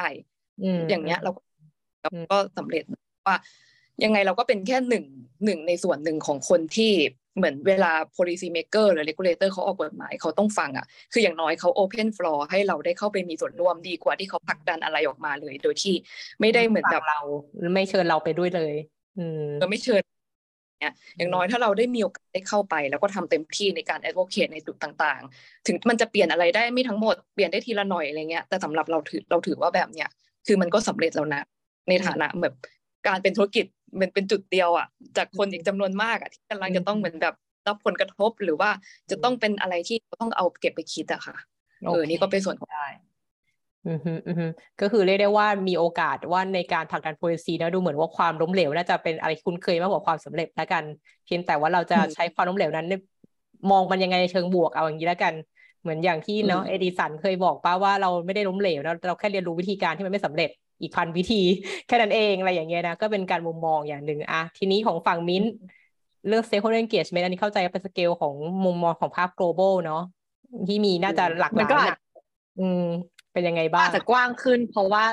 [0.61, 1.41] อืมอย่างเงี้ยเราก็
[2.03, 2.83] เราอืมก็สำเร็จ
[3.27, 3.37] ว่า
[4.05, 5.05] ยังไงเราก็เป็นแค่หนึ่ง
[5.45, 6.93] หนึ่งในส่วนหนึ่งของคนที่
[7.37, 15.95] เหมือนเวลา policy maker หรือ regulator เขาออกกฎหมายเขาต้องฟังอะ คืออย่างน้อยเขา open floor ให้เราได้เข้าไปมีส่วนร่วมดีกว่าที่เขาผลักดันอะไรออกมาเลย โดยที่
[16.41, 17.19] ไม่ได้เหมือนแบบเรา
[17.75, 18.75] ไม่เชิญเราไปด้วยเลย
[19.17, 20.03] อืมเออไม่เชิญ
[20.79, 30.09] เนี่ยอย่างน้อยถ้าเราได้มีโอกาสได้เข้าไป แล้วก็ทำเต็มที่ในการ advocate ในจุดต่างๆ ถึงมันจะเปลี่ยนอะไรได้ไม่ทั้งหมดเปลี่ยนได้ทีละหน่อยอะไรเงี้ยแต่สำหรับเราถือเราถือว่าแบบเนี้ย
[30.47, 31.43] คือมันก็สำเร็จแล้วนะ
[31.89, 32.55] ในฐานะแบบ
[33.07, 33.67] การเป็นธุรกิจ
[34.01, 37.35] มันเป็นจุดเดียวอะจากคนอีกจำนวนมากอะที่กำลังจะต้องเหมือนแบบ
[37.67, 38.71] รับผลกระทบหรือว่า
[39.11, 41.37] จะต้องเป็นอะไรที่ต้องเอาเก็บไปคิดอะค่ะ
[41.87, 42.87] เออนี่ก็เป็นส่วนของได้
[43.87, 44.47] อือฮึอือฮึ
[44.81, 50.85] ก็คือเรียกได้ว่ามีโอกาสว่าในการผลักดัน policy นะดูเหมือนว่าความล้มเหลวน่าจะเป็นอะไรคุ้นเคยมากกว่าความสำเร็จแล้วกัน
[51.25, 53.01] เพียงแต่ว่าเราจะอืมใช้ความล้มเหลวนั้นเนี่ย
[53.71, 55.35] มองมันยังไงในเชิงบวกเอาอย่างนี้แล้วกัน
[55.83, 60.51] เหมือนอย่างที่เนาะอืมเอดิสันเคยบอกป้าว่าเราไม่ได้ล้มเหลวนะเราแค่เรียนรู้วิธีการที่มันไม่สำเร็จ
[60.83, 61.43] อีกพันวิธี
[61.87, 65.51] แค่นั้นเองอะไรอย่างเงี้ยนะก็เป็นการมุมมองอย่างหนึ่งอะทีนี้ของฝั่งมิ้นท์
[66.29, 68.35] เรื่อง stakeholder engagement อันนี้เข้าใจว่าเป็นสเกลของ
[68.65, 70.03] มุมมองของภาพ global เนาะ
[70.69, 71.93] ที่มีน่าจะหลากหมันลายก็แหละ
[72.59, 72.83] อืม
[73.37, 75.05] เป็นยังไงบ้างอาจจะกว้างขึ้น เพราะว่า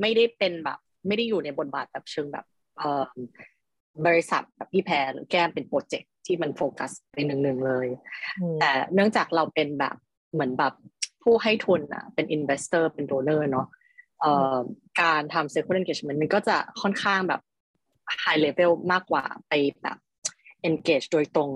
[0.00, 2.44] ไม่ได้เป็นแบบ ไม่ได้อยู่ในบทบาทแบบเชิงแบบ
[2.76, 3.04] เอ่อ
[4.06, 7.86] บริษัทแบบพี่แพรหรือแก้มเป็น project ที่มันโฟกัสไปหนึ่งๆเลย
[8.40, 9.96] อืมแต่เนื่องจากเราเป็นแบบ
[10.32, 10.72] เหมือนแบบ
[11.22, 13.66] ผู้ให้ทุนอะเป็น investor เป็น donor เนาะ
[14.20, 14.56] เอ่อ
[15.02, 17.40] การทำ stakeholder engagement มันก็จะค่อนข้างแบบ
[18.22, 19.52] high level มากกว่าไป
[19.82, 19.98] แบบ
[20.68, 21.50] engage โดยตรง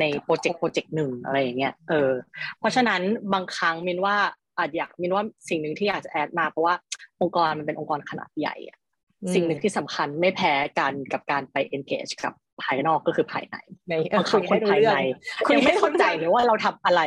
[0.00, 2.10] ในโปรเจกต์โปรเจกต์หนึ่งอะไรอย่างเงี้ย เออ
[2.58, 3.02] เพราะฉะนั้น
[3.32, 4.16] บางครั้งมินว่า
[4.58, 6.74] อาจอยากมินว่าสิ่งหนึ่งที่อยากจะแอดมาเพราะว่า
[7.20, 8.78] องค์กรมันเป็นองค์กรขนาดใหญ่อะ
[9.22, 12.32] อืมสิ่งหนึ่งที่สำคัญไม่แพ้กันกับการไป engage กับ
[12.62, 13.56] ภายนอกก็คือภายใน
[13.88, 15.00] ในเออบางครั้งคุคยนให้รู้ภายเรื่องใน
[15.46, 17.00] คุณยังไม่ไม่เข้าใจรู้เรื่องเลยว่าเราทำอะไร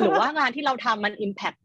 [0.00, 1.58] หรือว่างานที่เราทำมัน impact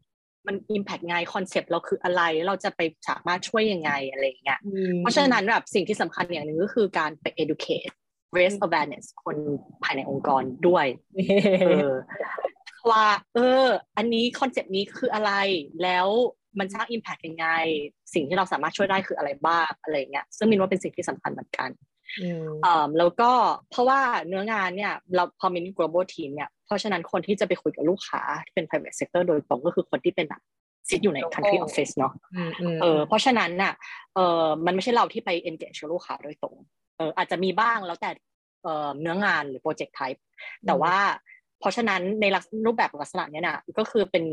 [0.46, 7.92] มัน impact ไง concept เราคืออะไรแล้วเราจะไปสามารถช่วยยังไงอะไรอย่างเงี้ยอืมเพราะฉะนั้นแบบสิ่งที่สำคัญอย่างหนึ่งก็คือการไป educate
[8.36, 9.36] raise awareness คน
[9.82, 10.86] ภายในองค์กรด้วย
[11.66, 11.92] เออ
[12.90, 13.04] ว่า
[13.34, 13.66] เออ
[13.96, 15.32] อันนี้ concept นี้คืออะไร
[15.82, 16.08] แล้ว
[16.58, 17.46] มันสร้าง impact ยังไง
[18.14, 21.70] สิ่งที่เราสามารถช่วยได้คืออะไรบ้างอะไรอย่างเงี้ยซึ่งมินว่าเป็นสิ่งที่สำคัญเหมือนกัน
[22.20, 23.30] อืมอ่าแล้วก็
[23.70, 30.42] เพราะว่าเนื้องานเนี่ยเราพอมิน global team เนี่ยเพราะฉะนั้นคนที่จะไปคุยกับลูกค้าที่เป็น private sector โดยตรงก็คือคนที่เป็นแบบ
[30.88, 33.72] ซิดอยู่ใน Local country office เนาะอืมอืมเออเพราะฉะนั้นน่ะ
[34.14, 36.56] เออมันไม่ใช่เราที่ไป engage กับลูกค้าโดยตรง
[36.96, 38.10] เอออาจจะมีบ้างแล้วแต่
[38.62, 40.20] เออเนื้องานหรือ project type
[40.66, 40.96] แต่ว่า
[41.62, 44.24] เพราะฉะนั้นในลักษรูปแบบลักษณะเนี้ยน่ะก็คือเป็น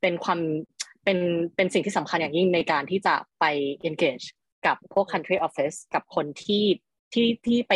[0.00, 0.40] เป็นความ
[1.04, 1.18] เป็น
[1.56, 3.44] เป็นสิ่งที่สำคัญอย่างยิ่งในการที่จะไป
[3.88, 4.26] engage
[4.66, 6.64] กับพวก country office กับคนที่
[7.12, 7.72] ที่ที่ไป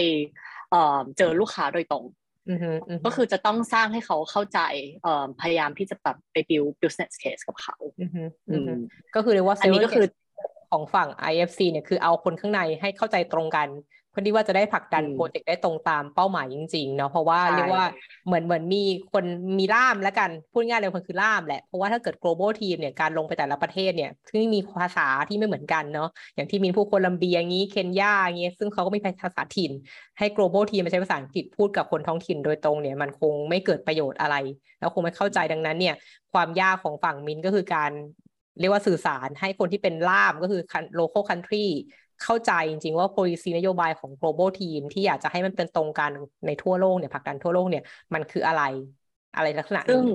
[0.70, 2.04] เอ่อเจอลูกค้าโดยตรง
[2.48, 4.60] อืมอืมอืมก็คือจะต้องสร้างให้เขาเข้าใจ
[5.02, 8.80] เอ่อพยายามที่จะแบบไป build business case กับเขาอืมอืมอือืมม
[9.14, 10.06] ก็คือเรียกว่าอันนี้ก็คือ
[10.70, 13.68] ของฝั่ง IFC เนี่ยคือเอาคนข้างในให้เข้าใจตรงกัน
[14.12, 17.84] เพื่อที่ว่าจะได้ผลักดันอืมโปรเจกต์ได้ตรงตามเป้าหมายจริงๆเนาะเพราะว่าใช่เรียกว่า
[18.26, 18.82] เหมือนเหมือนมี
[19.12, 19.24] คน
[19.58, 29.72] มีล่ามแล้วกันพูดง่ายเลยมันคือล่ามแหละเพราะว่าถ้าเกิด global team เนี่ยการลงไปแต่ละประเทศเนี่ยซึ่งมีภาษาที่ไม่เหมือนกันเนาะอย่างที่มีผู้โคลัมเบียอย่างนี้เคนยาอย่างเงี้ยซึ่งเขาก็มีภาษาถิ่น
[30.18, 34.36] ให้ global team มาใช้ภาษาอังกฤษพูดกับคนท้องถิ่นโดยตรงเนี่ยมันคงไม่เกิดประโยชน์อะไร
[34.78, 35.94] แล้วคงไม่เข้าใจดังนั้นเนี่ย
[36.32, 37.92] ความยากของฝั่งมินก็คือการ
[38.60, 40.62] เรียกว่าสื่อสารให้คนที่เป็นล่ามก็คือ
[41.00, 41.66] local country
[42.24, 46.10] เข้าใจจริงๆว่า policy นโยบายของ global team ที่อยากจะให้มันเป็นตรงกัน
[46.46, 48.62] ในทั่วโลกเนี่ยผลักดันทั่วโลกเนี่ยมันคืออะไร
[49.36, 50.14] อะไรลักษณะซึ่งนี้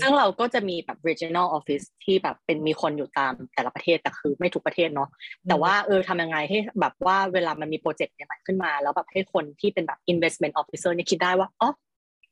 [0.00, 5.08] ซึ่งเราก็จะมีแบบ regional office ที่แบบเป็นมีคนอยู่ตามแต่ละประเทศแต่คือไม่ทุกประเทศเนาะ
[5.48, 11.70] แต่ว่าเออทำยังไงให้แบบว่าเวลามันมีโปรเจกต์ใหม่ๆขึ้นมา แล้วแบบให้คนที่เป็นแบบ investment officer เนี่ยคิดได้ว่าอ๋อ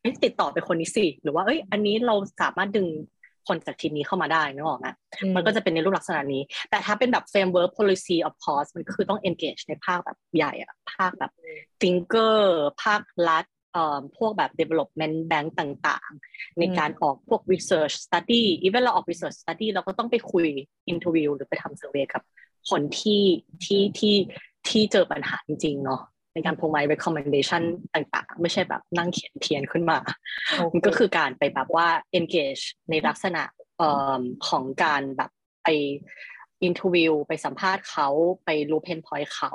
[0.00, 2.86] เอ้ยติดต่อไปคนนี้สิ หรือว่าเอ้ยอันนี้เราสามารถดึง
[3.48, 4.88] คนจากทีมนี้เข้ามาได้นึกออกไหม
[5.22, 11.32] อืมมันก็จะเป็นในรูปลักษณะนี้ แต่ถ้าเป็นแบบ framework policy of course มันก็คือต้อง engage ในภาคแบบใหญ่อะภาคแบบ
[11.82, 12.38] thinker
[12.84, 20.46] ภาครัฐเอ่อพวกแบบ development bank ต่างๆ ในการออกพวก research study even เราออก research study เราก็ต้องไปคุย
[20.92, 22.22] interview หรือไปทำ survey กับ
[22.70, 23.22] คนที่
[23.64, 24.16] ที่ที่
[24.68, 26.00] ที่เจอปัญหาจริงๆเนาะ
[26.34, 27.62] ในการ provide recommendation
[27.94, 29.98] ต่างๆ ไม่ใช่แบบนั่งเขียนเทียนขึ้นมา
[30.58, 33.42] โอเคมันก็คือการไปแบบว่า engage ในลักษณะ
[33.78, 35.30] เอ่อของการแบบ
[35.64, 35.68] ไป
[36.68, 38.08] interview ไปสัมภาษณ์เขา
[38.44, 39.52] ไปรู้ pain point เขา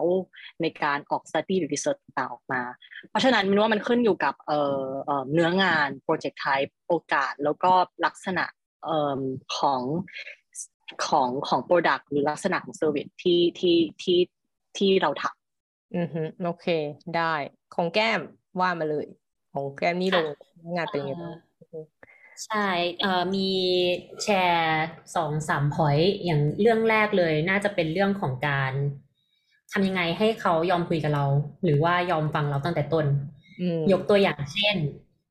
[0.62, 2.62] ในการออก study หรือ research ต่างๆออกมา
[3.10, 7.72] เพราะฉะนั้นมินว่ามันขึ้นอยู่กับเอ่อเอ่อเนื้องาน project type โอกาส แล้วก็
[8.06, 8.46] ลักษณะ
[8.86, 9.22] เอ่อ
[9.58, 9.82] ของ
[11.08, 14.20] ของของ product หรือลักษณะของ service ที่ที่ที่
[14.78, 15.37] ที่เราทำ
[15.96, 16.66] อือฮึโอเค
[17.14, 17.22] ได้
[17.72, 18.20] ของแก้ม
[18.62, 19.06] ว่ามาเลย
[19.52, 20.26] ของแก้มนี่ลง
[20.78, 21.36] งานเป็นยังไงบ้าง
[22.46, 22.70] ใช่
[23.00, 23.50] เอ่อมี
[24.24, 24.86] แชร์
[25.16, 28.72] สองสามพอยต์อย่างเรื่องแรกเลย น่าจะเป็นเรื่องของการ
[29.72, 31.26] ทำยังไงให้เขายอมคุยกับเรา
[31.64, 33.06] หรือว่ายอมฟังเราตั้งแต่ต้น
[33.62, 34.76] อืมยกตัวอย่างเช่น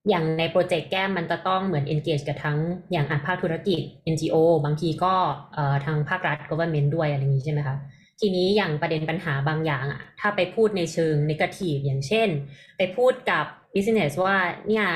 [0.09, 2.59] อย่างในโปรเจกต์แก้มมันจะต้องเหมือน engage กับทั้ง
[2.93, 5.15] อย่างอาภาคธุรกิจ NGO บางทีก็
[5.55, 7.77] เอ่อทางภาครัฐ government ด้วยอะไรอย่างนี้ใช่ไหมคะ
[8.21, 12.29] ทีนี้อย่างประเด็นปัญหาบางอย่างอะถ้าไปพูดในเชิง negative อย่างเช่น
[12.77, 13.45] ไปพูดกับ
[13.75, 14.37] business ว่า
[14.69, 14.87] เนี่ย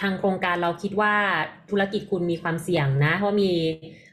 [0.00, 1.14] ทางโครงการเราคิดว่า
[1.70, 3.52] ธุรกิจคุณมีความเสี่ยงนะ เพราะมี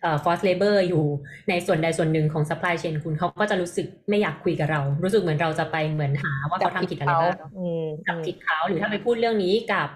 [0.01, 1.05] เอ่อ forced labor อยู่
[1.49, 9.88] ในส่วนใดส่วนหนึ่งของ supply chain คุณเขาก็จะรู้สึกไม่อยากคุยกับเรา รู้สึกเหมือนเราจะไปเหมือนหาว่าเขาทำผิดอะไรบ้างอืมจับผิดเขาหรือถ้าไปพูดเรื่องนี้กับ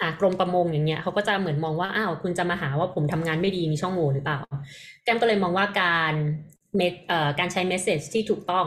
[0.00, 4.38] อ่ากรมประมงอย่างเงี้ยเขาก็จะเหมือนมองว่าอ้าวคุณจะมาหาว่าผมทำงานไม่ดีมีช่องโหว่หรือเปล่า
[5.04, 6.57] แก้มก็เลยมองว่าการเมสเอ่อ
[7.38, 8.66] การใช้เมสเซจที่ถูกต้อง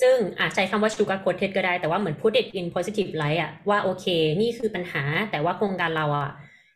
[0.00, 4.06] ซึ่งอาจใช้คำว่า sugar coated ก็ได้ แต่ว่าเหมือน put it in positive light อะว่าโอเค
[4.40, 6.30] นี่คือปัญหา แต่ว่าโครงการเราอะ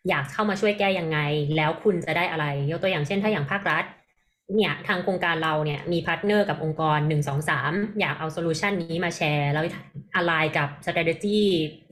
[0.09, 1.19] อยากเข้ามาช่วยแก้ยังไง
[1.57, 3.85] แล้วคุณจะได้อะไร ยกตัวอย่างเช่น ถ้าอย่างภาครัฐ
[4.57, 9.65] เนี่ยทางโครงการเราเนี่ยมี partner กับองค์กรหนึ่งสองสามอยากเอา solution นี้มาแชร์ แล้ว
[10.17, 11.39] อะไรกับ strategy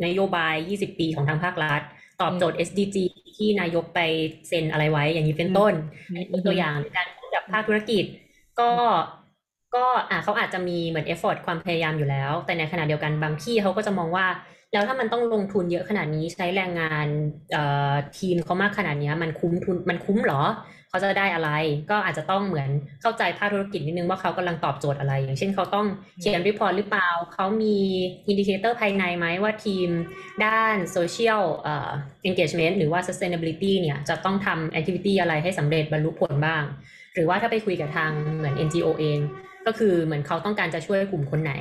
[0.05, 1.81] นโยบาย 20 ปีของทางภาครัฐ
[2.21, 2.97] ตอบโจทย์ SDG
[3.37, 4.01] ที่นายกไป
[4.49, 5.73] เซ็นอะไรไว้อย่างนี้เป็นต้น
[6.11, 8.05] อืมอันนี้ตัวอย่างหรือการพูดกับภาคธุรกิจ
[8.61, 8.71] ก็
[9.75, 14.27] ก็อะเขาอาจจะมีเหมือน effort ความพยายามอยู่แล้ว แต่ในขณะเดียวกันบางทีเขาก็จะมองว่า
[14.73, 17.07] แล้วถ้ามันต้องลงทุนเยอะขนาดนี้ใช้แรงงาน
[17.53, 20.43] เอ่อทีมเขามากขนาดนี้มันคุ้มทุนมันคุ้มหรอ
[20.91, 21.51] เขาจะได้อะไร
[21.91, 22.71] ก็อาจจะต้องเหมือน
[23.03, 25.87] เข้าใจภาคธุรกิจนิดนึงว่าเขากำลังตอบโจทย์อะไร อย่างเช่นเขาต้อง
[26.21, 27.77] เขียน report หรือเปล่าเขามี
[28.29, 29.89] indicator ภายในไหมว่าทีม
[30.45, 31.91] ด้านโซเชียลเอ่อ
[32.29, 36.63] engagement หรือว่า sustainability เนี่ยจะต้องทำ activity อะไรให้สำเร็จบรรลุผลบ้าง
[37.19, 39.19] หรือว่าถ้าไปคุยกับทางเหมือน NGO เอง
[39.67, 41.53] ก็คือเหมือนเขาต้องการจะช่วยกลุ่มคนไหน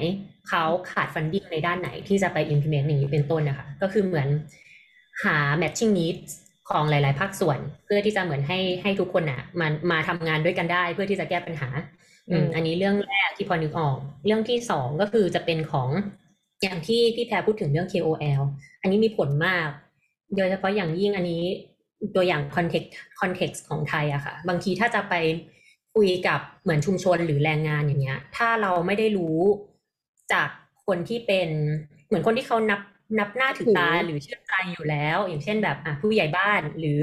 [0.49, 4.27] เขาขาด funding ในด้านไหนที่จะไป implement อย่างนี้เป็นต้นนะคะ ก็คือเหมือน
[5.23, 6.31] หา matching needs
[6.69, 11.69] ของหลาย ๆ ภาคส่วน เพื่อที่จะเหมือนให้ให้ทุกคนอะมันมาทำงานด้วยกันได้เพื่อที่จะแก้ปัญหา
[12.29, 15.89] อืมอืมอันนี้เรื่องแรกที่พอนึกออก เรื่องที่สองก็คือจะเป็นของ
[16.63, 18.41] อย่างที่พี่แพรพูดถึงเรื่อง KOL
[18.81, 19.69] อันนี้มีผลมาก
[20.35, 21.43] โดยเฉพาะอย่างยิ่งอันนี้
[22.15, 22.89] ตัวอย่าง context
[23.19, 25.15] context ของไทยอะค่ะ บางทีถ้าจะไป
[25.95, 29.39] คุยกับเหมือนชุมชนหรือแรงงานอย่างเงี้ย ถ้าเราไม่ได้รู้
[30.33, 30.49] จาก
[30.85, 31.49] คนที่เป็น
[32.07, 32.81] เหมือนคนที่เขานับ
[33.19, 37.01] นับหน้าถือตาถือหรือเชื่อใจอยู่แล้ว อย่างเช่นแบบอะผู้ใหญ่บ้านหรือ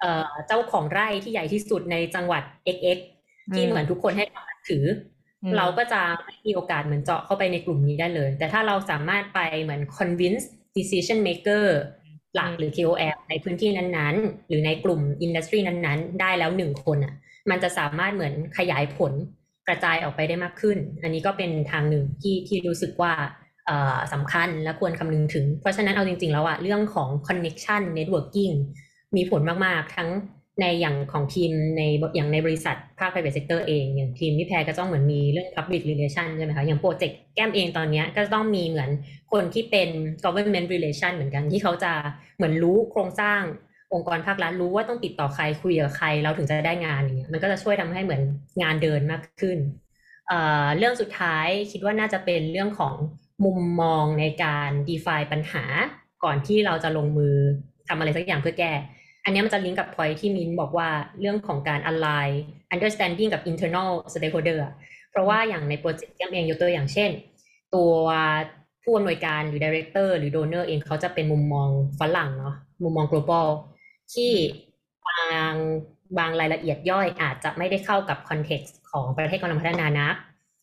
[0.00, 2.98] เอ่อเจ้าของไร่ที่ใหญ่ที่สุดในจังหวัด XX
[3.54, 4.84] ที่อืมเหมือนทุกคนให้ความนับถือ
[5.42, 10.44] อมเราก็จะไม่มีโอกาสเหมือนเจาะเข้าไปในกลุ่มนี้ได้เลย แต่ถ้าเราสามารถไปเหมือน convince
[10.76, 11.64] decision maker
[12.34, 17.14] หลักหรือ KOL ในพื้นที่นั้นๆ หรือในกลุ่มอินดัสทรีนั้นๆ ได้แล้วหนึ่งคนอะ
[17.50, 19.12] มันจะสามารถเหมือนขยายผล
[19.68, 23.12] กระจายออกไปได้มากขึ้น อันนี้ก็เป็นทางหนึ่งที่ที่รู้สึกว่า
[23.66, 28.54] เอ่อสำคัญและควรคำนึงถึง เพราะฉะนั้นเอาจริง ๆ แล้วอะเรื่องของ connection networking
[29.16, 30.08] มีผลมาก ๆ ทั้ง
[30.60, 31.82] ในอย่างของทีมใน
[32.16, 38.90] อย่างในบริษัทภาค private sector เอง อย่างทีมพี่แพรก็ต้องเหมือนมีเรื่อง public relation ใช่ไหมคะ อย่างโปรเจกต์แก้มเองตอนนี้ก็ต้องมีเหมือน
[39.32, 39.88] คนที่เป็น
[40.24, 41.92] government relation เหมือนกันที่เขาจะ
[42.36, 43.42] เหมือนรู้โครงสร้าง
[43.94, 48.22] องค์กรภาครัฐรู้ว่าต้องติดต่อใครคุยกับใครเราถึงจะได้งานอย่างเงี้ยมันก็จะช่วยทำให้เหมือน
[48.62, 49.58] งานเดินมากขึ้น
[50.28, 52.94] เอ่อเรื่องสุดท้ายคิดว่าน่าจะเป็นเรื่องของ
[53.44, 55.64] มุมมองในการ define ปัญหา
[56.24, 57.34] ก่อนที่เราจะลงมือ
[57.88, 58.72] ทำอะไรสักอย่างเพื่อแก้
[59.28, 60.88] อันนี้มันจะลิงก์กับ point ที่มินบอกว่า
[61.20, 62.32] เรื่องของการ align
[62.74, 64.60] understanding กับ internal stakeholder
[65.10, 67.10] เพราะว่าอย่างในโปรเจกต์เองยกตัวอย่างเช่น
[67.74, 67.92] ตัว
[68.82, 71.68] ผู้อำนวยการหรือ director หรือ donor เองเขาจะเป็นมุมมอง
[72.00, 73.48] ฝรั่งเนาะมุมมอง global
[74.14, 74.32] ที่
[75.06, 75.54] บาง
[76.18, 80.14] บางรายละเอียดย่อยอาจจะไม่ได้เข้ากับ context ของประเทศกำลังพัฒนานัก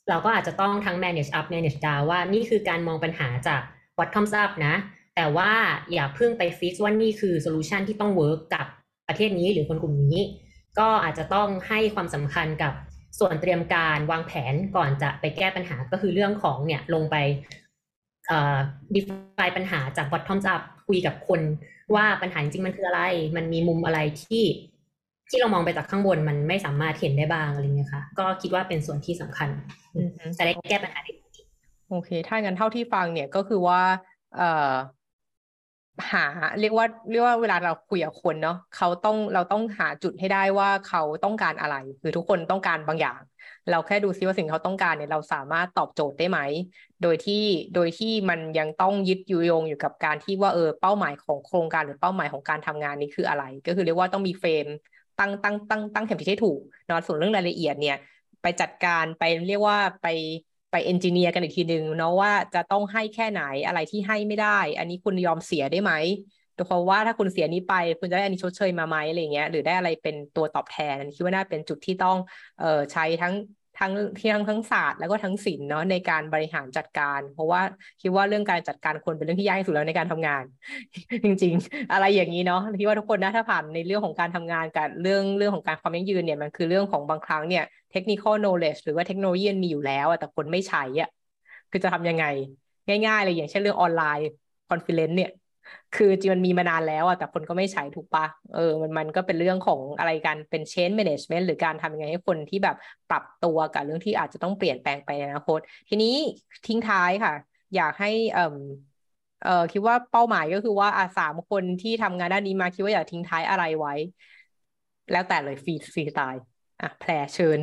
[0.09, 3.61] เราก็อาจจะต้องทั้ง manage up manage down ว่านี่คือการมองปัญหาจาก
[3.97, 4.76] bottom up นะ
[5.16, 5.51] แต่ว่า
[5.93, 8.66] อย่าเพิ่งไป fix ว่านี่คือ solution ที่ต้อง work กับ
[9.07, 10.22] ประเทศนี้หรือคนกลุ่มนี้
[10.80, 12.74] ก็อาจจะต้องให้ความสำคัญกับ
[13.20, 17.16] ส่วนเตรียมการวางแผนก่อนจะไปแก้ปัญหาก็คือเรื่องของเนี่ยลงไป
[18.28, 18.57] เอ่อ
[18.93, 21.41] define ปัญหาจาก bottom up คุยกับคน
[21.95, 23.01] ว่าปัญหาจริงๆมันคืออะไร
[23.36, 24.43] มันมีมุมอะไรที่
[25.30, 29.49] ที่เรามองไปจากข้างบนมันไม่สามารถเห็นได้บ้างอะไรเงี้ยค่ะ ก็คิดว่าเป็นส่วนที่สำคัญ
[29.95, 31.11] อืมจะได้แก้ปัญหาได้
[31.89, 33.82] โอเค ถ้างั้นเท่าที่ฟังเนี่ยก็คือว่า
[34.36, 34.74] เอ่อ
[36.12, 36.26] หา
[36.60, 43.20] เรียกว่าเรียกว่าเวลาเราคุยกับคนเนาะเขาต้องเราต้องหาจุดให้ได้ว่าเขาต้องการอะไร คือทุกคนต้องการบางอย่าง
[43.70, 46.39] เราแค่ดูซิว่าสิ่งที่เขาต้องการเนี่ยเราสามารถตอบโจทย์ได้ไหม
[47.02, 47.43] โดยที่
[47.74, 54.68] โดยที่มันยังต้องยึดยู่โยงอยู่กับการที่ว่าเออเป้าหมายของโครงการหรือเป้าหมายของการทำงานนี้คืออะไร ก็คือเรียกว่าต้องมีเฟรม
[55.20, 57.96] ตั้งตั้งตั้งตั้งเข็มทิศให้ถูกเนอะส่วนเรื่องรายละเอียดเนี่ย
[58.41, 60.06] ไปจัดการไปเรียกว่าไป
[60.76, 65.91] ไปเอนจิเนียร์กันอีกทีหนึ่งเนาะว่าจะต้องให้แค่ไหนอะไรที่ให้ไม่ได้ อันนี้คุณยอมเสียได้ไหม
[66.65, 72.17] เพราะว่าถ้าคุณเสียนี้ไป คุณจะได้อันนี้ชดเชยมาไหมอะไรเงี้ย หรือได้อะไรเป็นตัวตอบแทนคิดว่าน่าเป็นจุดที่ต้อง
[72.57, 73.34] เออใช้ทั้ง
[73.80, 77.61] ทั้งที่ทั้งทั้งศาสตร์แล้วก็ทั้งศิลป์เนาะในการบริหารจัดการ เพราะว่า
[78.01, 80.43] คิดว่าเรื่องการจัดการคนเป็นเรื่องที่ยากที่สุดแล้วในการทำงาน
[81.26, 87.63] จริง ๆ อะไรอย่างนี้เนาะคิดว่าทุกคนนะถ้าผ่านในเรื่องของการทำงานกับเรื่องเรื่องของการความยั่งยืนเนี่ยมันคือเรื่องของบางครั้งเนี่ย
[87.93, 91.09] technical knowledge หรือว่าเทคโนโลยีมีอยู่แล้วแต่คนไม่ใช้อะ
[91.71, 92.26] คือจะทำยังไง
[93.05, 95.30] ง่าย ๆ เลยอย่างเช่นเรื่อง online conference เนี่ย
[95.95, 102.76] คือจริงมันมีมานานแล้วอะแต่คนก็ไม่ใช้ถูกปะเออมันมันก็เป็นเรื่องของอะไรกันเป็น change management หรือการทำยังไงให้คนที่แบบ
[103.09, 105.59] ปรับตัวกับเรื่องที่อาจจะต้องเปลี่ยนแปลงไปในอนาคต
[105.89, 106.16] ทีนี้
[106.68, 107.34] ทิ้งท้ายค่ะ
[107.76, 108.57] อยากให้เอ่อ
[109.43, 113.93] เอ่อคิดว่าเป้าหมายก็คือว่าอาสามคนที่ทำงานด้านนี้มาคิดว่าอยากทิ้งท้ายอะไรไว้
[115.11, 116.43] แล้วแต่เลยฟรีฟรีสไตล์
[116.82, 117.59] อะแพรเชิญ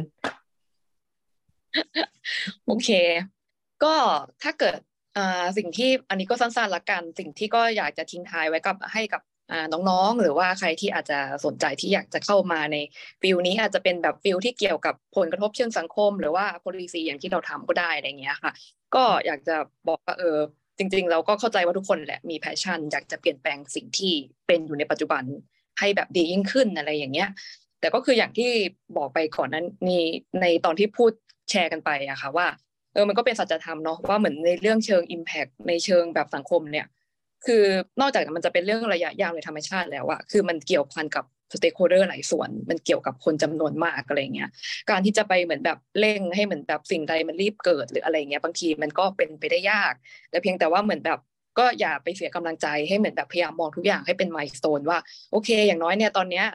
[2.66, 2.88] โอเค
[3.84, 3.94] ก็
[4.42, 4.78] ถ้าเกิด
[5.58, 9.22] สิ่งที่อันนี้ก็สั้นๆละกัน สิ่งที่ก็อยากจะทิ้งท้ายไว้กับให้กับ
[9.72, 12.76] น้องๆ หรือว่าใครที่อาจจะสนใจที่อยากจะเข้ามาใน
[13.22, 18.52] field นี้อาจจะเป็นแบบ field ที่เกี่ยวกับผลกระทบเชิงสังคม หรือว่า policy อย่างที่เราทำก็ได้อะไรเงี้ยค่ะ
[18.94, 19.56] ก็อยากจะ
[19.88, 20.38] บอกว่าเออ
[20.78, 24.14] จริง ๆ เราก็เข้าใจว่าทุกคนแหละมี passion อยากจะเปลี่ยนแปลงสิ่งที่
[24.46, 25.22] เป็นอยู่ในปัจจุบัน
[25.78, 27.28] ให้แบบดียิ่งขึ้นอะไรอย่างเงี้ย
[27.80, 28.50] แต่ก็คืออย่างที่
[28.96, 30.04] บอกไปก่อนนั้นนี่
[30.40, 31.12] ในตอนที่พูด
[31.50, 32.46] แชร์กันไปอะค่ะว่า
[32.92, 36.86] เออมันก็เป็นสัจธรรมเนาะว่าเหมือนในเรื่องเชิง Impact ในเชิงแบบสังคมเนี่ย
[37.46, 37.64] คือ
[38.00, 44.50] นอกจากมันจะเป็นเรื่องระยะยาวในธรรมชาติแล้วอะคือมันเกี่ยวพันกับ stakeholder หลายส่วน มันเกี่ยวกับคนจำนวนมากอะไรเงี้ย
[44.90, 49.92] การที่จะไปเหมือนแบบเร่งให้เหมือนแบบสิ่งใดมันรีบเกิดหรืออะไรเงี้ยบางทีมันก็เป็นไปได้ยาก
[50.30, 51.18] แต่เพียงแต่ว่าเหมือนแบบ
[51.58, 54.98] ก็อย่าไปเสียกำลังใจให้เหมือนแบบพยายามมองทุกอย่างให้เป็น milestone ว่า
[55.32, 56.46] โอเค อย่างน้อยเนี่ยตอนเนี้ย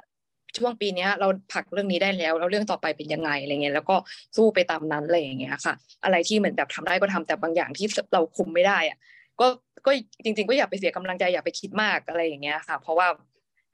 [0.58, 3.95] ช่วงปีนี้เราผลักเรื่องนี้ได้แล้วแล้วเรื่องต่อไปเป็นยังไงอะไรเงี้ยแล้วก็
[4.36, 5.74] สู้ไปตามนั้นอะไรอย่างเงี้ยค่ะ
[6.04, 8.98] อะไรที่เหมือนแบบทำได้ก็ทำแต่บางอย่างที่เราคุมไม่ได้อะ
[9.39, 9.48] ก็
[9.86, 9.91] ก็
[10.24, 13.08] จริง ๆ ก็อย่าไปเสียกำลังใจอย่าไปคิดมากอะไรอย่างเงี้ยค่ะ เพราะว่า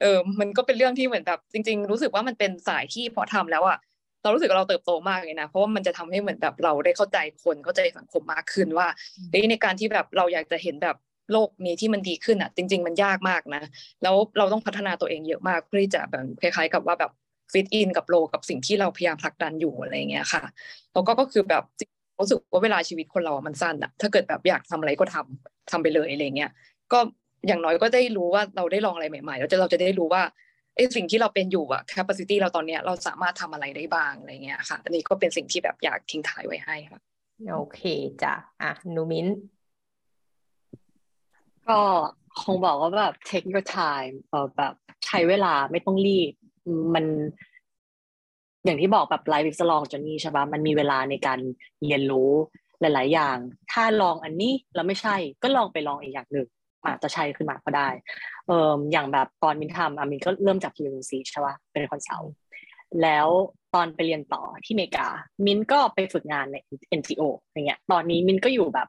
[0.01, 3.77] เออมันก็เป็นเรื่องที่เหมือนแบบจริง ๆ รู้สึกว่ามันเป็นสายที่พอทำแล้วอะ
[4.23, 8.87] เรารู้สึกเราเติบโตมากเลยนะ เพราะว่ามันจะทำให้เหมือนแบบเราได้เข้าใจคนเข้าใจสังคมมากขึ้นว่า
[9.51, 10.95] ในการที่แบบเราอยากจะเห็นแบบ
[11.33, 13.63] โลกนี้ที่มันดีขึ้นอะ จริง ๆ มันยากมากนะ
[14.03, 17.11] แล้วเราต้องพัฒนาตัวเองเยอะมากเพื่อที่จะแบบคล้ายๆ กับว่าแบบ
[17.53, 20.43] ฟิตอินกับโลกับสิ่งที่เราพยายามผลักดันอยู่อะไรเงี้ยค่ะ
[20.93, 21.63] แล้วก็ก็คือแบบ
[22.19, 26.51] รู้สึกว่าเวลาชีวิตคนเรามันสั้นอะถ้าเกิดแบบอยากทำอะไรก็ทำทำไปเลยอะไรเงี้ย
[26.93, 26.99] ก็
[27.47, 30.23] อย่างน้อยก็ได้รู้ว่าเราได้ลองอะไรใหม่ๆแล้วจะเราจะได้รู้ว่า
[30.75, 36.99] ไอ้สิ่งที่เราเป็นอยู่อะ capacity เราตอนเนี้ยเราสามารถทำอะไรได้บ้างอะไรเงี้ยค่ะ อันนี้ก็เป็นสิ่งที่แบบอยากทิ้งท้ายไว้ให้ค่ะ
[37.53, 37.81] โอเค
[38.23, 39.27] จ้ะอะนูมิน
[41.69, 41.79] ก็
[42.43, 44.15] คงบอกว่าแบบ take your time
[44.57, 44.73] แบบ
[45.05, 46.31] ใช้เวลาไม่ต้องรีบ
[46.95, 47.05] มัน
[48.65, 51.39] อย่างที่บอกแบบ life is a long journey ใช่ปะมันมีเวลาในการ
[51.83, 52.31] เรียนรู้
[52.79, 53.37] หลาย ๆ อย่าง
[53.71, 56.47] ถ้าลองอันนี้แล้วไม่ใช่ก็ลองไปลองอีกอย่างหนึ่ง
[56.85, 57.89] อาจจะใช่ขึ้นมาก็ได้
[58.47, 62.33] เอ่ออย่างแบบตอนมินทำอะมินก็เริ่มจาก UNC ใช่ปะเป็น consult
[63.01, 63.27] แล้ว
[63.73, 65.07] ตอนไปเรียนต่อที่อเมริกา
[65.45, 66.55] มินก็ไปฝึกงานใน
[66.99, 68.87] NGO อย่างเงี้ย ตอนนี้มินก็อยู่แบบ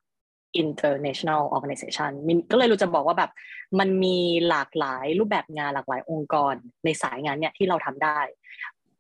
[0.63, 3.31] international organization มินก็เลยรู้จะบอกว่าแบบ
[3.79, 8.21] มันมีหลากหลายรูปแบบงานหลากหลายองค์กรในสายงานเนี่ยที่เราทำได้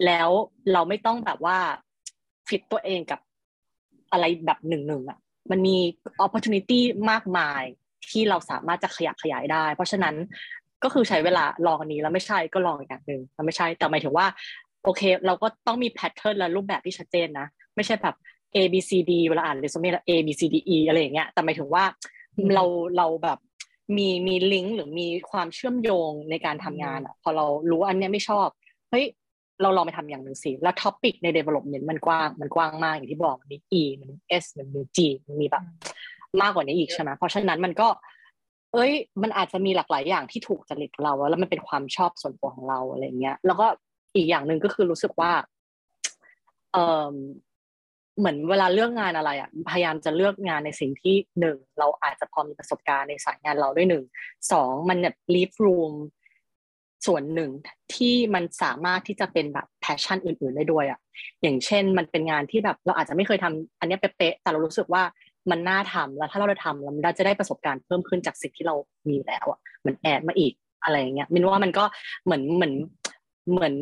[0.06, 0.28] แล้ว
[0.72, 1.58] เราไม่ต้องแบบว่า
[2.48, 3.20] ฟิตตัวเองกับ
[4.12, 5.18] อะไรแบบหนึ่งหนึ่งอะ
[5.50, 5.76] มันมี
[6.24, 6.80] opportunity
[7.10, 7.62] มากมาย
[8.10, 10.14] ที่เราสามารถจะขยับขยายได้ เพราะฉะนั้น
[10.84, 14.26] ก็คือใช้เวลาลองอันนี้แล้วไม่ใช่ก็ลองอีกอย่างหนึ่งแล้วไม่ใช่แต่หมายถึงว่า
[14.84, 17.46] โอเค เราก็ต้องมี pattern และรูปแบบที่ชัดเจนนะ
[17.76, 18.16] ไม่ใช่แบบ
[18.56, 21.84] A B C D เวลาอ่านเรซูเม่แล้ว A B C D E อะไรอย่างเงี้ยแต่หมายถึงว่า
[22.54, 22.64] เรา
[22.96, 23.38] เราแบบ
[23.96, 28.48] มีมีลิงก์หรือมีความเชื่อมโยงในการทำงานอะพอเรารู้อันเนี้ยไม่ชอบ
[28.90, 29.04] เฮ้ย
[29.62, 35.64] เราลองไปทำอย่างหนึ่งสิแล้วท็อปิกใน development มันกว้างมันกว้างมากอย่างที่บอกมันมี E มันมี S มันมี G มันมีแบบ
[36.40, 37.88] มากกว่านี้อีกใช่ไหมเพราะฉะนั้นมันก็
[38.72, 38.92] เอ้ย
[39.22, 43.66] มันอาจจะมีหลากหลายอย่างที่ถูกจริตเรา แล้วมันเป็นความชอบส่วนตัวของเราอะไรเงี้ย แล้วก็
[44.16, 45.32] อีกอย่างหนึ่งก็คือรู้สึกว่า
[46.72, 46.78] เอ
[47.12, 47.14] อ
[48.18, 54.04] เหมือนเวลาเลือกงานอะไรอะพยายามจะเลือกงานในสิ่งที่หนึ่งเราอาจจะพอมีประสบการณ์ในสายงานเราด้วยหนึ่ง
[54.52, 55.94] สองมันเนี่ย leave room
[57.06, 57.50] ส่วนหนึ่ง
[57.94, 61.00] ที่มันสามารถที่จะเป็นแบบ passion อื่น ๆได้ด้วยอะ
[61.42, 65.02] อย่างเช่นมันเป็นงานที่แบบเราอาจจะไม่เคยทำอันนี้เป๊ะๆแต่เรารู้สึกว่า
[65.50, 68.74] มันน่าทำแล้วถ้าเราได้ทำเราได้จะได้ประสบการณ์เพิ่มขึ้นจากสิ่งที่เรา
[69.08, 70.52] มีแล้วอะเหมือน add มาอีก
[70.84, 71.84] อะไรอย่างเงี้ยมินว่ามันก็
[72.24, 72.74] เหมือนเหมือน
[73.50, 73.74] เหมือน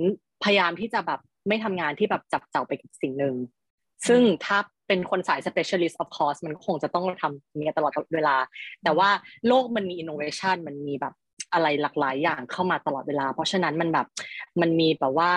[0.44, 3.34] พยายามที่จะแบบไม่ทำงานที่แบบจับเจ้าไปกับสิ่งหนึ่ง
[4.08, 8.36] ซึ่งถ้าเป็นคนสาย specialist of course มันคงจะต้องทำเนี้ยตลอดเวลา
[8.84, 9.08] แต่ว่า
[9.46, 11.14] โลกมันมี innovation มันมีแบบ
[11.52, 14.06] อะไรหลากหลายอย่างเข้ามาตลอดเวลา เพราะฉะนั้นมันแบบ
[14.60, 15.32] มันมีแบบว่า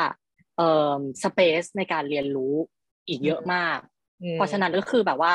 [0.58, 2.54] เอ่อ space ในการเรียนรู้
[3.08, 3.78] อีกเยอะมาก
[4.34, 5.34] เพราะฉะนั้นก็คือแบบว่า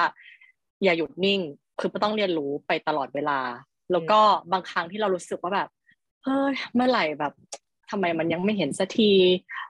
[0.82, 1.40] อย่าหยุดนิ่ง
[1.80, 3.40] คือต้องเรียนรู้ไปตลอดเวลา
[3.92, 4.20] แล้วก็
[4.52, 5.68] บางครั้งที่เรารู้สึกว่าแบบ
[6.24, 7.32] เฮ้ยเมื่อไหร่แบบ
[7.90, 9.10] ทำไมมันยังไม่เห็นสักที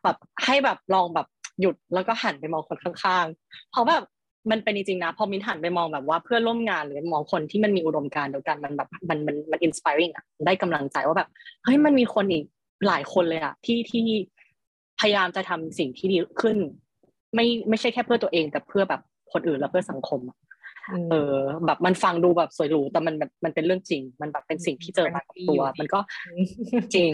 [0.02, 1.26] แบบให้แบบลองแบบ
[1.60, 4.04] หยุดแล้วก็หันไปมองคนข้างๆ เพราะแบบ
[4.50, 11.28] มันเป็นจริงๆนะ พอมินหันไปมองแบบว่าเพื่อนร่วมงานหรือมองคนที่มันมีอุดมการณ์เดียวกันมันแบบมันมันมันอินสปายริงอะได้กำลังใจว่าแบบ
[11.64, 12.44] เฮ้ยมันมีคนอีก
[12.86, 14.02] หลายคนเลยอะที่ที่
[15.00, 16.56] พยายามจะทำสิ่งที่ดีขึ้น
[17.34, 19.00] ไม่ไม่ใช่แค่เพื่อตัวเองแต่เพื่อแบบ
[19.32, 20.38] คนอื่นและเพื่อสังคมอะ
[21.10, 21.36] เออ
[21.66, 26.00] แบบมันฟังดูแบบสวยหรูแต่มันแบบมันเป็นเรื่องจริง มันแบบเป็นสิ่งที่เจอมากับตัว มันก็
[26.94, 27.12] จริง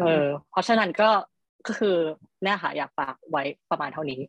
[0.00, 1.08] เออ เพราะฉะนั้นก็
[1.68, 1.96] ก็คือ
[2.42, 4.20] เนี่ยค่ะอยากฝากไว้ประมาณเท่านี้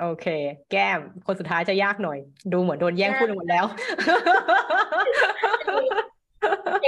[0.00, 0.26] โอเค
[0.70, 2.18] แก้มคนสุดท้ายจะยากหน่อย
[2.52, 3.64] ดูเหมือนโดนแย่งพูดไปหมดแล้ว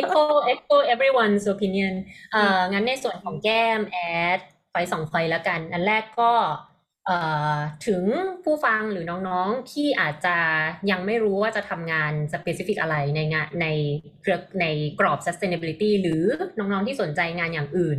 [0.01, 1.95] echo echo everyone's opinion
[2.33, 3.99] เอ่องั้นในส่วนของแก้มแอ
[4.37, 4.41] ด
[4.71, 6.33] ไฟสองไฟแล้วกัน อันแรกก็
[7.07, 7.19] เอ่
[7.55, 7.57] อ
[7.87, 8.03] ถึง
[8.45, 10.37] ผู้ฟังหรือน้องๆ ที่อาจจะ
[10.91, 13.67] ยังไม่รู้ว่าจะทำงาน specific อะไรในงานใน
[14.21, 14.67] เครือใน
[15.01, 16.23] กรอบ sustainability หรือ
[16.59, 17.99] น้องๆ ที่สนใจงานอย่างอื่น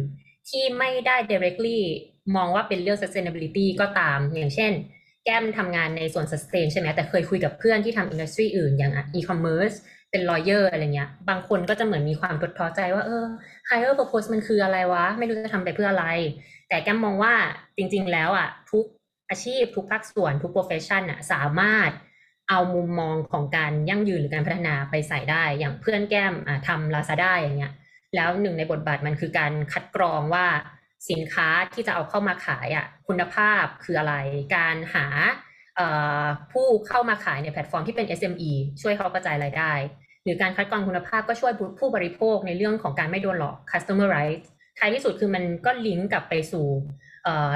[0.50, 1.80] ที่ไม่ได้ directly
[2.36, 4.72] มองว่าเป็นเรื่อง sustainability ก็ตาม อย่างเช่น
[5.26, 9.76] แก้มทำงานในส่วน sustain ใช่ไหมแต่เคยคุยกับเพื่อนที่ทำ industry อื่นอย่าง e-commerce
[10.12, 13.26] เป็น lawyer อะไรเงี้ย บางคนก็จะเหมือนมีความท้อใจว่า เออ
[13.70, 16.08] higher purpose มันคืออะไรวะ ไม่รู้จะทำไปเพื่ออะไร
[16.70, 17.34] แต่แก้มมองว่า
[17.78, 18.86] จริง ๆ แล้วอะทุก
[19.30, 21.92] อาชีพทุกภาคส่วนทุก profession อะสามารถ
[22.50, 26.34] เอามุมมองของการยั่งยืนหรือการพัฒนาไปใส่ได้ อย่างเพื่อนแก้ม
[26.68, 27.74] ทำ Lazada อย่างเงี้ย
[28.16, 30.46] แล้วหนึ่งในบทบาทมันคือการคัดกรองว่า
[31.10, 34.16] สินค้าที่จะเอาเข้ามาขายอะคุณภาพคืออะไร
[34.56, 35.06] การหา
[36.52, 38.52] ผู้เข้ามาขายในแพลตฟอร์มที่เป็น SME
[38.82, 39.74] ช่วยเขากระจายรายได้
[40.24, 44.42] หรือการคัดกรองคุณภาพก็ช่วยผู้บริโภคในเรื่องของการไม่โดนหลอก customer right
[44.80, 46.66] ท้ายที่สุดคือมันก็ลิงก์กลับไปสู่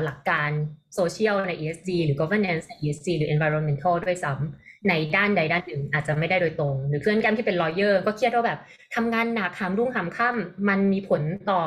[0.04, 0.50] หลักการ
[0.96, 8.60] โซเชียลใน ESG หรือ governance ใน ESG หรือ environmental ด้วยซ้ำ ในด้านใดด้านหนึ่งอาจจะไม่ได้โดยตรง หรือเพื่อนแก้มที่เป็น lawyer ก็เครียดว่าแบบ
[8.96, 11.22] ทำงานหนักหามรุ่งหามค่ำมันมีผล
[11.52, 11.62] ต่อ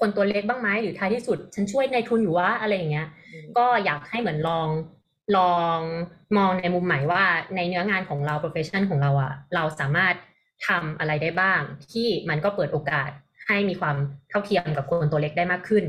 [0.00, 3.08] คนตัวเล็กบ้างไหมหรือท้ายที่สุด ฉันช่วยในทุนอยู่วะอะไรอย่างเงี้ย
[3.58, 4.68] ก็อยากให้เหมือนลอง
[5.36, 5.78] ลอง
[6.36, 7.24] มองในมุมใหม่ว่า
[7.56, 10.14] ในเนื้องานของเรา profession ของเราอะเราสามารถ
[10.68, 11.60] ทำอะไรได้บ้าง
[11.92, 13.10] ที่มันก็เปิดโอกาส
[13.46, 13.96] ให้มีความ
[14.30, 15.84] เท่าเทียมกับคนตัวเล็กได้มากขึ้น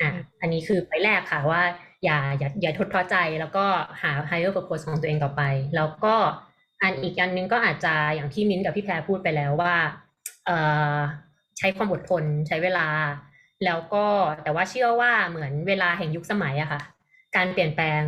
[0.00, 0.10] อะ
[0.40, 1.62] อันนี้คือไปแรกค่ะว่า
[2.04, 3.64] อย่าอย่าอย่าทดท้อใจแล้วก็
[4.02, 5.42] หา higher purpose ของตัวเองต่อไป
[5.76, 6.14] แล้วก็
[6.82, 9.74] อันอีกอันนึงก็อาจจะอย่างที่มิ้นกับพี่แพรพูดไปแล้วว่า
[10.46, 10.50] เอ
[10.94, 10.96] อ
[11.58, 12.88] ใช้ความอดทนใช้เวลา
[13.64, 14.04] แล้วก็
[14.42, 16.80] แต่ว่าเชื่อว่าเหมือนเวลาแห่งยุคสมัยอะค่ะ
[17.36, 18.00] การเปลี่ยนแปลง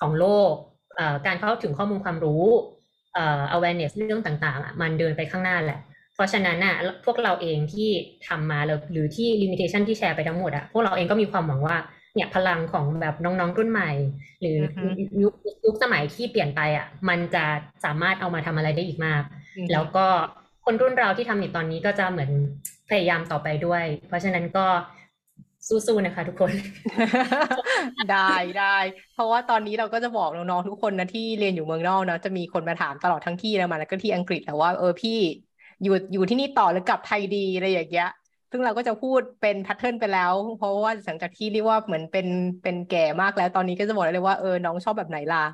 [0.00, 0.52] ของโลก
[1.26, 2.44] การเข้าถึงข้อมูลความรู้
[3.54, 5.80] awareness เรื่องต่างๆ มันเดินไปข้างหน้าแหละ
[6.14, 6.74] เพราะฉะนั้นอะ
[7.04, 7.88] พวกเราเองที่
[8.28, 8.60] ทำมา
[8.92, 11.76] หรือที่ limitation ที่แชร์ไปทั้งหมดอะพวกเราเองก็มีความหวังว่า
[12.18, 13.90] เนี่ยพลังของแบบน้องๆรุ่นใหม่
[14.40, 14.58] หรือ
[15.22, 17.44] ยุคยุคสมัยที่เปลี่ยนไปอะ มันจะ
[17.84, 19.22] สามารถเอามาทำอะไรได้อีกมาก
[19.72, 20.06] แล้วก็
[20.64, 22.30] คนรุ่นเราที่ทำอยู่ตอนนี้ก็จะเหมือน
[22.90, 24.66] พยายามต่อไปด้วย เพราะฉะนั้นก็
[25.68, 26.50] สู้ๆนะคะทุกคน
[28.10, 28.76] ได้ได้
[29.14, 35.18] เพราะว่าตอนนี้เราก็จะบอกน้องๆทุกคนนะที่เรียนอยู่เมืองนอกนะจะมีคนมาถามตลอดทั้งที่แล้วมาแล้วก็ที่อังกฤษแต่ว่าเออพี่
[35.82, 38.10] อยู่อยู่ที่นี่ต่อหรือกลับไทยดีอะไรอย่างเงี้ย
[38.50, 42.26] ซึ่งเราก็จะพูดเป็น pattern ไปแล้ว เพราะว่าหลังจากที่เรียกว่าเหมือนเป็น
[42.62, 45.44] เป็นแก่มากแล้ว ตอนนี้ก็จะบอกเลยว่าเออน้องชอบแบบไหนล่ะ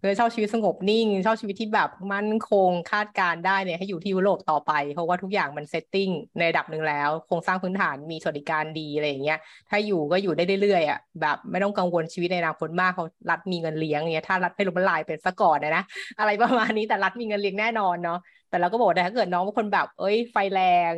[0.00, 6.08] เออชอบชีวิตสงบนิ่ง ชอบชีวิตที่แบบมั่นคงคาดการณ์ได้เนี่ยให้อยู่ที่ยุโรปต่อไป เพราะว่าทุกอย่างมัน setting
[6.38, 9.38] ในระดับหนึ่งแล้ว โครงสร้างพื้นฐานมีสวัสดิการดีอะไรอย่างเงี้ย
[9.70, 15.82] ถ้าอยู่ก็อยู่ได้เรื่อยๆอะแบบไม่ต้องกังวลชีวิตในอนาคตมากเขารัฐมีเงินเลี้ยงเงี้ยถ้ารัฐให้ล้มละลายเป็นซะก่อนนะนะ
[16.18, 20.58] อะไรประมาณนี้แต่รัฐมีเงินเลี้ยงแน่นอนเนาะแต่เราก็บอกถ้าเกิดน้องเป็นคนแบบ เอ้ย ไฟแร
[20.92, 20.94] ง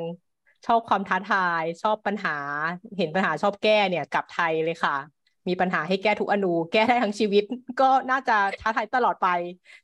[0.66, 2.30] ชอบความท้าทาย ชอบปัญหา
[2.96, 4.92] เห็นปัญหาชอบแก้เนี่ยกลับไทยเลยค่ะ
[5.48, 7.42] มีปัญหาให้แก้ทุกอนู แก้ได้ทั้งชีวิต
[7.78, 9.26] ก็น่าจะท้าทายตลอดไป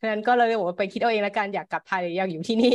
[0.01, 2.71] ฉะนั้นก็เลยบอกว่าไปคิดเอาเองแล้วกันอยากกลับไทยอยากอยู่ที่นี่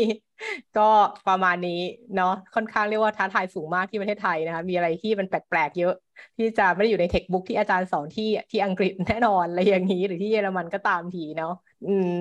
[0.75, 0.81] ก็
[1.25, 1.71] ประมาณนี้
[2.15, 5.93] เนาะค่อนข้างเรียกว่าท้าทายสูงมากที่ประเทศไทยนะคะมีอะไรที่มันแปลกๆเยอะ
[6.37, 11.53] ที่จะไม่ได้อยู่ในเทคบุ๊กที่อาจารย์สอนที่ที่อังกฤษแน่นอนอะไรอย่างนี้ หรือที่เยอรมันก็ตามทีเนาะ
[11.87, 12.11] อืม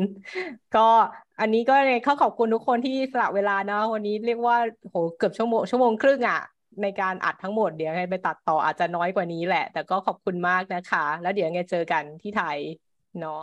[0.77, 0.89] ก็
[1.41, 1.75] อันนี้ก็
[2.05, 4.57] เขาขอบคุณทุกคนที่สละเวลาเนาะวันนี้เรียกว่า
[4.91, 6.41] โหเกือบชั่วโมงชั่วโมงครึ่งอะ่ะ
[6.83, 12.59] ในการอัดทั้งหมดเดี๋ยวไงไปตัดต่ออาจจะน้อยกว่านี้แหละ แต่ก็ขอบคุณมากนะคะ แล้วเดี๋ยวไงเจอกันที่ไทย
[13.21, 13.41] เนาะ